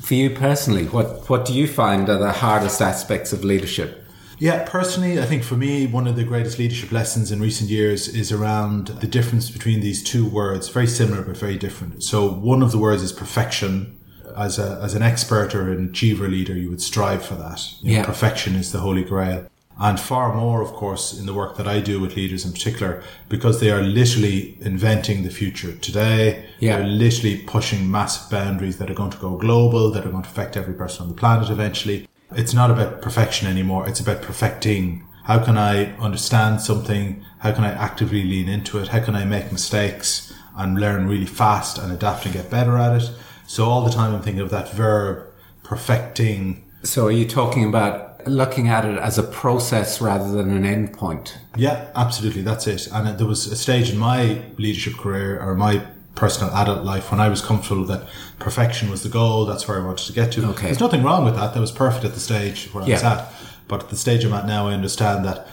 For 0.02 0.14
you 0.14 0.30
personally, 0.30 0.86
what, 0.86 1.30
what 1.30 1.44
do 1.46 1.54
you 1.54 1.68
find 1.68 2.08
are 2.10 2.18
the 2.18 2.32
hardest 2.32 2.82
aspects 2.82 3.34
of 3.34 3.44
leadership? 3.44 3.99
Yeah, 4.40 4.66
personally, 4.68 5.20
I 5.20 5.26
think 5.26 5.44
for 5.44 5.56
me, 5.56 5.86
one 5.86 6.08
of 6.08 6.16
the 6.16 6.24
greatest 6.24 6.58
leadership 6.58 6.92
lessons 6.92 7.32
in 7.32 7.42
recent 7.42 7.70
years 7.70 8.08
is 8.08 8.32
around 8.32 8.88
the 8.88 9.08
difference 9.08 9.50
between 9.50 9.82
these 9.82 10.02
two 10.02 10.28
words, 10.28 10.70
very 10.70 10.88
similar 10.88 11.22
but 11.22 11.38
very 11.38 11.58
different. 11.58 12.04
So, 12.04 12.30
one 12.32 12.64
of 12.64 12.72
the 12.72 12.78
words 12.78 13.04
is 13.04 13.12
perfection. 13.12 13.96
As, 14.38 14.58
a, 14.58 14.80
as 14.82 14.94
an 14.94 15.02
expert 15.02 15.54
or 15.54 15.70
an 15.72 15.90
achiever 15.90 16.30
leader, 16.30 16.56
you 16.56 16.70
would 16.70 16.82
strive 16.82 17.26
for 17.26 17.36
that. 17.36 17.62
You 17.82 17.92
know, 17.92 17.98
Yeah. 18.00 18.06
Perfection 18.06 18.56
is 18.56 18.72
the 18.72 18.80
holy 18.80 19.04
grail. 19.04 19.48
And 19.82 19.98
far 20.00 20.36
more, 20.36 20.62
of 20.62 20.74
course, 20.74 21.18
in 21.18 21.26
the 21.26 21.34
work 21.34 21.56
that 21.56 21.68
I 21.68 21.80
do 21.80 22.00
with 22.02 22.16
leaders 22.18 22.46
in 22.46 22.52
particular, 22.52 23.02
because 23.30 23.60
they 23.60 23.72
are 23.72 23.82
literally 23.82 24.58
inventing 24.60 25.24
the 25.24 25.30
future 25.30 25.74
today. 25.78 26.46
Yeah. 26.60 26.78
They're 26.78 26.88
literally 26.88 27.38
pushing 27.38 27.90
massive 27.90 28.30
boundaries 28.30 28.78
that 28.78 28.90
are 28.90 28.94
going 28.94 29.12
to 29.12 29.18
go 29.18 29.38
global, 29.38 29.90
that 29.92 30.06
are 30.06 30.10
going 30.10 30.24
to 30.24 30.30
affect 30.30 30.58
every 30.58 30.74
person 30.74 31.04
on 31.04 31.08
the 31.10 31.16
planet 31.16 31.50
eventually. 31.50 32.09
It's 32.32 32.54
not 32.54 32.70
about 32.70 33.02
perfection 33.02 33.48
anymore. 33.48 33.88
It's 33.88 34.00
about 34.00 34.22
perfecting. 34.22 35.04
How 35.24 35.44
can 35.44 35.58
I 35.58 35.96
understand 35.98 36.62
something? 36.62 37.26
How 37.40 37.52
can 37.52 37.64
I 37.64 37.72
actively 37.72 38.24
lean 38.24 38.48
into 38.48 38.78
it? 38.80 38.90
How 38.90 39.00
can 39.00 39.16
I 39.16 39.26
make 39.26 39.52
mistakes 39.52 40.34
and 40.56 40.80
learn 40.80 41.08
really 41.08 41.26
fast 41.26 41.78
and 41.78 41.92
adapt 41.92 42.26
and 42.26 42.34
get 42.34 42.50
better 42.50 42.78
at 42.78 43.02
it? 43.02 43.12
So 43.48 43.66
all 43.66 43.84
the 43.84 43.92
time 43.92 44.14
I'm 44.14 44.22
thinking 44.22 44.42
of 44.42 44.52
that 44.52 44.72
verb, 44.72 45.28
perfecting. 45.64 46.64
So 46.84 47.08
are 47.08 47.12
you 47.12 47.28
talking 47.28 47.66
about 47.66 48.28
looking 48.28 48.68
at 48.68 48.86
it 48.86 48.98
as 48.98 49.18
a 49.18 49.24
process 49.24 50.02
rather 50.02 50.32
than 50.32 50.56
an 50.56 50.66
end 50.66 50.94
point? 50.94 51.38
Yeah, 51.56 51.88
absolutely. 51.96 52.42
That's 52.42 52.68
it. 52.68 52.88
And 52.92 53.18
there 53.18 53.28
was 53.28 53.48
a 53.48 53.56
stage 53.56 53.90
in 53.90 53.98
my 53.98 54.42
leadership 54.58 54.94
career 54.96 55.42
or 55.42 55.56
my 55.56 55.84
personal 56.16 56.54
adult 56.54 56.84
life 56.84 57.12
when 57.12 57.20
I 57.20 57.30
was 57.30 57.42
comfortable 57.42 57.86
that 57.86 58.08
perfection 58.40 58.90
was 58.90 59.04
the 59.04 59.10
goal. 59.10 59.46
That's 59.46 59.68
where 59.68 59.82
I 59.82 59.86
wanted 59.86 60.06
to 60.08 60.14
get 60.14 60.32
to. 60.34 60.46
Okay. 60.50 60.68
There's 60.68 60.80
nothing 60.80 61.04
wrong 61.04 61.24
with 61.26 61.36
that. 61.36 61.54
That 61.54 61.60
was 61.60 61.72
perfect 61.72 62.06
at 62.06 62.14
the 62.14 62.20
stage 62.20 62.68
where 62.74 62.84
I 62.84 62.88
was 62.88 63.04
at. 63.04 63.32
But 63.68 63.84
at 63.84 63.90
the 63.90 63.96
stage 63.96 64.26
I'm 64.26 64.34
at 64.34 64.48
now, 64.48 64.68
I 64.68 64.74
understand 64.74 65.24
that 65.26 65.48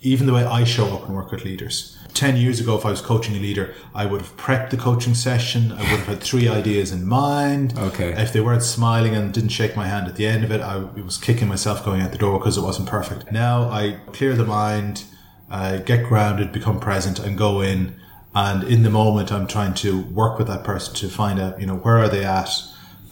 even 0.00 0.26
the 0.26 0.32
way 0.32 0.44
I 0.44 0.64
show 0.64 0.94
up 0.94 1.06
and 1.06 1.14
work 1.14 1.32
with 1.32 1.44
leaders. 1.44 1.98
10 2.14 2.36
years 2.38 2.60
ago, 2.60 2.78
if 2.78 2.86
I 2.86 2.90
was 2.90 3.02
coaching 3.02 3.36
a 3.36 3.38
leader, 3.38 3.74
I 3.94 4.06
would 4.06 4.22
have 4.22 4.36
prepped 4.38 4.70
the 4.70 4.78
coaching 4.78 5.14
session. 5.14 5.72
I 5.72 5.80
would 5.90 6.00
have 6.00 6.06
had 6.06 6.20
three 6.22 6.48
ideas 6.48 6.90
in 6.90 7.06
mind. 7.06 7.76
Okay. 7.76 8.12
If 8.12 8.32
they 8.32 8.40
weren't 8.40 8.62
smiling 8.62 9.14
and 9.14 9.34
didn't 9.34 9.50
shake 9.50 9.76
my 9.76 9.86
hand 9.86 10.06
at 10.06 10.16
the 10.16 10.26
end 10.26 10.42
of 10.42 10.50
it, 10.50 10.62
I 10.62 10.78
was 10.78 11.18
kicking 11.18 11.48
myself 11.48 11.84
going 11.84 12.00
out 12.00 12.12
the 12.12 12.18
door 12.18 12.38
because 12.38 12.56
it 12.56 12.62
wasn't 12.62 12.88
perfect. 12.88 13.30
Now 13.32 13.68
I 13.68 13.98
clear 14.12 14.34
the 14.34 14.46
mind, 14.46 15.04
uh, 15.50 15.78
get 15.78 16.06
grounded, 16.06 16.52
become 16.52 16.80
present, 16.80 17.18
and 17.18 17.36
go 17.36 17.60
in. 17.60 18.00
And 18.36 18.64
in 18.64 18.82
the 18.82 18.90
moment, 18.90 19.32
I'm 19.32 19.46
trying 19.46 19.72
to 19.76 20.02
work 20.02 20.38
with 20.38 20.46
that 20.48 20.62
person 20.62 20.94
to 20.96 21.08
find 21.08 21.40
out, 21.40 21.58
you 21.58 21.66
know, 21.66 21.76
where 21.76 21.96
are 21.96 22.08
they 22.08 22.22
at? 22.22 22.50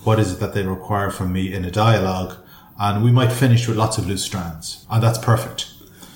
What 0.02 0.20
is 0.20 0.34
it 0.34 0.40
that 0.40 0.52
they 0.52 0.64
require 0.64 1.10
from 1.10 1.32
me 1.32 1.50
in 1.50 1.64
a 1.64 1.70
dialogue? 1.70 2.36
And 2.78 3.02
we 3.02 3.10
might 3.10 3.32
finish 3.32 3.66
with 3.66 3.78
lots 3.78 3.96
of 3.96 4.06
loose 4.06 4.22
strands. 4.22 4.84
And 4.90 5.02
that's 5.02 5.16
perfect. 5.16 5.72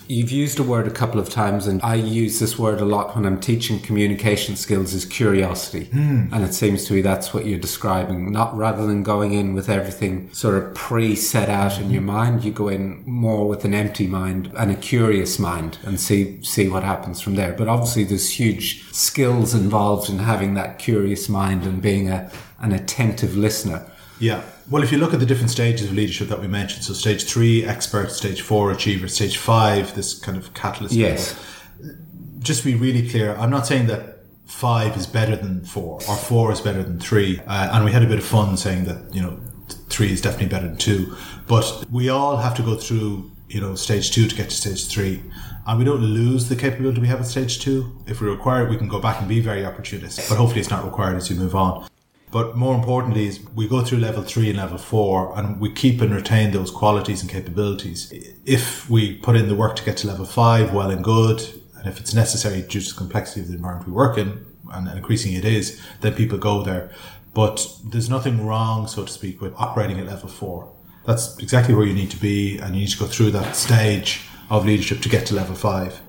You've 0.08 0.30
used 0.30 0.58
a 0.58 0.62
word 0.62 0.86
a 0.86 0.90
couple 0.90 1.20
of 1.20 1.28
times, 1.28 1.66
and 1.66 1.82
I 1.82 1.96
use 1.96 2.40
this 2.40 2.58
word 2.58 2.80
a 2.80 2.86
lot 2.86 3.14
when 3.14 3.26
I'm 3.26 3.38
teaching 3.38 3.78
communication 3.78 4.56
skills 4.56 4.94
is 4.94 5.04
curiosity. 5.04 5.84
Hmm. 5.84 6.32
And 6.32 6.44
it 6.44 6.54
seems 6.54 6.86
to 6.86 6.94
me 6.94 7.02
that's 7.02 7.34
what 7.34 7.44
you're 7.44 7.58
describing. 7.58 8.32
Not 8.32 8.56
rather 8.56 8.86
than 8.86 9.02
going 9.02 9.34
in 9.34 9.52
with 9.52 9.68
everything 9.68 10.32
sort 10.32 10.54
of 10.54 10.74
pre 10.74 11.14
set 11.14 11.50
out 11.50 11.78
in 11.78 11.90
your 11.90 12.02
mind, 12.02 12.42
you 12.42 12.52
go 12.52 12.68
in 12.68 13.02
more 13.04 13.46
with 13.46 13.66
an 13.66 13.74
empty 13.74 14.06
mind 14.06 14.50
and 14.56 14.70
a 14.70 14.76
curious 14.76 15.38
mind 15.38 15.78
and 15.84 16.00
see, 16.00 16.42
see 16.42 16.70
what 16.70 16.84
happens 16.84 17.20
from 17.20 17.34
there. 17.34 17.52
But 17.52 17.68
obviously 17.68 18.04
there's 18.04 18.30
huge 18.30 18.90
skills 18.92 19.54
involved 19.54 20.08
in 20.08 20.20
having 20.20 20.54
that 20.54 20.78
curious 20.78 21.28
mind 21.28 21.64
and 21.64 21.82
being 21.82 22.08
a, 22.08 22.30
an 22.60 22.72
attentive 22.72 23.36
listener. 23.36 23.86
Yeah. 24.18 24.42
Well, 24.70 24.82
if 24.82 24.92
you 24.92 24.98
look 24.98 25.14
at 25.14 25.20
the 25.20 25.26
different 25.26 25.50
stages 25.50 25.88
of 25.88 25.94
leadership 25.94 26.28
that 26.28 26.40
we 26.40 26.46
mentioned, 26.46 26.84
so 26.84 26.92
stage 26.92 27.24
three, 27.24 27.64
expert, 27.64 28.10
stage 28.12 28.42
four, 28.42 28.70
achiever, 28.70 29.08
stage 29.08 29.38
five, 29.38 29.94
this 29.94 30.18
kind 30.18 30.36
of 30.36 30.52
catalyst. 30.52 30.94
Yes. 30.94 31.34
level. 31.80 32.04
Just 32.40 32.62
to 32.62 32.66
be 32.66 32.74
really 32.74 33.08
clear, 33.08 33.34
I'm 33.36 33.50
not 33.50 33.66
saying 33.66 33.86
that 33.86 34.18
five 34.44 34.96
is 34.96 35.06
better 35.06 35.36
than 35.36 35.64
four 35.64 36.00
or 36.08 36.16
four 36.16 36.52
is 36.52 36.60
better 36.60 36.82
than 36.82 37.00
three. 37.00 37.40
Uh, 37.46 37.70
and 37.72 37.84
we 37.84 37.92
had 37.92 38.02
a 38.02 38.06
bit 38.06 38.18
of 38.18 38.24
fun 38.24 38.56
saying 38.58 38.84
that, 38.84 39.14
you 39.14 39.22
know, 39.22 39.40
three 39.88 40.12
is 40.12 40.20
definitely 40.20 40.48
better 40.48 40.68
than 40.68 40.76
two. 40.76 41.16
But 41.46 41.86
we 41.90 42.10
all 42.10 42.36
have 42.36 42.54
to 42.56 42.62
go 42.62 42.76
through, 42.76 43.30
you 43.48 43.62
know, 43.62 43.74
stage 43.74 44.10
two 44.10 44.28
to 44.28 44.36
get 44.36 44.50
to 44.50 44.56
stage 44.56 44.86
three. 44.88 45.22
And 45.66 45.78
we 45.78 45.84
don't 45.84 46.00
lose 46.02 46.48
the 46.48 46.56
capability 46.56 47.00
we 47.00 47.08
have 47.08 47.20
at 47.20 47.26
stage 47.26 47.58
two. 47.60 47.98
If 48.06 48.20
we 48.20 48.28
require 48.28 48.66
it, 48.66 48.70
we 48.70 48.76
can 48.76 48.88
go 48.88 49.00
back 49.00 49.18
and 49.20 49.28
be 49.28 49.40
very 49.40 49.62
opportunistic. 49.62 50.28
But 50.28 50.36
hopefully 50.36 50.60
it's 50.60 50.70
not 50.70 50.84
required 50.84 51.16
as 51.16 51.30
you 51.30 51.36
move 51.36 51.54
on. 51.54 51.87
But 52.30 52.56
more 52.56 52.74
importantly 52.74 53.26
is 53.26 53.40
we 53.54 53.68
go 53.68 53.82
through 53.82 53.98
level 53.98 54.22
three 54.22 54.50
and 54.50 54.58
level 54.58 54.78
four 54.78 55.36
and 55.38 55.58
we 55.60 55.72
keep 55.72 56.00
and 56.00 56.14
retain 56.14 56.50
those 56.50 56.70
qualities 56.70 57.22
and 57.22 57.30
capabilities. 57.30 58.12
If 58.44 58.88
we 58.90 59.16
put 59.16 59.36
in 59.36 59.48
the 59.48 59.54
work 59.54 59.76
to 59.76 59.84
get 59.84 59.96
to 59.98 60.06
level 60.06 60.26
five, 60.26 60.74
well 60.74 60.90
and 60.90 61.02
good. 61.02 61.40
And 61.76 61.86
if 61.86 62.00
it's 62.00 62.12
necessary 62.12 62.62
due 62.62 62.80
to 62.80 62.88
the 62.88 62.98
complexity 62.98 63.40
of 63.40 63.48
the 63.48 63.54
environment 63.54 63.88
we 63.88 63.94
work 63.94 64.18
in, 64.18 64.44
and 64.70 64.88
increasingly 64.88 65.38
it 65.38 65.44
is, 65.44 65.80
then 66.00 66.14
people 66.14 66.38
go 66.38 66.62
there. 66.62 66.90
But 67.34 67.66
there's 67.84 68.10
nothing 68.10 68.46
wrong, 68.46 68.88
so 68.88 69.04
to 69.04 69.12
speak, 69.12 69.40
with 69.40 69.54
operating 69.56 69.98
at 69.98 70.06
level 70.06 70.28
four. 70.28 70.74
That's 71.06 71.38
exactly 71.38 71.74
where 71.74 71.86
you 71.86 71.94
need 71.94 72.10
to 72.10 72.20
be 72.20 72.58
and 72.58 72.74
you 72.74 72.82
need 72.82 72.90
to 72.90 72.98
go 72.98 73.06
through 73.06 73.30
that 73.30 73.56
stage 73.56 74.26
of 74.50 74.66
leadership 74.66 75.00
to 75.02 75.08
get 75.08 75.26
to 75.26 75.34
level 75.34 75.54
five. 75.54 76.00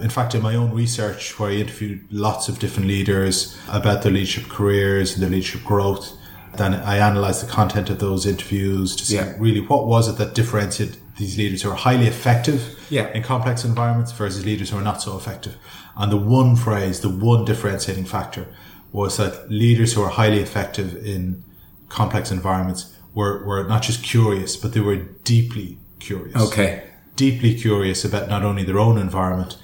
In 0.00 0.10
fact, 0.10 0.34
in 0.34 0.42
my 0.42 0.54
own 0.54 0.72
research, 0.72 1.38
where 1.38 1.50
I 1.50 1.54
interviewed 1.54 2.06
lots 2.10 2.48
of 2.48 2.58
different 2.58 2.86
leaders 2.86 3.56
about 3.68 4.02
their 4.02 4.12
leadership 4.12 4.44
careers 4.48 5.14
and 5.14 5.22
their 5.22 5.30
leadership 5.30 5.64
growth, 5.64 6.12
then 6.56 6.74
I 6.74 6.96
analysed 6.96 7.46
the 7.46 7.50
content 7.50 7.88
of 7.88 7.98
those 7.98 8.26
interviews 8.26 8.94
to 8.96 9.06
see 9.06 9.14
Yeah. 9.16 9.32
really 9.38 9.60
what 9.60 9.86
was 9.86 10.06
it 10.08 10.18
that 10.18 10.34
differentiated 10.34 10.98
these 11.16 11.38
leaders 11.38 11.62
who 11.62 11.70
are 11.70 11.74
highly 11.76 12.06
effective 12.06 12.78
Yeah. 12.90 13.08
in 13.14 13.22
complex 13.22 13.64
environments 13.64 14.12
versus 14.12 14.44
leaders 14.44 14.68
who 14.70 14.76
are 14.78 14.82
not 14.82 15.00
so 15.00 15.16
effective. 15.16 15.54
And 15.96 16.12
the 16.12 16.18
one 16.18 16.56
phrase, 16.56 17.00
the 17.00 17.08
one 17.08 17.46
differentiating 17.46 18.04
factor 18.04 18.46
was 18.92 19.16
that 19.16 19.50
leaders 19.50 19.94
who 19.94 20.02
are 20.02 20.10
highly 20.10 20.40
effective 20.40 20.94
in 21.06 21.42
complex 21.88 22.30
environments 22.30 22.92
were, 23.14 23.42
were 23.46 23.64
not 23.64 23.82
just 23.82 24.02
curious, 24.02 24.56
but 24.56 24.72
they 24.74 24.80
were 24.80 24.96
deeply 25.24 25.78
curious 26.00 26.36
Okay. 26.36 26.82
deeply 27.16 27.54
curious 27.54 28.04
about 28.04 28.28
not 28.28 28.42
only 28.42 28.62
their 28.62 28.78
own 28.78 28.98
environment, 28.98 29.56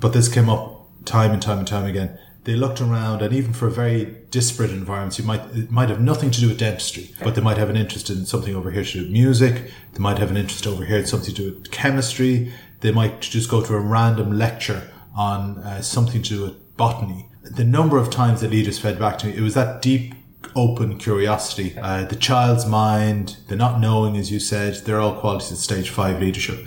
but 0.00 0.12
this 0.12 0.32
came 0.32 0.48
up 0.48 0.88
time 1.04 1.32
and 1.32 1.42
time 1.42 1.58
and 1.58 1.68
time 1.68 1.86
again. 1.86 2.18
They 2.44 2.56
looked 2.56 2.80
around, 2.80 3.22
and 3.22 3.34
even 3.34 3.54
for 3.54 3.70
very 3.70 4.16
disparate 4.30 4.70
environments, 4.70 5.18
you 5.18 5.24
might 5.24 5.40
it 5.54 5.70
might 5.70 5.88
have 5.88 6.00
nothing 6.00 6.30
to 6.30 6.40
do 6.40 6.48
with 6.48 6.58
dentistry, 6.58 7.10
but 7.22 7.34
they 7.34 7.40
might 7.40 7.56
have 7.56 7.70
an 7.70 7.76
interest 7.76 8.10
in 8.10 8.26
something 8.26 8.54
over 8.54 8.70
here 8.70 8.84
to 8.84 8.92
do 8.92 9.02
with 9.02 9.10
music. 9.10 9.70
They 9.92 9.98
might 9.98 10.18
have 10.18 10.30
an 10.30 10.36
interest 10.36 10.66
over 10.66 10.84
here 10.84 10.98
in 10.98 11.06
something 11.06 11.34
to 11.34 11.42
do 11.42 11.54
with 11.54 11.70
chemistry. 11.70 12.52
They 12.80 12.92
might 12.92 13.22
just 13.22 13.48
go 13.48 13.62
to 13.62 13.74
a 13.74 13.80
random 13.80 14.36
lecture 14.36 14.90
on 15.16 15.58
uh, 15.58 15.80
something 15.80 16.22
to 16.22 16.28
do 16.28 16.42
with 16.42 16.76
botany. 16.76 17.28
The 17.42 17.64
number 17.64 17.96
of 17.96 18.10
times 18.10 18.42
that 18.42 18.50
leaders 18.50 18.78
fed 18.78 18.98
back 18.98 19.18
to 19.18 19.26
me, 19.26 19.36
it 19.36 19.40
was 19.40 19.54
that 19.54 19.80
deep 19.80 20.14
open 20.54 20.98
curiosity, 20.98 21.76
uh, 21.78 22.04
the 22.04 22.16
child's 22.16 22.66
mind, 22.66 23.38
the 23.48 23.56
not 23.56 23.80
knowing, 23.80 24.16
as 24.16 24.30
you 24.30 24.38
said, 24.38 24.74
they're 24.84 25.00
all 25.00 25.18
qualities 25.18 25.50
of 25.50 25.58
stage 25.58 25.90
five 25.90 26.20
leadership. 26.20 26.66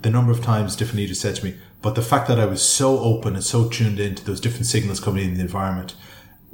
The 0.00 0.10
number 0.10 0.30
of 0.30 0.42
times 0.42 0.76
different 0.76 0.98
leaders 0.98 1.20
said 1.20 1.36
to 1.36 1.44
me, 1.44 1.56
but 1.82 1.94
the 1.94 2.02
fact 2.02 2.28
that 2.28 2.40
I 2.40 2.46
was 2.46 2.62
so 2.62 2.98
open 2.98 3.34
and 3.34 3.44
so 3.44 3.68
tuned 3.68 4.00
into 4.00 4.24
those 4.24 4.40
different 4.40 4.66
signals 4.66 5.00
coming 5.00 5.24
in 5.24 5.34
the 5.34 5.40
environment, 5.40 5.94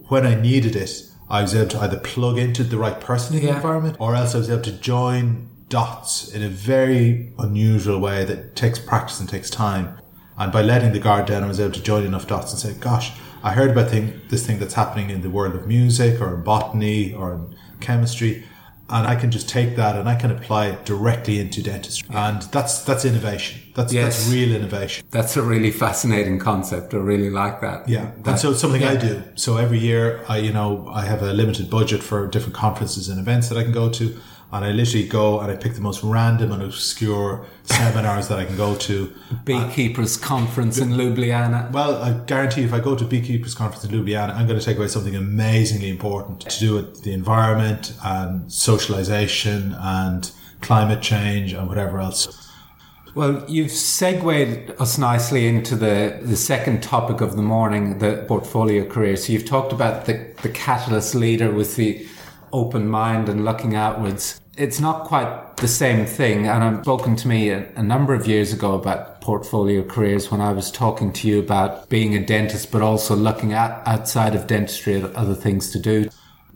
when 0.09 0.27
I 0.27 0.35
needed 0.35 0.77
it, 0.77 1.03
I 1.31 1.43
was 1.43 1.55
able 1.55 1.71
to 1.71 1.79
either 1.81 1.99
plug 1.99 2.39
into 2.39 2.63
the 2.65 2.77
right 2.77 3.01
person 3.01 3.35
in 3.37 3.43
the 3.43 3.49
Yeah. 3.49 3.57
environment 3.57 3.97
or 3.99 4.15
else 4.15 4.35
I 4.35 4.39
was 4.39 4.51
able 4.51 4.63
to 4.63 4.73
join 4.73 5.49
dots 5.71 6.29
in 6.29 6.43
a 6.43 6.49
very 6.49 7.33
unusual 7.39 7.99
way 7.99 8.25
that 8.25 8.55
takes 8.55 8.79
practice 8.79 9.19
and 9.21 9.29
takes 9.29 9.49
time. 9.49 9.89
And 10.37 10.53
by 10.53 10.63
letting 10.63 10.93
the 10.93 10.99
guard 10.99 11.27
down, 11.27 11.43
I 11.43 11.47
was 11.49 11.59
able 11.61 11.73
to 11.73 11.83
join 11.83 12.05
enough 12.05 12.27
dots 12.27 12.53
and 12.53 12.61
say, 12.61 12.79
gosh, 12.79 13.13
I 13.43 13.53
heard 13.53 13.71
about 13.71 13.91
thing, 13.91 14.21
this 14.29 14.47
thing 14.47 14.59
that's 14.59 14.75
happening 14.75 15.09
in 15.11 15.23
the 15.23 15.31
world 15.31 15.55
of 15.55 15.67
music 15.67 16.21
or 16.21 16.35
in 16.35 16.43
botany 16.43 17.15
or 17.15 17.35
in 17.35 17.57
chemistry. 17.81 18.45
And 18.91 19.07
I 19.07 19.17
can 19.17 19.31
just 19.31 19.49
take 19.49 19.77
that 19.77 19.97
and 19.97 20.07
I 20.09 20.15
can 20.15 20.31
apply 20.31 20.67
it 20.67 20.85
directly 20.85 21.41
into 21.41 21.63
dentistry. 21.63 22.07
And 22.15 22.43
that's, 22.53 22.83
that's 22.83 23.05
innovation. 23.07 23.63
That's, 23.75 23.93
Yes. 23.93 24.19
that's 24.19 24.33
real 24.33 24.55
innovation. 24.55 25.07
That's 25.11 25.37
a 25.39 25.43
really 25.43 25.71
fascinating 25.71 26.39
concept. 26.39 26.93
I 26.93 26.99
really 26.99 27.31
like 27.31 27.61
that. 27.63 27.89
Yeah, 27.89 28.11
That- 28.23 28.31
and 28.33 28.39
so 28.39 28.51
it's 28.51 28.61
something 28.61 28.85
I 28.85 28.97
do. 28.97 29.23
So 29.37 29.57
every 29.57 29.79
year, 29.79 30.21
I 30.29 30.37
you 30.39 30.53
know 30.53 30.87
I 30.93 31.07
have 31.07 31.23
a 31.23 31.33
limited 31.33 31.71
budget 31.71 32.03
for 32.03 32.27
different 32.27 32.55
conferences 32.55 33.09
and 33.09 33.19
events 33.19 33.49
that 33.49 33.57
I 33.59 33.63
can 33.63 33.73
go 33.73 33.89
to, 33.89 34.17
and 34.55 34.65
I 34.65 34.71
literally 34.71 35.09
go 35.09 35.41
and 35.41 35.51
I 35.51 35.57
pick 35.57 35.75
the 35.75 35.81
most 35.81 36.05
random 36.05 36.53
and 36.53 36.63
obscure 36.63 37.45
seminars 37.65 38.29
that 38.31 38.39
I 38.39 38.45
can 38.45 38.57
go 38.57 38.77
to. 38.77 39.13
Beekeepers 39.45 40.17
Conference 40.17 40.79
in 40.79 40.91
Ljubljana. 40.91 41.73
Well, 41.73 42.01
I 42.01 42.13
guarantee 42.13 42.63
if 42.63 42.73
I 42.73 42.79
go 42.79 42.95
to 42.95 43.05
Beekeepers 43.05 43.55
Conference 43.55 43.85
in 43.85 43.91
Ljubljana, 43.91 44.33
I'm 44.37 44.47
going 44.47 44.59
to 44.59 44.65
take 44.65 44.77
away 44.77 44.87
something 44.87 45.17
amazingly 45.17 45.91
important 45.91 46.41
to 46.43 46.61
do 46.61 46.75
with 46.75 47.03
the 47.03 47.13
environment 47.13 47.95
and 48.05 48.51
socialization 48.53 49.75
and 49.81 50.31
climate 50.61 51.03
change 51.03 51.53
and 51.53 51.69
whatever 51.69 51.99
else. 51.99 52.41
Well, 53.17 53.45
you've 53.49 53.73
segued 53.73 54.73
us 54.79 54.99
nicely 54.99 55.49
into 55.49 55.75
the, 55.75 56.21
the 56.23 56.37
second 56.37 56.83
topic 56.83 57.21
of 57.21 57.35
the 57.35 57.43
morning, 57.43 57.99
the 57.99 58.25
portfolio 58.29 58.85
career. 58.85 59.17
So 59.17 59.33
you've 59.33 59.47
talked 59.47 59.73
about 59.73 60.07
the, 60.07 60.33
the 60.43 60.49
catalyst 60.49 61.15
leader 61.15 61.53
with 61.53 61.75
the 61.75 62.07
open 62.53 62.89
mind 62.89 63.29
and 63.29 63.45
looking 63.45 63.75
outwards. 63.75 64.41
It's 64.57 64.79
not 64.79 65.05
quite 65.05 65.57
the 65.57 65.69
same 65.69 66.07
thing. 66.07 66.47
And 66.47 66.63
I've 66.63 66.85
spoken 66.85 67.17
to 67.17 67.29
me 67.29 67.51
a, 67.51 67.67
a 67.75 67.83
number 67.83 68.15
of 68.15 68.27
years 68.27 68.53
ago 68.53 68.75
about 68.75 69.21
portfolio 69.21 69.83
careers 69.83 70.31
when 70.31 70.41
I 70.41 70.53
was 70.53 70.71
talking 70.71 71.13
to 71.15 71.29
you 71.29 71.41
about 71.41 71.89
being 71.89 72.15
a 72.15 72.25
dentist, 72.25 72.71
but 72.71 72.83
also 72.83 73.17
looking 73.17 73.53
at 73.53 73.83
outside 73.87 74.35
of 74.35 74.47
dentistry 74.47 75.03
at 75.03 75.15
other 75.15 75.35
things 75.35 75.71
to 75.71 75.79
do. 75.79 76.09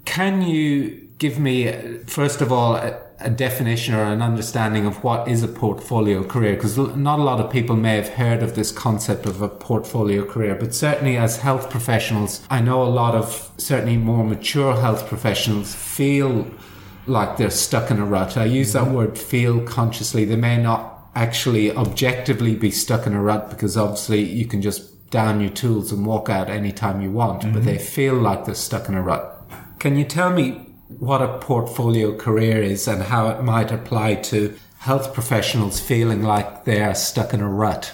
Can 0.04 0.42
you 0.42 1.08
give 1.18 1.38
me, 1.38 1.72
first 2.06 2.40
of 2.40 2.52
all, 2.52 2.76
a, 2.76 3.00
a 3.20 3.30
definition 3.30 3.94
or 3.94 4.04
an 4.04 4.22
understanding 4.22 4.86
of 4.86 5.02
what 5.02 5.26
is 5.26 5.42
a 5.42 5.48
portfolio 5.48 6.22
career? 6.22 6.54
Because 6.54 6.78
not 6.78 7.18
a 7.18 7.22
lot 7.22 7.40
of 7.40 7.50
people 7.50 7.74
may 7.74 7.96
have 7.96 8.08
heard 8.08 8.42
of 8.42 8.54
this 8.54 8.70
concept 8.70 9.26
of 9.26 9.42
a 9.42 9.48
portfolio 9.48 10.24
career, 10.24 10.54
but 10.54 10.72
certainly 10.72 11.16
as 11.16 11.38
health 11.38 11.68
professionals, 11.68 12.46
I 12.48 12.60
know 12.60 12.82
a 12.82 12.84
lot 12.84 13.16
of 13.16 13.50
certainly 13.58 13.96
more 13.96 14.24
mature 14.24 14.76
health 14.76 15.08
professionals 15.08 15.74
feel 15.74 16.46
like 17.08 17.36
they're 17.36 17.50
stuck 17.50 17.90
in 17.90 17.98
a 17.98 18.04
rut. 18.04 18.36
I 18.36 18.44
use 18.44 18.72
that 18.72 18.84
mm-hmm. 18.84 18.94
word 18.94 19.18
feel 19.18 19.60
consciously. 19.62 20.24
They 20.24 20.36
may 20.36 20.60
not 20.60 21.10
actually 21.14 21.72
objectively 21.72 22.54
be 22.54 22.70
stuck 22.70 23.06
in 23.06 23.12
a 23.12 23.22
rut 23.22 23.50
because 23.50 23.76
obviously 23.76 24.22
you 24.22 24.46
can 24.46 24.62
just 24.62 25.10
down 25.10 25.40
your 25.40 25.50
tools 25.50 25.90
and 25.90 26.04
walk 26.04 26.28
out 26.28 26.50
anytime 26.50 27.00
you 27.00 27.10
want, 27.10 27.42
but 27.52 27.64
they 27.64 27.76
mm-hmm. 27.76 27.84
feel 27.84 28.14
like 28.14 28.44
they're 28.44 28.54
stuck 28.54 28.88
in 28.88 28.94
a 28.94 29.02
rut. 29.02 29.34
Can 29.78 29.96
you 29.96 30.04
tell 30.04 30.30
me 30.30 30.66
what 30.98 31.22
a 31.22 31.38
portfolio 31.38 32.16
career 32.16 32.62
is 32.62 32.86
and 32.86 33.02
how 33.02 33.28
it 33.28 33.42
might 33.42 33.70
apply 33.70 34.16
to 34.16 34.54
health 34.78 35.14
professionals 35.14 35.80
feeling 35.80 36.22
like 36.22 36.64
they 36.64 36.82
are 36.82 36.94
stuck 36.94 37.32
in 37.32 37.40
a 37.40 37.48
rut? 37.48 37.92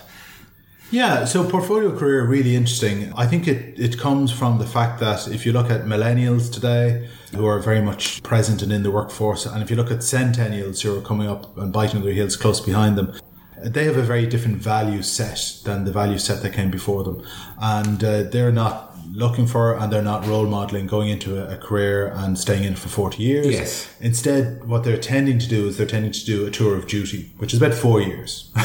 Yeah, 0.91 1.25
so 1.25 1.49
portfolio 1.49 1.97
career 1.97 2.25
really 2.25 2.55
interesting. 2.55 3.13
I 3.15 3.27
think 3.27 3.49
it, 3.49 3.79
it 3.79 3.99
comes 3.99 4.31
from 4.31 4.59
the 4.59 4.67
fact 4.67 5.01
that 5.01 5.27
if 5.29 5.45
you 5.45 5.53
look 5.53 5.71
at 5.71 5.83
millennials 5.83 6.53
today 6.53 7.09
who 7.35 7.47
are 7.47 7.59
very 7.59 7.81
much 7.81 8.23
present 8.23 8.63
and 8.63 8.71
in 8.73 8.83
the 8.83 8.91
workforce, 8.91 9.45
and 9.47 9.63
if 9.63 9.71
you 9.71 9.77
look 9.77 9.91
at 9.91 9.99
centennials 9.99 10.83
who 10.83 10.97
are 10.97 11.03
coming 11.03 11.29
up 11.29 11.57
and 11.59 11.73
biting 11.73 12.03
their 12.03 12.13
heels 12.13 12.37
close 12.37 12.61
behind 12.61 12.97
them, 12.97 13.13
they 13.61 13.85
have 13.85 13.97
a 13.97 14.03
very 14.03 14.27
different 14.27 14.59
value 14.59 15.03
set 15.03 15.61
than 15.65 15.85
the 15.85 15.93
value 15.93 16.19
set 16.19 16.43
that 16.43 16.53
came 16.53 16.71
before 16.71 17.03
them. 17.03 17.27
And 17.59 18.05
uh, 18.05 18.25
they're 18.25 18.53
not 18.53 18.95
looking 19.11 19.47
for 19.47 19.77
and 19.77 19.93
they're 19.93 20.03
not 20.03 20.27
role 20.27 20.47
modeling 20.47 20.87
going 20.87 21.09
into 21.09 21.39
a, 21.39 21.55
a 21.55 21.59
career 21.59 22.09
and 22.09 22.39
staying 22.39 22.65
in 22.65 22.73
it 22.73 22.79
for 22.79 22.89
40 22.89 23.23
years. 23.23 23.47
Yes. 23.47 23.95
Instead, 24.01 24.65
what 24.65 24.85
they're 24.85 24.99
tending 24.99 25.39
to 25.39 25.49
do 25.49 25.67
is 25.67 25.77
they're 25.77 25.87
tending 25.87 26.13
to 26.13 26.25
do 26.25 26.47
a 26.47 26.51
tour 26.51 26.77
of 26.77 26.87
duty, 26.87 27.33
which 27.39 27.55
is 27.55 27.61
about 27.61 27.75
four 27.75 28.01
years. 28.01 28.53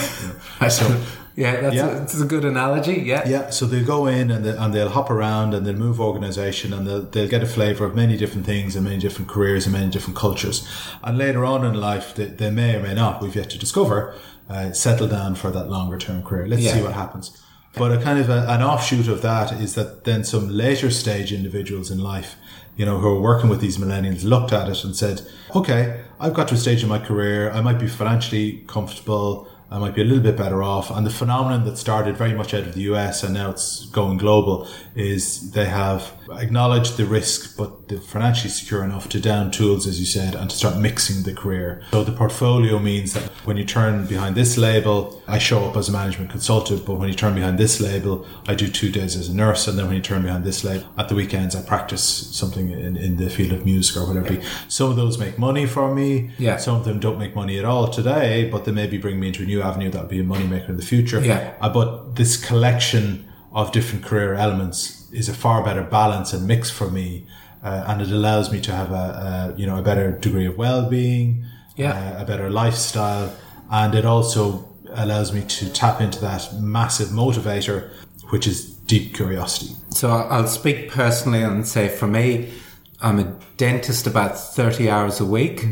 So, 0.70 1.02
yeah, 1.40 1.62
that's, 1.62 1.76
Yeah. 1.76 1.88
A, 1.88 2.00
that's 2.00 2.20
a 2.22 2.26
good 2.26 2.46
analogy. 2.46 2.96
Yeah. 3.06 3.28
Yeah, 3.28 3.50
so 3.50 3.66
they'll 3.66 3.86
go 3.86 4.08
in 4.08 4.30
and, 4.30 4.44
they, 4.46 4.56
and 4.58 4.74
they'll 4.74 4.90
hop 4.90 5.10
around 5.10 5.54
and 5.54 5.66
they'll 5.66 5.76
move 5.88 6.00
organization 6.02 6.74
and 6.74 6.86
they'll, 6.86 7.04
they'll 7.04 7.30
get 7.30 7.42
a 7.42 7.48
flavor 7.48 7.86
of 7.86 7.96
many 7.96 8.18
different 8.18 8.46
things 8.46 8.76
and 8.76 8.84
many 8.84 9.00
different 9.00 9.30
careers 9.30 9.66
and 9.66 9.74
many 9.74 9.90
different 9.90 10.18
cultures. 10.18 10.68
And 11.04 11.18
later 11.18 11.46
on 11.46 11.66
in 11.66 11.74
life, 11.76 12.14
they, 12.16 12.26
they 12.26 12.52
may 12.52 12.76
or 12.76 12.82
may 12.82 12.94
not, 12.94 13.22
we've 13.22 13.36
yet 13.36 13.50
to 13.52 13.58
discover, 13.58 14.14
uh, 14.50 14.72
settle 14.74 15.08
down 15.08 15.36
for 15.36 15.50
that 15.52 15.70
longer 15.70 15.98
term 15.98 16.24
career. 16.24 16.46
Let's 16.48 16.62
Yeah. 16.64 16.74
see 16.76 16.82
what 16.84 16.94
happens. 16.94 17.26
But 17.76 17.92
a 17.92 17.98
kind 18.02 18.20
of 18.20 18.30
a, 18.30 18.46
an 18.50 18.62
offshoot 18.64 19.08
of 19.08 19.22
that 19.22 19.52
is 19.54 19.76
that 19.76 20.04
then 20.04 20.24
some 20.24 20.50
later 20.50 20.90
stage 20.90 21.32
individuals 21.32 21.92
in 21.92 22.00
life, 22.00 22.36
you 22.76 22.86
know, 22.86 22.98
who 22.98 23.08
are 23.16 23.22
working 23.22 23.50
with 23.50 23.62
these 23.62 23.78
millennials 23.78 24.24
looked 24.24 24.52
at 24.52 24.68
it 24.68 24.84
and 24.84 24.96
said, 24.96 25.22
okay, 25.56 26.02
I've 26.20 26.34
got 26.34 26.48
to 26.50 26.56
a 26.56 26.58
stage 26.58 26.82
in 26.84 26.90
my 26.90 26.98
career. 27.00 27.52
I 27.52 27.62
might 27.62 27.80
be 27.80 27.88
financially 27.88 28.64
comfortable. 28.68 29.48
I 29.72 29.78
might 29.78 29.94
be 29.94 30.02
a 30.02 30.06
little 30.06 30.24
bit 30.24 30.36
better 30.36 30.64
off. 30.64 30.90
And 30.90 31.06
the 31.06 31.12
phenomenon 31.12 31.64
that 31.66 31.78
started 31.78 32.18
very 32.18 32.34
much 32.34 32.54
out 32.54 32.64
of 32.64 32.74
the 32.74 32.82
US 32.82 33.24
and 33.24 33.34
now 33.34 33.52
it's 33.52 33.86
going 33.88 34.18
global 34.18 34.68
is 34.96 35.52
they 35.52 35.66
have 35.66 36.14
acknowledged 36.32 36.98
the 36.98 37.06
risk, 37.06 37.58
but 37.58 37.88
they're 37.88 38.00
financially 38.00 38.50
secure 38.50 38.84
enough 38.84 39.10
to 39.10 39.20
down 39.20 39.52
tools, 39.52 39.88
as 39.88 40.00
you 40.00 40.06
said, 40.06 40.36
and 40.36 40.50
to 40.50 40.56
start 40.56 40.78
mixing 40.78 41.24
the 41.24 41.34
career. 41.34 41.84
So 41.92 42.04
the 42.04 42.12
portfolio 42.12 42.80
means 42.80 43.14
that 43.14 43.24
when 43.46 43.58
you 43.58 43.66
turn 43.66 44.06
behind 44.06 44.36
this 44.36 44.58
label, 44.58 45.22
I 45.28 45.38
show 45.38 45.66
up 45.66 45.78
as 45.78 45.90
a 45.90 45.92
management 45.92 46.32
consultant, 46.32 46.86
but 46.86 46.96
when 46.96 47.10
you 47.10 47.16
turn 47.16 47.36
behind 47.36 47.58
this 47.58 47.80
label, 47.80 48.26
I 48.48 48.56
do 48.56 48.68
two 48.68 48.92
days 48.92 49.16
as 49.16 49.30
a 49.30 49.36
nurse. 49.36 49.68
And 49.68 49.78
then 49.78 49.88
when 49.88 49.96
you 49.96 50.02
turn 50.02 50.24
behind 50.24 50.44
this 50.44 50.64
label, 50.64 50.88
at 50.98 51.10
the 51.10 51.16
weekends, 51.16 51.56
I 51.56 51.62
practice 51.62 52.04
something 52.04 52.72
in, 52.72 52.98
in 52.98 53.18
the 53.18 53.30
field 53.30 53.54
of 53.54 53.66
music 53.66 53.98
or 53.98 54.08
whatever. 54.08 54.42
Some 54.68 54.90
of 54.90 54.96
those 54.96 55.18
make 55.18 55.38
money 55.38 55.66
for 55.66 55.94
me. 55.94 56.32
Yeah. 56.38 56.58
Some 56.58 56.76
of 56.76 56.86
them 56.86 57.00
don't 57.00 57.18
make 57.18 57.36
money 57.36 57.58
at 57.58 57.66
all 57.66 57.88
today, 57.88 58.50
but 58.50 58.66
they 58.66 58.72
maybe 58.72 58.98
bring 58.98 59.20
me 59.20 59.28
into 59.28 59.44
a 59.44 59.46
new 59.46 59.59
avenue 59.62 59.90
that'll 59.90 60.08
be 60.08 60.20
a 60.20 60.24
moneymaker 60.24 60.70
in 60.70 60.78
the 60.78 60.86
future. 60.86 61.20
Yeah. 61.22 61.54
Uh, 61.62 61.70
but 61.70 62.16
this 62.16 62.38
collection 62.38 63.28
of 63.52 63.72
different 63.72 64.06
career 64.06 64.34
elements 64.36 65.10
is 65.12 65.28
a 65.30 65.34
far 65.34 65.64
better 65.64 65.84
balance 65.84 66.34
and 66.34 66.46
mix 66.48 66.70
for 66.70 66.90
me. 66.90 67.26
Uh, 67.64 67.84
and 67.88 68.02
it 68.02 68.10
allows 68.10 68.52
me 68.52 68.62
to 68.62 68.72
have 68.72 68.92
a, 68.92 69.54
a 69.56 69.60
you 69.60 69.66
know 69.68 69.78
a 69.78 69.82
better 69.82 70.12
degree 70.12 70.46
of 70.46 70.58
well-being, 70.58 71.44
Yeah. 71.76 71.92
uh, 72.18 72.22
a 72.24 72.26
better 72.26 72.50
lifestyle, 72.50 73.36
and 73.70 73.96
it 73.96 74.06
also 74.06 74.66
allows 74.94 75.34
me 75.34 75.42
to 75.44 75.70
tap 75.74 76.00
into 76.00 76.20
that 76.22 76.54
massive 76.62 77.10
motivator, 77.10 77.90
which 78.30 78.48
is 78.48 78.66
deep 78.88 79.14
curiosity. 79.14 79.76
So 79.90 80.10
I'll 80.10 80.48
speak 80.48 80.90
personally 80.90 81.44
and 81.44 81.68
say 81.68 81.90
for 81.90 82.08
me, 82.08 82.50
I'm 83.02 83.20
a 83.20 83.36
dentist 83.58 84.08
about 84.08 84.38
30 84.38 84.90
hours 84.90 85.20
a 85.20 85.26
week. 85.26 85.66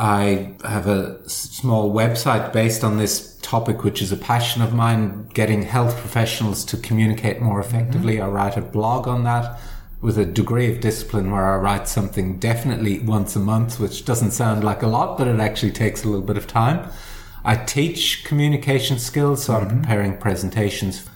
I 0.00 0.54
have 0.64 0.86
a 0.86 1.28
small 1.28 1.92
website 1.92 2.54
based 2.54 2.82
on 2.82 2.96
this 2.96 3.36
topic 3.42 3.84
which 3.84 4.00
is 4.00 4.10
a 4.10 4.16
passion 4.16 4.62
of 4.62 4.72
mine, 4.72 5.28
getting 5.34 5.62
health 5.62 5.94
professionals 5.98 6.64
to 6.66 6.78
communicate 6.78 7.42
more 7.42 7.60
effectively. 7.60 8.14
Mm-hmm. 8.14 8.24
I 8.24 8.28
write 8.28 8.56
a 8.56 8.62
blog 8.62 9.06
on 9.06 9.24
that 9.24 9.60
with 10.00 10.16
a 10.16 10.24
degree 10.24 10.72
of 10.72 10.80
discipline 10.80 11.30
where 11.30 11.44
I 11.44 11.56
write 11.58 11.86
something 11.86 12.38
definitely 12.38 13.00
once 13.00 13.36
a 13.36 13.40
month, 13.40 13.78
which 13.78 14.06
doesn't 14.06 14.30
sound 14.30 14.64
like 14.64 14.82
a 14.82 14.86
lot, 14.86 15.18
but 15.18 15.28
it 15.28 15.38
actually 15.38 15.72
takes 15.72 16.02
a 16.02 16.08
little 16.08 16.24
bit 16.24 16.38
of 16.38 16.46
time. 16.46 16.90
I 17.44 17.56
teach 17.56 18.24
communication 18.24 18.98
skills, 18.98 19.44
so 19.44 19.54
I'm 19.54 19.66
mm-hmm. 19.66 19.80
preparing 19.82 20.16
presentations. 20.16 21.06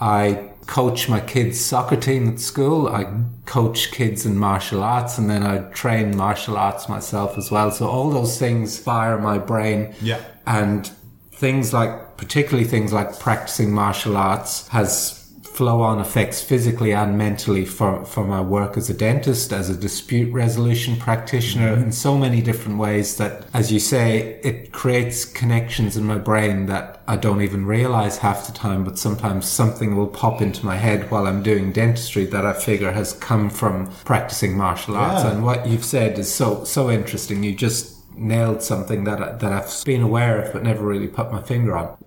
I 0.00 0.49
coach 0.70 1.08
my 1.08 1.18
kids' 1.18 1.60
soccer 1.60 1.96
team 1.96 2.28
at 2.28 2.38
school. 2.38 2.86
I 2.86 3.24
coach 3.44 3.90
kids 3.90 4.24
in 4.24 4.38
martial 4.38 4.84
arts, 4.84 5.18
and 5.18 5.28
then 5.28 5.42
I 5.42 5.58
train 5.70 6.16
martial 6.16 6.56
arts 6.56 6.88
myself 6.88 7.36
as 7.36 7.50
well. 7.50 7.72
So 7.72 7.88
all 7.88 8.08
those 8.08 8.38
things 8.38 8.78
fire 8.78 9.18
my 9.18 9.36
brain. 9.36 9.92
Yeah. 10.00 10.20
And 10.46 10.88
things 11.32 11.72
like, 11.72 12.16
particularly 12.16 12.68
things 12.68 12.92
like 12.92 13.18
practicing 13.18 13.72
martial 13.72 14.16
arts 14.16 14.68
has 14.68 15.19
flow 15.60 15.82
on 15.82 16.00
effects 16.00 16.40
physically 16.40 16.90
and 16.94 17.18
mentally 17.18 17.66
for, 17.66 18.02
for 18.06 18.24
my 18.24 18.40
work 18.40 18.78
as 18.78 18.88
a 18.88 18.94
dentist, 18.94 19.52
as 19.52 19.68
a 19.68 19.76
dispute 19.76 20.32
resolution 20.32 20.96
practitioner 20.96 21.74
mm-hmm. 21.74 21.82
in 21.82 21.92
so 21.92 22.16
many 22.16 22.40
different 22.40 22.78
ways 22.78 23.18
that, 23.18 23.44
as 23.52 23.70
you 23.70 23.78
say, 23.78 24.40
it 24.42 24.72
creates 24.72 25.26
connections 25.26 25.98
in 25.98 26.04
my 26.04 26.16
brain 26.16 26.64
that 26.64 27.02
I 27.06 27.16
don't 27.16 27.42
even 27.42 27.66
realize 27.66 28.16
half 28.16 28.46
the 28.46 28.54
time, 28.54 28.84
but 28.84 28.98
sometimes 28.98 29.44
something 29.46 29.96
will 29.96 30.06
pop 30.06 30.40
into 30.40 30.64
my 30.64 30.76
head 30.76 31.10
while 31.10 31.26
I'm 31.26 31.42
doing 31.42 31.72
dentistry 31.72 32.24
that 32.24 32.46
I 32.46 32.54
figure 32.54 32.92
has 32.92 33.12
come 33.12 33.50
from 33.50 33.90
practicing 34.06 34.56
martial 34.56 34.96
arts. 34.96 35.24
Yeah. 35.24 35.32
And 35.32 35.44
what 35.44 35.66
you've 35.66 35.84
said 35.84 36.18
is 36.18 36.32
so, 36.32 36.64
so 36.64 36.90
interesting. 36.90 37.42
You 37.42 37.54
just 37.54 37.98
nailed 38.16 38.62
something 38.62 39.04
that, 39.04 39.22
I, 39.22 39.32
that 39.32 39.52
I've 39.52 39.84
been 39.84 40.00
aware 40.00 40.40
of, 40.40 40.54
but 40.54 40.62
never 40.62 40.86
really 40.86 41.08
put 41.08 41.30
my 41.30 41.42
finger 41.42 41.76
on. 41.76 41.98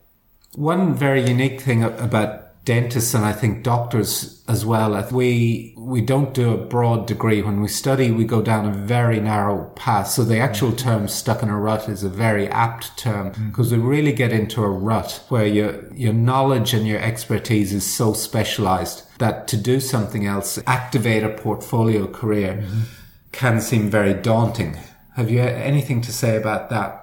One 0.56 0.96
very 0.96 1.24
unique 1.24 1.62
thing 1.62 1.84
about 1.84 2.43
dentists 2.64 3.14
and 3.14 3.26
I 3.26 3.34
think 3.34 3.64
doctors 3.64 4.42
as 4.48 4.66
well. 4.66 5.08
We 5.12 5.74
we 5.78 6.02
don't 6.02 6.34
do 6.34 6.54
a 6.54 6.58
broad 6.58 7.08
degree 7.08 7.42
when 7.42 7.62
we 7.62 7.68
study. 7.68 8.12
We 8.12 8.26
go 8.26 8.42
down 8.42 8.66
a 8.66 8.72
very 8.72 9.20
narrow 9.20 9.70
path. 9.76 10.08
So 10.08 10.24
the 10.24 10.40
actual 10.40 10.72
mm. 10.72 10.78
term 10.78 11.08
"stuck 11.08 11.44
in 11.44 11.50
a 11.50 11.60
rut" 11.60 11.90
is 11.90 12.04
a 12.04 12.10
very 12.10 12.48
apt 12.48 12.98
term 12.98 13.34
because 13.50 13.72
mm. 13.72 13.78
we 13.78 13.78
really 13.80 14.14
get 14.14 14.32
into 14.32 14.64
a 14.64 14.70
rut 14.70 15.24
where 15.30 15.46
your 15.46 15.94
your 15.94 16.14
knowledge 16.14 16.74
and 16.74 16.88
your 16.88 17.00
expertise 17.00 17.74
is 17.74 17.86
so 17.86 18.14
specialized 18.14 19.04
that 19.20 19.48
to 19.50 19.58
do 19.58 19.80
something 19.80 20.26
else, 20.26 20.60
activate 20.66 21.24
a 21.24 21.30
portfolio 21.30 22.08
career, 22.08 22.62
mm-hmm. 22.62 22.82
can 23.32 23.62
seem 23.62 23.90
very 23.90 24.14
daunting. 24.14 24.78
Have 25.16 25.30
you 25.30 25.42
anything 25.42 26.02
to 26.02 26.12
say 26.12 26.36
about 26.38 26.70
that? 26.70 27.00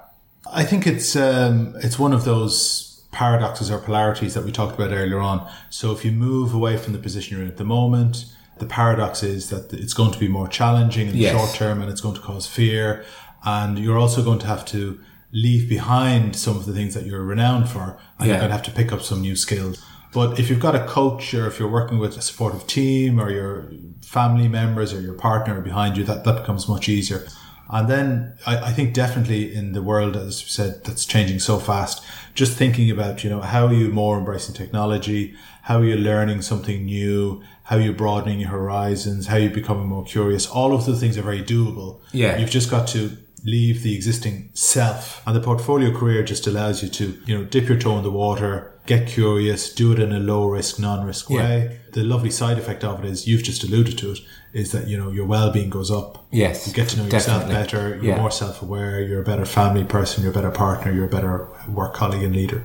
I 0.52 0.64
think 0.64 0.86
it's 0.86 1.14
um, 1.16 1.74
it's 1.82 1.98
one 1.98 2.12
of 2.12 2.24
those 2.24 2.89
paradoxes 3.10 3.70
or 3.70 3.78
polarities 3.78 4.34
that 4.34 4.44
we 4.44 4.52
talked 4.52 4.74
about 4.74 4.92
earlier 4.92 5.18
on. 5.18 5.48
So 5.68 5.92
if 5.92 6.04
you 6.04 6.12
move 6.12 6.54
away 6.54 6.76
from 6.76 6.92
the 6.92 6.98
position 6.98 7.36
you're 7.36 7.44
in 7.44 7.50
at 7.50 7.56
the 7.56 7.64
moment, 7.64 8.26
the 8.58 8.66
paradox 8.66 9.22
is 9.22 9.50
that 9.50 9.72
it's 9.72 9.94
going 9.94 10.12
to 10.12 10.18
be 10.18 10.28
more 10.28 10.46
challenging 10.46 11.08
in 11.08 11.14
the 11.14 11.20
yes. 11.20 11.32
short 11.32 11.54
term 11.54 11.82
and 11.82 11.90
it's 11.90 12.00
going 12.00 12.14
to 12.14 12.20
cause 12.20 12.46
fear. 12.46 13.04
And 13.44 13.78
you're 13.78 13.98
also 13.98 14.22
going 14.22 14.38
to 14.40 14.46
have 14.46 14.64
to 14.66 15.00
leave 15.32 15.68
behind 15.68 16.36
some 16.36 16.56
of 16.56 16.66
the 16.66 16.72
things 16.72 16.94
that 16.94 17.06
you're 17.06 17.24
renowned 17.24 17.68
for 17.68 17.98
and 18.18 18.26
yeah. 18.28 18.34
you're 18.34 18.36
going 18.38 18.50
to 18.50 18.56
have 18.56 18.64
to 18.64 18.70
pick 18.70 18.92
up 18.92 19.02
some 19.02 19.20
new 19.20 19.34
skills. 19.34 19.82
But 20.12 20.38
if 20.38 20.50
you've 20.50 20.60
got 20.60 20.74
a 20.74 20.84
coach 20.86 21.34
or 21.34 21.46
if 21.46 21.58
you're 21.58 21.70
working 21.70 21.98
with 21.98 22.16
a 22.16 22.22
supportive 22.22 22.66
team 22.66 23.20
or 23.20 23.30
your 23.30 23.70
family 24.02 24.48
members 24.48 24.92
or 24.92 25.00
your 25.00 25.14
partner 25.14 25.60
behind 25.60 25.96
you, 25.96 26.04
that, 26.04 26.24
that 26.24 26.40
becomes 26.40 26.68
much 26.68 26.88
easier. 26.88 27.26
And 27.72 27.88
then 27.88 28.34
I, 28.46 28.56
I, 28.56 28.72
think 28.72 28.94
definitely 28.94 29.54
in 29.54 29.72
the 29.72 29.82
world, 29.82 30.16
as 30.16 30.42
we 30.42 30.48
said, 30.48 30.84
that's 30.84 31.06
changing 31.06 31.38
so 31.38 31.58
fast, 31.58 32.04
just 32.34 32.56
thinking 32.56 32.90
about, 32.90 33.22
you 33.22 33.30
know, 33.30 33.40
how 33.40 33.66
are 33.66 33.72
you 33.72 33.90
more 33.90 34.18
embracing 34.18 34.54
technology? 34.54 35.34
How 35.62 35.78
are 35.78 35.84
you 35.84 35.96
learning 35.96 36.42
something 36.42 36.84
new? 36.84 37.42
How 37.64 37.76
are 37.76 37.82
you 37.82 37.92
broadening 37.92 38.40
your 38.40 38.50
horizons? 38.50 39.28
How 39.28 39.36
are 39.36 39.40
you 39.40 39.50
becoming 39.50 39.86
more 39.86 40.04
curious? 40.04 40.48
All 40.48 40.74
of 40.74 40.84
those 40.84 40.98
things 40.98 41.16
are 41.16 41.22
very 41.22 41.42
doable. 41.42 42.00
Yeah. 42.12 42.38
You've 42.38 42.50
just 42.50 42.70
got 42.70 42.88
to 42.88 43.16
leave 43.44 43.82
the 43.82 43.94
existing 43.94 44.50
self 44.52 45.22
and 45.26 45.34
the 45.34 45.40
portfolio 45.40 45.96
career 45.96 46.22
just 46.24 46.46
allows 46.46 46.82
you 46.82 46.88
to, 46.88 47.22
you 47.24 47.38
know, 47.38 47.44
dip 47.44 47.68
your 47.68 47.78
toe 47.78 47.96
in 47.96 48.02
the 48.02 48.10
water, 48.10 48.72
get 48.86 49.06
curious, 49.06 49.72
do 49.72 49.92
it 49.92 50.00
in 50.00 50.12
a 50.12 50.18
low 50.18 50.48
risk, 50.48 50.80
non 50.80 51.06
risk 51.06 51.30
way. 51.30 51.68
Yeah. 51.70 51.76
The 51.92 52.02
lovely 52.02 52.30
side 52.30 52.58
effect 52.58 52.82
of 52.82 53.04
it 53.04 53.08
is 53.08 53.28
you've 53.28 53.44
just 53.44 53.62
alluded 53.62 53.96
to 53.98 54.12
it 54.12 54.18
is 54.52 54.72
that, 54.72 54.88
you 54.88 54.96
know, 54.96 55.10
your 55.10 55.26
well 55.26 55.50
being 55.52 55.70
goes 55.70 55.90
up. 55.90 56.26
Yes. 56.30 56.66
You 56.66 56.72
get 56.72 56.88
to 56.90 56.96
know 56.98 57.08
definitely. 57.08 57.54
yourself 57.54 57.72
better. 57.72 57.88
You're 57.96 58.04
yeah. 58.04 58.16
more 58.16 58.30
self 58.30 58.62
aware. 58.62 59.00
You're 59.00 59.22
a 59.22 59.24
better 59.24 59.44
family 59.44 59.84
person. 59.84 60.22
You're 60.22 60.32
a 60.32 60.34
better 60.34 60.50
partner. 60.50 60.92
You're 60.92 61.06
a 61.06 61.08
better 61.08 61.48
work 61.68 61.94
colleague 61.94 62.22
and 62.22 62.34
leader. 62.34 62.64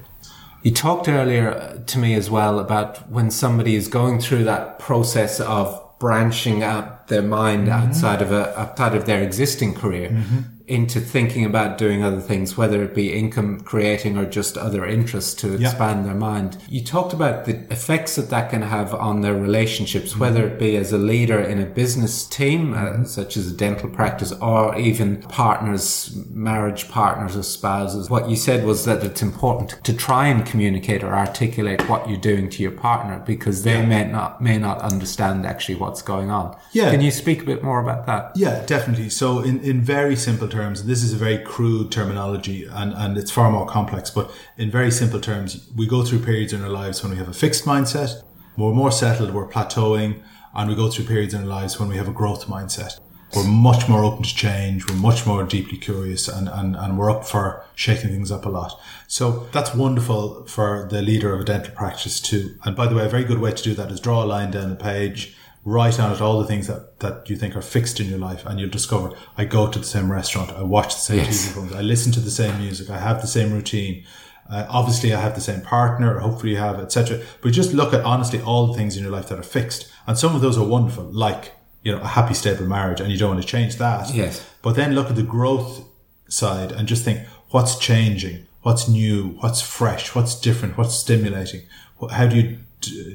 You 0.64 0.72
talked 0.72 1.08
earlier 1.08 1.84
to 1.86 2.00
me 2.00 2.16
as 2.16 2.30
well 2.30 2.60
about 2.60 3.10
when 3.10 3.30
somebody 3.30 3.76
is 3.76 3.88
going 3.88 4.20
through 4.20 4.46
that 4.46 4.80
process 4.80 5.40
of 5.40 5.82
branching 6.00 6.64
out 6.64 7.08
their 7.08 7.22
mind 7.22 7.68
mm-hmm. 7.68 7.88
outside 7.88 8.22
of 8.22 8.32
a, 8.32 8.60
outside 8.60 8.96
of 8.96 9.06
their 9.06 9.22
existing 9.22 9.76
career. 9.76 10.10
Mm-hmm 10.10 10.55
into 10.68 11.00
thinking 11.00 11.46
about 11.46 11.78
doing 11.78 12.04
other 12.04 12.20
things, 12.20 12.58
whether 12.58 12.84
it 12.84 12.96
be 12.96 13.14
income 13.14 13.60
creating 13.62 14.18
or 14.18 14.26
just 14.26 14.58
other 14.58 14.86
interests 14.86 15.34
to 15.36 15.54
expand 15.54 16.00
yeah. 16.00 16.08
their 16.08 16.20
mind. 16.20 16.58
You 16.68 16.84
talked 16.84 17.14
about 17.14 17.46
the 17.46 17.58
effects 17.72 18.16
that 18.16 18.30
that 18.32 18.50
can 18.50 18.64
have 18.64 18.94
on 18.94 19.22
their 19.22 19.36
relationships, 19.36 20.12
mm-hmm. 20.12 20.22
whether 20.22 20.48
it 20.48 20.58
be 20.58 20.76
as 20.76 20.92
a 20.92 20.98
leader 20.98 21.40
in 21.40 21.60
a 21.60 21.66
business 21.66 22.26
team, 22.26 22.74
uh, 22.74 22.78
mm-hmm. 22.78 23.04
such 23.06 23.38
as 23.38 23.52
a 23.52 23.56
dental 23.56 23.90
practice, 23.90 24.32
or 24.34 24.76
even 24.78 25.22
partners, 25.24 26.16
marriage 26.32 26.90
partners 26.90 27.36
or 27.36 27.44
spouses. 27.44 28.10
What 28.10 28.30
you 28.30 28.36
said 28.36 28.66
was 28.66 28.86
that 28.86 29.04
it's 29.04 29.22
important 29.22 29.84
to 29.84 29.94
try 29.94 30.28
and 30.28 30.46
communicate 30.46 31.04
or 31.04 31.14
articulate 31.14 31.88
what 31.88 32.10
you're 32.10 32.18
doing 32.18 32.50
to 32.50 32.64
your 32.64 32.72
partner 32.72 33.22
because 33.26 33.64
they 33.64 33.80
yeah. 33.80 33.86
may 33.86 34.06
not 34.06 34.42
may 34.42 34.58
not 34.58 34.80
understand 34.82 35.46
actually 35.46 35.76
what's 35.76 36.02
going 36.02 36.32
on. 36.32 36.58
Yeah. 36.72 36.90
Can 36.90 37.02
you 37.02 37.12
speak 37.12 37.42
a 37.42 37.46
bit 37.46 37.64
more 37.64 37.80
about 37.80 38.08
that? 38.08 38.32
Yeah, 38.36 38.66
definitely. 38.66 39.10
So 39.10 39.42
in, 39.42 39.60
in 39.62 39.82
very 39.82 40.16
simple 40.16 40.48
terms, 40.56 40.82
and 40.82 40.90
this 40.90 41.04
is 41.04 41.14
a 41.14 41.18
very 41.18 41.38
crude 41.38 41.92
terminology 41.92 42.66
and, 42.66 42.94
and 42.94 43.18
it's 43.18 43.32
far 43.32 43.52
more 43.52 43.66
complex, 43.66 44.10
but 44.10 44.32
in 44.58 44.72
very 44.72 44.92
simple 44.92 45.20
terms, 45.20 45.70
we 45.76 45.86
go 45.88 46.04
through 46.04 46.20
periods 46.20 46.54
in 46.54 46.64
our 46.64 46.70
lives 46.70 47.04
when 47.04 47.12
we 47.12 47.18
have 47.18 47.28
a 47.28 47.34
fixed 47.34 47.66
mindset, 47.66 48.24
we're 48.58 48.74
more 48.74 48.92
settled, 48.92 49.34
we're 49.34 49.48
plateauing, 49.48 50.24
and 50.54 50.70
we 50.70 50.76
go 50.76 50.90
through 50.90 51.06
periods 51.06 51.34
in 51.34 51.42
our 51.42 51.48
lives 51.48 51.80
when 51.80 51.90
we 51.90 51.98
have 51.98 52.08
a 52.08 52.14
growth 52.14 52.48
mindset. 52.48 53.00
We're 53.36 53.44
much 53.44 53.90
more 53.90 54.06
open 54.06 54.24
to 54.24 54.34
change. 54.34 54.88
We're 54.88 54.96
much 54.96 55.26
more 55.26 55.44
deeply 55.44 55.78
curious 55.78 56.30
and, 56.30 56.48
and, 56.48 56.76
and 56.78 56.98
we're 56.98 57.12
up 57.12 57.26
for 57.26 57.66
shaking 57.76 58.12
things 58.12 58.32
up 58.32 58.46
a 58.46 58.50
lot. 58.50 58.80
So 59.08 59.48
that's 59.52 59.76
wonderful 59.76 60.46
for 60.46 60.88
the 60.90 61.02
leader 61.02 61.34
of 61.34 61.42
a 61.42 61.44
dental 61.44 61.74
practice 61.76 62.22
too. 62.22 62.56
And 62.64 62.78
by 62.78 62.88
the 62.88 62.96
way, 62.96 63.06
a 63.06 63.10
very 63.10 63.26
good 63.26 63.40
way 63.40 63.52
to 63.52 63.64
do 63.64 63.74
that 63.74 63.92
is 63.92 64.00
draw 64.00 64.24
a 64.24 64.26
line 64.26 64.52
down 64.52 64.70
the 64.70 64.76
page 64.78 65.36
write 65.66 66.00
on 66.00 66.12
it 66.12 66.22
all 66.22 66.40
the 66.40 66.46
things 66.46 66.68
that, 66.68 67.00
that 67.00 67.28
you 67.28 67.36
think 67.36 67.56
are 67.56 67.62
fixed 67.62 68.00
in 68.00 68.08
your 68.08 68.20
life 68.20 68.46
and 68.46 68.60
you'll 68.60 68.70
discover 68.70 69.12
I 69.36 69.46
go 69.46 69.70
to 69.70 69.80
the 69.80 69.86
same 69.86 70.12
restaurant, 70.12 70.52
I 70.52 70.62
watch 70.62 70.94
the 70.94 71.02
same 71.02 71.18
yes. 71.18 71.50
TV 71.50 71.54
programs, 71.54 71.76
I 71.76 71.82
listen 71.82 72.12
to 72.14 72.20
the 72.20 72.32
same 72.32 72.58
music, 72.60 72.90
I 72.90 73.00
have 73.00 73.20
the 73.20 73.28
same 73.28 73.52
routine. 73.52 74.06
Uh, 74.48 74.68
obviously 74.70 75.12
I 75.12 75.20
have 75.20 75.34
the 75.34 75.42
same 75.42 75.62
partner, 75.62 76.16
or 76.16 76.20
hopefully 76.20 76.52
you 76.52 76.60
have, 76.60 76.80
etc. 76.80 77.20
But 77.42 77.52
just 77.52 77.74
look 77.74 77.96
at 77.96 78.02
honestly 78.02 78.40
all 78.40 78.68
the 78.68 78.76
things 78.76 78.96
in 78.96 79.02
your 79.02 79.12
life 79.12 79.28
that 79.30 79.40
are 79.40 79.44
fixed. 79.44 79.92
And 80.06 80.20
some 80.20 80.36
of 80.36 80.42
those 80.42 80.56
are 80.56 80.64
wonderful, 80.64 81.06
like, 81.06 81.54
you 81.82 81.92
know, 81.92 82.00
a 82.00 82.08
happy, 82.08 82.36
stable 82.36 82.68
marriage 82.68 83.00
and 83.00 83.12
you 83.12 83.18
don't 83.18 83.32
want 83.32 83.42
to 83.42 83.48
change 83.48 83.78
that. 83.78 84.14
Yes. 84.14 84.48
But 84.62 84.76
then 84.76 84.94
look 84.94 85.10
at 85.10 85.16
the 85.16 85.24
growth 85.24 85.84
side 86.28 86.72
and 86.72 86.88
just 86.88 87.04
think, 87.04 87.28
what's 87.50 87.80
changing? 87.80 88.46
What's 88.62 88.88
new? 88.88 89.38
What's 89.40 89.62
fresh? 89.62 90.14
What's 90.14 90.40
different? 90.40 90.78
What's 90.78 90.96
stimulating? 90.96 91.64
How 92.12 92.28
do 92.28 92.36
you 92.36 92.60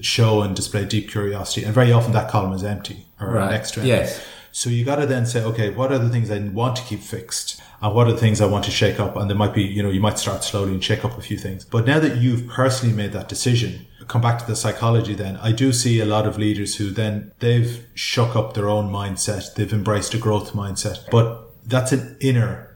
show 0.03 0.43
and 0.43 0.55
display 0.55 0.85
deep 0.85 1.11
curiosity. 1.11 1.65
And 1.65 1.75
very 1.75 1.93
often 1.93 2.13
that 2.13 2.31
column 2.31 2.53
is 2.53 2.65
empty 2.65 3.07
or 3.21 3.33
right. 3.33 3.53
extra. 3.53 3.85
Yes. 3.85 4.25
So 4.53 4.69
you 4.69 4.85
got 4.85 4.97
to 4.97 5.07
then 5.07 5.27
say, 5.27 5.43
okay, 5.45 5.71
what 5.71 5.93
are 5.93 5.99
the 5.99 6.09
things 6.09 6.31
I 6.31 6.39
want 6.39 6.77
to 6.77 6.83
keep 6.83 7.01
fixed? 7.01 7.61
And 7.81 7.95
what 7.95 8.09
are 8.09 8.13
the 8.13 8.19
things 8.19 8.41
I 8.41 8.47
want 8.47 8.65
to 8.65 8.71
shake 8.71 8.99
up? 8.99 9.17
And 9.17 9.31
there 9.31 9.37
might 9.37 9.55
be, 9.55 9.63
you 9.63 9.83
know, 9.83 9.91
you 9.91 10.01
might 10.01 10.19
start 10.19 10.45
slowly 10.45 10.73
and 10.73 10.83
shake 10.83 11.05
up 11.05 11.17
a 11.17 11.23
few 11.23 11.39
things. 11.39 11.65
But 11.65 11.87
now 11.87 11.99
that 12.01 12.17
you've 12.17 12.47
personally 12.49 12.95
made 12.95 13.13
that 13.13 13.29
decision, 13.29 13.87
come 14.09 14.21
back 14.21 14.39
to 14.41 14.47
the 14.47 14.57
psychology 14.57 15.15
then, 15.15 15.37
I 15.37 15.53
do 15.53 15.73
see 15.73 16.01
a 16.01 16.05
lot 16.05 16.27
of 16.27 16.37
leaders 16.37 16.77
who 16.77 16.91
then 16.91 17.33
they've 17.39 17.87
shook 17.95 18.35
up 18.35 18.55
their 18.55 18.69
own 18.69 18.91
mindset. 18.91 19.55
They've 19.55 19.73
embraced 19.73 20.15
a 20.15 20.19
growth 20.19 20.53
mindset, 20.53 21.09
but 21.11 21.53
that's 21.65 21.93
an 21.93 22.17
inner 22.21 22.70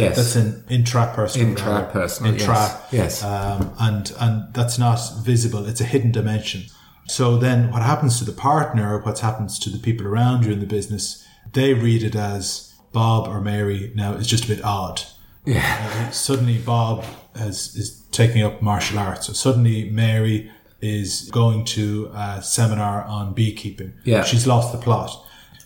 Yes, 0.00 0.16
that's 0.16 0.36
an 0.36 0.64
intrapersonal. 0.68 1.54
Intrapersonal. 1.56 2.32
Intra. 2.32 2.80
Yes. 2.90 3.22
Um, 3.22 3.74
and 3.78 4.12
and 4.20 4.54
that's 4.54 4.78
not 4.78 4.98
visible. 5.22 5.66
It's 5.66 5.80
a 5.80 5.84
hidden 5.84 6.12
dimension. 6.12 6.64
So 7.06 7.36
then, 7.36 7.70
what 7.70 7.82
happens 7.82 8.18
to 8.18 8.24
the 8.24 8.32
partner? 8.32 8.98
What 9.00 9.18
happens 9.18 9.58
to 9.60 9.70
the 9.70 9.78
people 9.78 10.06
around 10.06 10.46
you 10.46 10.52
in 10.52 10.60
the 10.60 10.66
business? 10.66 11.26
They 11.52 11.74
read 11.74 12.02
it 12.02 12.16
as 12.16 12.74
Bob 12.92 13.28
or 13.28 13.40
Mary 13.40 13.92
now 13.94 14.14
is 14.14 14.26
just 14.26 14.44
a 14.44 14.48
bit 14.48 14.64
odd. 14.64 15.02
Yeah. 15.44 16.06
Uh, 16.08 16.10
suddenly, 16.10 16.58
Bob 16.58 17.04
has, 17.34 17.76
is 17.76 18.00
taking 18.10 18.42
up 18.42 18.62
martial 18.62 18.98
arts. 18.98 19.28
Or 19.28 19.34
suddenly, 19.34 19.90
Mary 19.90 20.50
is 20.80 21.28
going 21.30 21.64
to 21.64 22.10
a 22.14 22.42
seminar 22.42 23.04
on 23.04 23.34
beekeeping. 23.34 23.92
Yeah. 24.04 24.24
She's 24.24 24.46
lost 24.46 24.72
the 24.72 24.78
plot. 24.78 25.10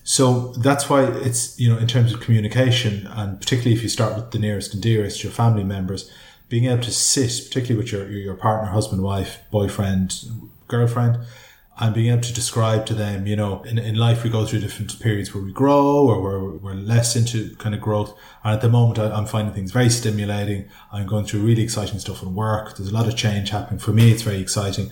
So 0.08 0.52
that's 0.52 0.88
why 0.88 1.04
it's, 1.04 1.60
you 1.60 1.68
know, 1.68 1.76
in 1.76 1.86
terms 1.86 2.14
of 2.14 2.20
communication, 2.20 3.06
and 3.08 3.38
particularly 3.38 3.76
if 3.76 3.82
you 3.82 3.90
start 3.90 4.16
with 4.16 4.30
the 4.30 4.38
nearest 4.38 4.72
and 4.72 4.82
dearest, 4.82 5.22
your 5.22 5.30
family 5.30 5.64
members, 5.64 6.10
being 6.48 6.64
able 6.64 6.82
to 6.84 6.90
sit, 6.90 7.46
particularly 7.46 7.76
with 7.76 7.92
your, 7.92 8.10
your 8.10 8.34
partner, 8.34 8.70
husband, 8.70 9.02
wife, 9.02 9.42
boyfriend, 9.50 10.24
girlfriend, 10.66 11.18
and 11.78 11.94
being 11.94 12.10
able 12.10 12.22
to 12.22 12.32
describe 12.32 12.86
to 12.86 12.94
them, 12.94 13.26
you 13.26 13.36
know, 13.36 13.62
in, 13.64 13.76
in 13.76 13.96
life 13.96 14.24
we 14.24 14.30
go 14.30 14.46
through 14.46 14.60
different 14.60 14.98
periods 14.98 15.34
where 15.34 15.44
we 15.44 15.52
grow 15.52 16.08
or 16.08 16.22
where 16.22 16.40
we're 16.40 16.72
less 16.72 17.14
into 17.14 17.54
kind 17.56 17.74
of 17.74 17.82
growth. 17.82 18.16
And 18.42 18.54
at 18.54 18.62
the 18.62 18.70
moment 18.70 18.98
I, 18.98 19.14
am 19.14 19.26
finding 19.26 19.52
things 19.52 19.72
very 19.72 19.90
stimulating. 19.90 20.70
I'm 20.90 21.06
going 21.06 21.26
through 21.26 21.40
really 21.40 21.62
exciting 21.62 21.98
stuff 21.98 22.22
in 22.22 22.34
work. 22.34 22.78
There's 22.78 22.88
a 22.88 22.94
lot 22.94 23.08
of 23.08 23.14
change 23.14 23.50
happening. 23.50 23.78
For 23.78 23.92
me, 23.92 24.10
it's 24.10 24.22
very 24.22 24.40
exciting. 24.40 24.90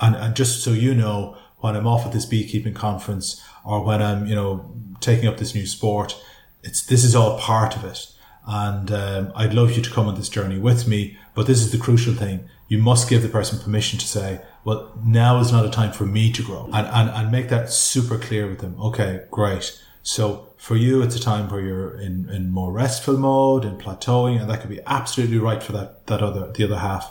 And, 0.00 0.14
and 0.14 0.36
just 0.36 0.62
so 0.62 0.70
you 0.70 0.94
know, 0.94 1.36
when 1.64 1.76
I'm 1.76 1.86
off 1.86 2.04
at 2.04 2.12
this 2.12 2.26
beekeeping 2.26 2.74
conference 2.74 3.42
or 3.64 3.82
when 3.82 4.02
I'm, 4.02 4.26
you 4.26 4.34
know, 4.34 4.70
taking 5.00 5.26
up 5.26 5.38
this 5.38 5.54
new 5.54 5.66
sport, 5.66 6.14
it's, 6.62 6.84
this 6.84 7.02
is 7.02 7.14
all 7.16 7.38
part 7.38 7.74
of 7.74 7.84
it. 7.84 8.06
And 8.46 8.92
um, 8.92 9.32
I'd 9.34 9.54
love 9.54 9.72
you 9.74 9.80
to 9.80 9.90
come 9.90 10.06
on 10.06 10.14
this 10.14 10.28
journey 10.28 10.58
with 10.58 10.86
me. 10.86 11.16
But 11.34 11.46
this 11.46 11.62
is 11.62 11.72
the 11.72 11.78
crucial 11.78 12.12
thing. 12.12 12.50
You 12.68 12.76
must 12.76 13.08
give 13.08 13.22
the 13.22 13.30
person 13.30 13.58
permission 13.58 13.98
to 13.98 14.06
say, 14.06 14.42
well, 14.62 14.92
now 15.06 15.40
is 15.40 15.52
not 15.52 15.64
a 15.64 15.70
time 15.70 15.92
for 15.92 16.04
me 16.04 16.30
to 16.32 16.42
grow 16.42 16.68
and, 16.70 16.86
and, 16.86 17.08
and 17.08 17.32
make 17.32 17.48
that 17.48 17.70
super 17.70 18.18
clear 18.18 18.46
with 18.46 18.58
them. 18.58 18.78
Okay, 18.78 19.22
great. 19.30 19.80
So 20.02 20.52
for 20.58 20.76
you, 20.76 21.00
it's 21.00 21.16
a 21.16 21.20
time 21.20 21.48
where 21.48 21.62
you're 21.62 21.98
in, 21.98 22.28
in 22.28 22.50
more 22.50 22.72
restful 22.72 23.16
mode 23.16 23.64
and 23.64 23.80
plateauing, 23.80 24.38
and 24.38 24.50
that 24.50 24.60
could 24.60 24.68
be 24.68 24.82
absolutely 24.86 25.38
right 25.38 25.62
for 25.62 25.72
that, 25.72 26.08
that 26.08 26.20
other, 26.20 26.52
the 26.52 26.64
other 26.64 26.80
half. 26.80 27.10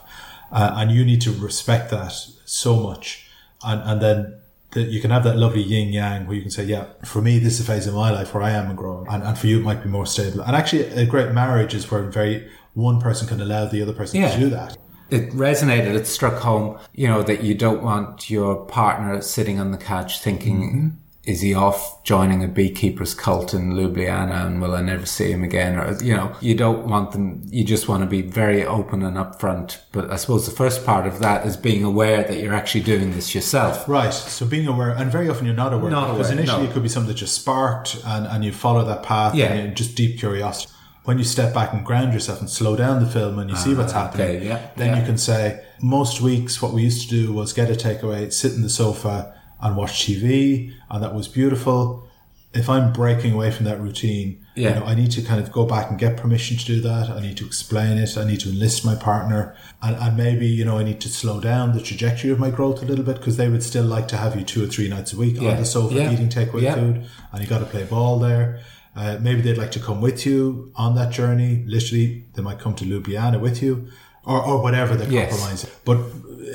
Uh, 0.51 0.75
and 0.75 0.91
you 0.91 1.03
need 1.03 1.21
to 1.21 1.31
respect 1.31 1.89
that 1.89 2.13
so 2.45 2.79
much. 2.79 3.27
And, 3.65 3.81
and 3.81 3.99
then 3.99 4.39
that 4.73 4.89
you 4.89 5.01
can 5.01 5.11
have 5.11 5.23
that 5.23 5.37
lovely 5.37 5.61
yin 5.61 5.93
yang 5.93 6.25
where 6.25 6.35
you 6.35 6.41
can 6.41 6.51
say, 6.51 6.63
yeah, 6.63 6.85
for 7.05 7.21
me, 7.21 7.39
this 7.39 7.59
is 7.59 7.61
a 7.61 7.71
phase 7.71 7.87
of 7.87 7.93
my 7.93 8.11
life 8.11 8.33
where 8.33 8.43
I 8.43 8.51
am 8.51 8.75
growing. 8.75 9.07
And, 9.07 9.23
and 9.23 9.37
for 9.37 9.47
you, 9.47 9.59
it 9.59 9.63
might 9.63 9.83
be 9.83 9.89
more 9.89 10.05
stable. 10.05 10.41
And 10.41 10.55
actually, 10.55 10.85
a 10.87 11.05
great 11.05 11.31
marriage 11.31 11.73
is 11.73 11.89
where 11.89 12.03
very, 12.03 12.49
one 12.73 12.99
person 12.99 13.27
can 13.27 13.39
allow 13.39 13.65
the 13.65 13.81
other 13.81 13.93
person 13.93 14.21
yeah. 14.21 14.31
to 14.31 14.39
do 14.39 14.49
that 14.49 14.77
it 15.13 15.29
resonated. 15.31 15.93
It 15.93 16.07
struck 16.07 16.41
home, 16.41 16.79
you 16.93 17.07
know, 17.07 17.21
that 17.23 17.43
you 17.43 17.53
don't 17.53 17.83
want 17.83 18.29
your 18.29 18.65
partner 18.65 19.21
sitting 19.21 19.59
on 19.59 19.71
the 19.71 19.77
couch 19.77 20.19
thinking, 20.19 20.61
mm-hmm. 20.61 20.87
Is 21.25 21.39
he 21.39 21.53
off 21.53 22.03
joining 22.03 22.43
a 22.43 22.49
beekeeper's 22.49 23.13
cult 23.13 23.53
in 23.53 23.71
Ljubljana 23.71 24.45
and 24.45 24.61
will 24.61 24.75
I 24.75 24.81
never 24.81 25.05
see 25.05 25.31
him 25.31 25.41
again? 25.41 25.77
Or, 25.77 25.97
you 26.03 26.13
know, 26.13 26.35
you 26.41 26.53
don't 26.53 26.85
want 26.85 27.13
them, 27.13 27.41
you 27.49 27.63
just 27.63 27.87
want 27.87 28.03
to 28.03 28.07
be 28.07 28.21
very 28.21 28.65
open 28.65 29.01
and 29.03 29.15
upfront. 29.15 29.77
But 29.93 30.11
I 30.11 30.17
suppose 30.17 30.45
the 30.45 30.55
first 30.55 30.85
part 30.85 31.07
of 31.07 31.19
that 31.19 31.45
is 31.45 31.55
being 31.55 31.85
aware 31.85 32.23
that 32.23 32.39
you're 32.39 32.53
actually 32.53 32.83
doing 32.83 33.11
this 33.11 33.33
yourself. 33.33 33.87
Right. 33.87 34.13
So 34.13 34.45
being 34.45 34.67
aware, 34.67 34.89
and 34.91 35.09
very 35.09 35.29
often 35.29 35.45
you're 35.45 35.55
not 35.55 35.73
aware. 35.73 35.89
Not 35.89 36.11
because 36.11 36.27
aware, 36.27 36.39
initially 36.39 36.63
no. 36.63 36.69
it 36.69 36.73
could 36.73 36.83
be 36.83 36.89
something 36.89 37.07
that 37.07 37.17
just 37.17 37.35
sparked 37.35 38.01
and, 38.05 38.27
and 38.27 38.43
you 38.43 38.51
follow 38.51 38.83
that 38.83 39.03
path 39.03 39.33
yeah. 39.33 39.53
and 39.53 39.77
just 39.77 39.95
deep 39.95 40.19
curiosity 40.19 40.73
when 41.05 41.17
you 41.17 41.23
step 41.23 41.53
back 41.53 41.73
and 41.73 41.85
ground 41.85 42.13
yourself 42.13 42.39
and 42.39 42.49
slow 42.49 42.77
down 42.77 43.03
the 43.03 43.09
film 43.09 43.37
and 43.37 43.49
you 43.49 43.57
see 43.57 43.73
what's 43.73 43.91
ah, 43.91 44.05
happening, 44.05 44.37
okay, 44.37 44.47
yeah, 44.47 44.69
then 44.77 44.93
yeah. 44.93 44.99
you 45.01 45.05
can 45.05 45.17
say, 45.17 45.61
most 45.81 46.21
weeks 46.21 46.61
what 46.61 46.71
we 46.71 46.81
used 46.81 47.09
to 47.09 47.09
do 47.09 47.33
was 47.33 47.51
get 47.51 47.69
a 47.69 47.73
takeaway, 47.73 48.31
sit 48.31 48.53
in 48.53 48.61
the 48.61 48.69
sofa 48.69 49.37
and 49.63 49.75
watch 49.75 50.05
TV, 50.05 50.73
and 50.91 51.03
that 51.03 51.15
was 51.15 51.27
beautiful. 51.27 52.07
If 52.53 52.69
I'm 52.69 52.93
breaking 52.93 53.33
away 53.33 53.49
from 53.49 53.65
that 53.65 53.79
routine, 53.79 54.45
yeah. 54.55 54.69
you 54.69 54.75
know, 54.75 54.85
I 54.85 54.93
need 54.93 55.09
to 55.11 55.23
kind 55.23 55.41
of 55.41 55.51
go 55.51 55.65
back 55.65 55.89
and 55.89 55.97
get 55.97 56.17
permission 56.17 56.55
to 56.57 56.65
do 56.65 56.81
that. 56.81 57.09
I 57.09 57.19
need 57.19 57.37
to 57.37 57.45
explain 57.47 57.97
it. 57.97 58.15
I 58.15 58.25
need 58.25 58.41
to 58.41 58.49
enlist 58.49 58.85
my 58.85 58.93
partner. 58.93 59.55
And, 59.81 59.95
and 59.95 60.15
maybe, 60.15 60.45
you 60.45 60.63
know, 60.63 60.77
I 60.77 60.83
need 60.83 61.01
to 61.01 61.09
slow 61.09 61.39
down 61.39 61.73
the 61.73 61.81
trajectory 61.81 62.29
of 62.29 62.37
my 62.37 62.51
growth 62.51 62.83
a 62.83 62.85
little 62.85 63.03
bit 63.03 63.17
because 63.17 63.37
they 63.37 63.49
would 63.49 63.63
still 63.63 63.85
like 63.85 64.07
to 64.09 64.17
have 64.17 64.35
you 64.35 64.43
two 64.43 64.63
or 64.63 64.67
three 64.67 64.87
nights 64.87 65.13
a 65.13 65.17
week 65.17 65.41
yeah. 65.41 65.51
on 65.51 65.57
the 65.57 65.65
sofa 65.65 65.95
yeah. 65.95 66.11
eating 66.11 66.29
takeaway 66.29 66.71
food 66.75 67.05
and 67.31 67.41
you 67.41 67.47
got 67.47 67.59
to 67.59 67.65
play 67.65 67.85
ball 67.85 68.19
there. 68.19 68.59
Uh, 68.95 69.17
maybe 69.19 69.41
they'd 69.41 69.57
like 69.57 69.71
to 69.71 69.79
come 69.79 70.01
with 70.01 70.25
you 70.25 70.71
on 70.75 70.93
that 70.95 71.11
journey. 71.11 71.63
Literally, 71.65 72.25
they 72.33 72.43
might 72.43 72.59
come 72.59 72.75
to 72.75 72.85
Ljubljana 72.85 73.39
with 73.39 73.63
you, 73.63 73.87
or, 74.23 74.39
or 74.39 74.61
whatever 74.61 74.95
the 74.95 75.11
yes. 75.11 75.31
compromise. 75.31 75.65
But 75.83 75.97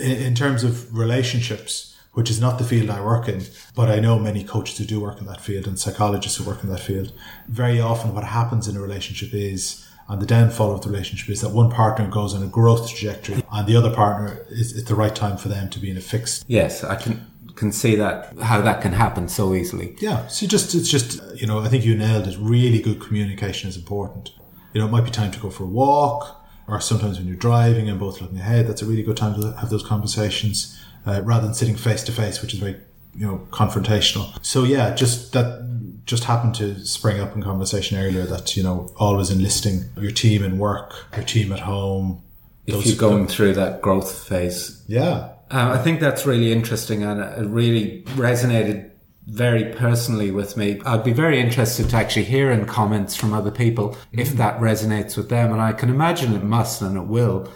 in, 0.00 0.22
in, 0.22 0.34
terms 0.36 0.62
of 0.62 0.96
relationships, 0.96 1.87
which 2.18 2.30
is 2.30 2.40
not 2.40 2.58
the 2.58 2.64
field 2.64 2.90
I 2.90 3.00
work 3.00 3.28
in, 3.28 3.44
but 3.76 3.88
I 3.88 4.00
know 4.00 4.18
many 4.18 4.42
coaches 4.42 4.76
who 4.76 4.84
do 4.84 4.98
work 5.00 5.20
in 5.20 5.26
that 5.26 5.40
field 5.40 5.68
and 5.68 5.78
psychologists 5.78 6.36
who 6.36 6.42
work 6.42 6.64
in 6.64 6.68
that 6.70 6.80
field. 6.80 7.12
Very 7.46 7.80
often, 7.80 8.12
what 8.12 8.24
happens 8.24 8.66
in 8.66 8.76
a 8.76 8.80
relationship 8.80 9.32
is. 9.32 9.84
And 10.10 10.22
the 10.22 10.26
downfall 10.26 10.72
of 10.74 10.80
the 10.80 10.88
relationship 10.88 11.28
is 11.28 11.42
that 11.42 11.50
one 11.50 11.70
partner 11.70 12.08
goes 12.08 12.34
on 12.34 12.42
a 12.42 12.46
growth 12.46 12.88
trajectory 12.88 13.44
and 13.52 13.66
the 13.66 13.76
other 13.76 13.94
partner 13.94 14.42
is 14.48 14.74
it's 14.74 14.88
the 14.88 14.94
right 14.94 15.14
time 15.14 15.36
for 15.36 15.48
them 15.48 15.68
to 15.68 15.78
be 15.78 15.90
in 15.90 15.98
a 15.98 16.00
fixed. 16.00 16.46
Yes, 16.48 16.82
I 16.82 16.96
can 16.96 17.26
can 17.56 17.72
see 17.72 17.94
that 17.96 18.16
how 18.40 18.62
that 18.62 18.80
can 18.80 18.92
happen 18.92 19.28
so 19.28 19.54
easily. 19.54 19.94
Yeah, 20.00 20.26
so 20.28 20.46
just 20.46 20.74
it's 20.74 20.88
just 20.88 21.20
you 21.38 21.46
know 21.46 21.58
I 21.58 21.68
think 21.68 21.84
you 21.84 21.94
nailed 21.94 22.26
it. 22.26 22.36
Really 22.40 22.80
good 22.80 23.00
communication 23.00 23.68
is 23.68 23.76
important. 23.76 24.32
You 24.72 24.80
know, 24.80 24.86
it 24.88 24.90
might 24.90 25.04
be 25.04 25.10
time 25.10 25.30
to 25.30 25.38
go 25.38 25.50
for 25.50 25.64
a 25.64 25.72
walk, 25.84 26.37
or 26.68 26.80
sometimes 26.80 27.18
when 27.18 27.26
you're 27.26 27.36
driving 27.36 27.88
and 27.88 27.98
both 27.98 28.20
looking 28.20 28.38
ahead, 28.38 28.66
that's 28.66 28.82
a 28.82 28.86
really 28.86 29.02
good 29.02 29.16
time 29.16 29.40
to 29.40 29.52
have 29.52 29.70
those 29.70 29.82
conversations 29.82 30.78
uh, 31.06 31.22
rather 31.24 31.46
than 31.46 31.54
sitting 31.54 31.76
face 31.76 32.04
to 32.04 32.12
face, 32.12 32.42
which 32.42 32.54
is 32.54 32.60
very 32.60 32.76
you 33.14 33.26
know 33.26 33.46
confrontational. 33.50 34.38
So 34.44 34.64
yeah, 34.64 34.94
just 34.94 35.32
that 35.32 35.66
just 36.04 36.24
happened 36.24 36.54
to 36.56 36.84
spring 36.86 37.20
up 37.20 37.34
in 37.34 37.42
conversation 37.42 37.98
earlier 37.98 38.24
that 38.24 38.56
you 38.56 38.62
know 38.62 38.92
always 38.96 39.30
enlisting 39.30 39.84
your 39.96 40.10
team 40.10 40.44
in 40.44 40.58
work, 40.58 41.06
your 41.16 41.24
team 41.24 41.52
at 41.52 41.60
home. 41.60 42.22
If 42.66 42.84
you're 42.84 42.96
going 42.96 43.28
through 43.28 43.54
that 43.54 43.80
growth 43.80 44.28
phase, 44.28 44.84
yeah, 44.86 45.30
uh, 45.50 45.72
I 45.74 45.82
think 45.82 46.00
that's 46.00 46.26
really 46.26 46.52
interesting 46.52 47.02
and 47.02 47.20
it 47.20 47.48
really 47.48 48.02
resonated 48.16 48.90
very 49.28 49.74
personally 49.74 50.30
with 50.30 50.56
me. 50.56 50.80
I'd 50.86 51.04
be 51.04 51.12
very 51.12 51.38
interested 51.38 51.90
to 51.90 51.96
actually 51.96 52.24
hear 52.24 52.50
in 52.50 52.64
comments 52.64 53.14
from 53.14 53.34
other 53.34 53.50
people 53.50 53.96
if 54.10 54.28
mm-hmm. 54.28 54.38
that 54.38 54.58
resonates 54.58 55.16
with 55.16 55.28
them. 55.28 55.52
And 55.52 55.60
I 55.60 55.72
can 55.72 55.90
imagine 55.90 56.34
it 56.34 56.42
must 56.42 56.80
and 56.80 56.96
it 56.96 57.06
will. 57.06 57.46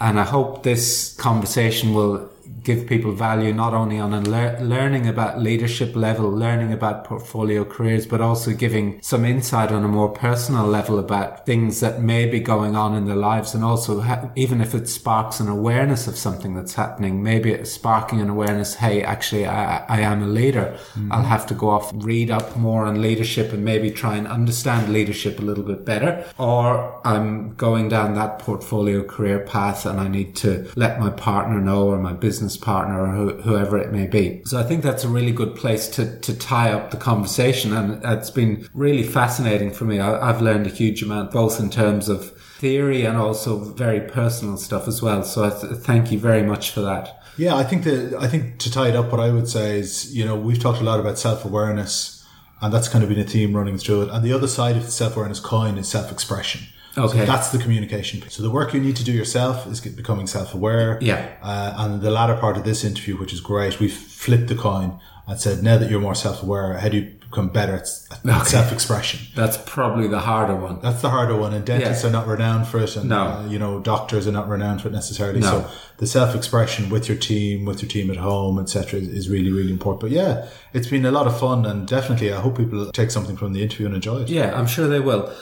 And 0.00 0.18
I 0.18 0.24
hope 0.24 0.64
this 0.64 1.14
conversation 1.16 1.94
will 1.94 2.28
give 2.64 2.86
people 2.86 3.12
value 3.12 3.52
not 3.52 3.74
only 3.74 3.98
on 3.98 4.14
a 4.14 4.20
le- 4.20 4.58
learning 4.60 5.06
about 5.06 5.40
leadership 5.40 5.94
level, 5.94 6.30
learning 6.30 6.72
about 6.72 7.04
portfolio 7.04 7.64
careers, 7.64 8.06
but 8.06 8.20
also 8.20 8.52
giving 8.52 9.00
some 9.02 9.24
insight 9.24 9.70
on 9.70 9.84
a 9.84 9.88
more 9.88 10.08
personal 10.08 10.66
level 10.66 10.98
about 10.98 11.44
things 11.44 11.80
that 11.80 12.00
may 12.00 12.26
be 12.26 12.40
going 12.40 12.74
on 12.74 12.94
in 12.94 13.06
their 13.06 13.16
lives. 13.16 13.54
And 13.54 13.62
also, 13.62 14.00
ha- 14.00 14.30
even 14.34 14.60
if 14.60 14.74
it 14.74 14.88
sparks 14.88 15.40
an 15.40 15.48
awareness 15.48 16.06
of 16.06 16.16
something 16.16 16.54
that's 16.54 16.74
happening, 16.74 17.22
maybe 17.22 17.52
it's 17.52 17.70
sparking 17.70 18.20
an 18.20 18.30
awareness, 18.30 18.74
hey, 18.74 19.02
actually, 19.02 19.46
I, 19.46 19.84
I 19.86 20.00
am 20.00 20.22
a 20.22 20.26
leader. 20.26 20.76
Mm-hmm. 20.94 21.12
I'll 21.12 21.24
have 21.24 21.46
to 21.48 21.54
go 21.54 21.68
off, 21.70 21.92
read 21.94 22.30
up 22.30 22.56
more 22.56 22.86
on 22.86 23.02
leadership 23.02 23.52
and 23.52 23.64
maybe 23.64 23.90
try 23.90 24.16
and 24.16 24.26
understand 24.26 24.92
leadership 24.92 25.38
a 25.38 25.42
little 25.42 25.64
bit 25.64 25.84
better. 25.84 26.24
Or 26.38 27.00
I'm 27.06 27.54
going 27.56 27.88
down 27.90 28.14
that 28.14 28.38
portfolio 28.38 29.04
career 29.04 29.40
path 29.40 29.84
and 29.84 30.00
I 30.00 30.08
need 30.08 30.34
to 30.36 30.70
let 30.76 30.98
my 30.98 31.10
partner 31.10 31.60
know 31.60 31.88
or 31.88 31.98
my 31.98 32.12
business 32.12 32.53
business 32.54 32.64
partner 32.64 33.00
or 33.00 33.32
whoever 33.42 33.78
it 33.78 33.92
may 33.92 34.06
be. 34.06 34.42
So 34.44 34.58
I 34.58 34.62
think 34.62 34.82
that's 34.82 35.04
a 35.04 35.08
really 35.08 35.32
good 35.32 35.54
place 35.54 35.88
to, 35.88 36.18
to 36.20 36.36
tie 36.36 36.72
up 36.72 36.90
the 36.90 36.96
conversation. 36.96 37.72
And 37.72 38.02
it's 38.04 38.30
been 38.30 38.68
really 38.74 39.02
fascinating 39.02 39.72
for 39.72 39.84
me. 39.84 40.00
I, 40.00 40.30
I've 40.30 40.40
learned 40.40 40.66
a 40.66 40.70
huge 40.70 41.02
amount, 41.02 41.32
both 41.32 41.60
in 41.60 41.70
terms 41.70 42.08
of 42.08 42.30
theory 42.58 43.04
and 43.04 43.16
also 43.16 43.58
very 43.58 44.00
personal 44.00 44.56
stuff 44.56 44.88
as 44.88 45.02
well. 45.02 45.22
So 45.24 45.50
th- 45.50 45.82
thank 45.82 46.12
you 46.12 46.18
very 46.18 46.42
much 46.42 46.70
for 46.70 46.82
that. 46.82 47.20
Yeah, 47.36 47.56
I 47.56 47.64
think 47.64 47.82
that 47.84 48.14
I 48.20 48.28
think 48.28 48.58
to 48.60 48.70
tie 48.70 48.90
it 48.90 48.96
up, 48.96 49.10
what 49.10 49.20
I 49.20 49.30
would 49.30 49.48
say 49.48 49.80
is, 49.80 50.14
you 50.16 50.24
know, 50.24 50.36
we've 50.36 50.60
talked 50.60 50.80
a 50.80 50.84
lot 50.84 51.00
about 51.00 51.18
self 51.18 51.44
awareness, 51.44 52.24
and 52.62 52.72
that's 52.72 52.88
kind 52.88 53.02
of 53.02 53.10
been 53.10 53.18
a 53.18 53.24
theme 53.24 53.56
running 53.56 53.76
through 53.76 54.02
it. 54.02 54.10
And 54.10 54.24
the 54.24 54.32
other 54.32 54.46
side 54.46 54.76
of 54.76 54.84
the 54.84 54.92
self 54.92 55.16
awareness 55.16 55.40
coin 55.40 55.76
is 55.76 55.88
self 55.88 56.12
expression. 56.12 56.60
Okay. 56.96 57.18
So 57.18 57.24
that's 57.24 57.50
the 57.50 57.58
communication. 57.58 58.20
Piece. 58.20 58.34
So 58.34 58.42
the 58.42 58.50
work 58.50 58.74
you 58.74 58.80
need 58.80 58.96
to 58.96 59.04
do 59.04 59.12
yourself 59.12 59.66
is 59.66 59.80
becoming 59.80 60.26
self-aware. 60.26 60.98
Yeah. 61.00 61.28
Uh, 61.42 61.74
and 61.76 62.02
the 62.02 62.10
latter 62.10 62.36
part 62.36 62.56
of 62.56 62.64
this 62.64 62.84
interview, 62.84 63.16
which 63.16 63.32
is 63.32 63.40
great, 63.40 63.80
we've 63.80 63.92
flipped 63.92 64.48
the 64.48 64.54
coin 64.54 65.00
and 65.26 65.40
said, 65.40 65.62
now 65.62 65.78
that 65.78 65.90
you're 65.90 66.00
more 66.00 66.14
self-aware, 66.14 66.78
how 66.78 66.88
do 66.88 66.98
you 66.98 67.14
become 67.20 67.48
better 67.48 67.74
at, 67.74 67.88
okay. 68.24 68.44
self-expression? 68.44 69.32
That's 69.34 69.56
probably 69.56 70.06
the 70.06 70.20
harder 70.20 70.54
one. 70.54 70.80
That's 70.80 71.02
the 71.02 71.10
harder 71.10 71.36
one. 71.36 71.54
And 71.54 71.64
dentists 71.64 72.04
yeah. 72.04 72.10
are 72.10 72.12
not 72.12 72.26
renowned 72.26 72.68
for 72.68 72.78
it. 72.78 72.94
And, 72.96 73.08
no. 73.08 73.22
Uh, 73.22 73.46
you 73.48 73.58
know, 73.58 73.80
doctors 73.80 74.28
are 74.28 74.32
not 74.32 74.48
renowned 74.48 74.82
for 74.82 74.88
it 74.88 74.92
necessarily. 74.92 75.40
No. 75.40 75.46
So 75.46 75.70
the 75.96 76.06
self-expression 76.06 76.90
with 76.90 77.08
your 77.08 77.16
team, 77.16 77.64
with 77.64 77.82
your 77.82 77.88
team 77.88 78.10
at 78.10 78.18
home, 78.18 78.58
etc., 78.58 79.00
is 79.00 79.28
really, 79.28 79.50
really 79.50 79.72
important. 79.72 80.02
But 80.02 80.10
yeah, 80.10 80.48
it's 80.72 80.88
been 80.88 81.06
a 81.06 81.10
lot 81.10 81.26
of 81.26 81.38
fun 81.38 81.64
and 81.64 81.88
definitely 81.88 82.32
I 82.32 82.40
hope 82.40 82.58
people 82.58 82.92
take 82.92 83.10
something 83.10 83.36
from 83.36 83.52
the 83.52 83.62
interview 83.62 83.86
and 83.86 83.94
enjoy 83.94 84.22
it. 84.22 84.28
Yeah, 84.28 84.56
I'm 84.56 84.66
sure 84.66 84.86
they 84.86 85.00
will. 85.00 85.32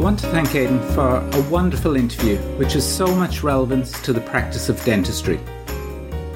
I 0.00 0.02
want 0.02 0.18
to 0.20 0.28
thank 0.28 0.54
Aidan 0.54 0.80
for 0.94 1.18
a 1.18 1.50
wonderful 1.50 1.94
interview 1.94 2.38
which 2.56 2.72
has 2.72 2.90
so 2.90 3.14
much 3.14 3.42
relevance 3.42 4.00
to 4.00 4.14
the 4.14 4.20
practice 4.22 4.70
of 4.70 4.82
dentistry. 4.82 5.38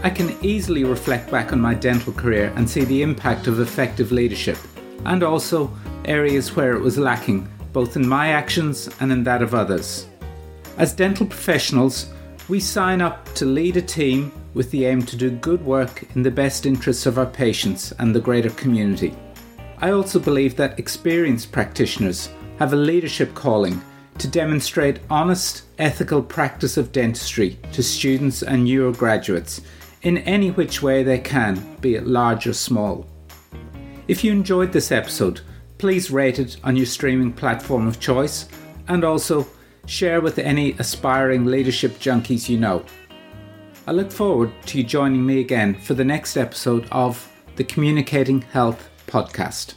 I 0.03 0.11
can 0.11 0.37
easily 0.45 0.85
reflect 0.85 1.31
back 1.31 1.51
on 1.51 1.63
my 1.63 1.73
dental 1.73 2.13
career 2.13 2.53
and 2.57 2.69
see 2.69 2.85
the 2.85 3.01
impact 3.01 3.47
of 3.47 3.61
effective 3.61 4.13
leadership, 4.13 4.59
and 5.07 5.23
also 5.23 5.75
areas 6.05 6.55
where 6.55 6.75
it 6.75 6.83
was 6.83 6.99
lacking, 6.99 7.49
both 7.73 7.97
in 7.97 8.07
my 8.07 8.33
actions 8.33 8.91
and 9.01 9.11
in 9.11 9.25
that 9.25 9.41
of 9.41 9.55
others. 9.55 10.09
As 10.77 10.93
dental 10.93 11.25
professionals, 11.25 12.13
we 12.49 12.61
sign 12.61 13.01
up 13.01 13.35
to 13.37 13.47
lead 13.47 13.79
a 13.79 13.83
team 13.83 14.31
with 14.53 14.71
the 14.73 14.85
aim 14.85 15.07
to 15.07 15.17
do 15.17 15.31
good 15.31 15.65
work 15.65 16.05
in 16.15 16.23
the 16.23 16.31
best 16.31 16.67
interests 16.67 17.07
of 17.07 17.17
our 17.17 17.25
patients 17.25 17.93
and 17.93 18.15
the 18.15 18.21
greater 18.21 18.51
community. 18.51 19.17
I 19.79 19.93
also 19.93 20.19
believe 20.19 20.55
that 20.57 20.79
experienced 20.79 21.51
practitioners 21.51 22.29
have 22.59 22.73
a 22.73 22.77
leadership 22.77 23.35
calling 23.35 23.81
to 24.19 24.29
demonstrate 24.29 25.01
honest, 25.11 25.65
ethical 25.79 26.23
practice 26.23 26.77
of 26.77 26.93
dentistry 26.93 27.59
to 27.73 27.83
students 27.83 28.43
and 28.43 28.65
newer 28.65 28.93
graduates 28.93 29.61
in 30.03 30.19
any 30.19 30.51
which 30.51 30.83
way 30.83 31.03
they 31.03 31.19
can, 31.19 31.77
be 31.81 31.95
it 31.95 32.07
large 32.07 32.47
or 32.47 32.53
small. 32.53 33.07
If 34.07 34.23
you 34.23 34.33
enjoyed 34.33 34.73
this 34.73 34.93
episode, 34.93 35.41
please 35.79 36.11
rate 36.11 36.39
it 36.39 36.59
on 36.63 36.77
your 36.77 36.87
streaming 36.87 37.33
platform 37.33 37.87
of 37.87 38.01
choice 38.01 38.47
and 38.89 39.03
also 39.03 39.47
share 39.87 40.21
with 40.21 40.39
any 40.39 40.73
aspiring 40.79 41.47
leadership 41.47 41.99
junkies 41.99 42.49
you 42.49 42.59
know. 42.59 42.85
I 43.87 43.93
look 43.93 44.11
forward 44.11 44.53
to 44.67 44.79
you 44.79 44.85
joining 44.85 45.25
me 45.25 45.41
again 45.41 45.75
for 45.75 45.95
the 45.95 46.05
next 46.05 46.37
episode 46.37 46.87
of 46.91 47.31
the 47.57 47.65
Communicating 47.65 48.43
Health 48.43 48.89
podcast. 49.07 49.75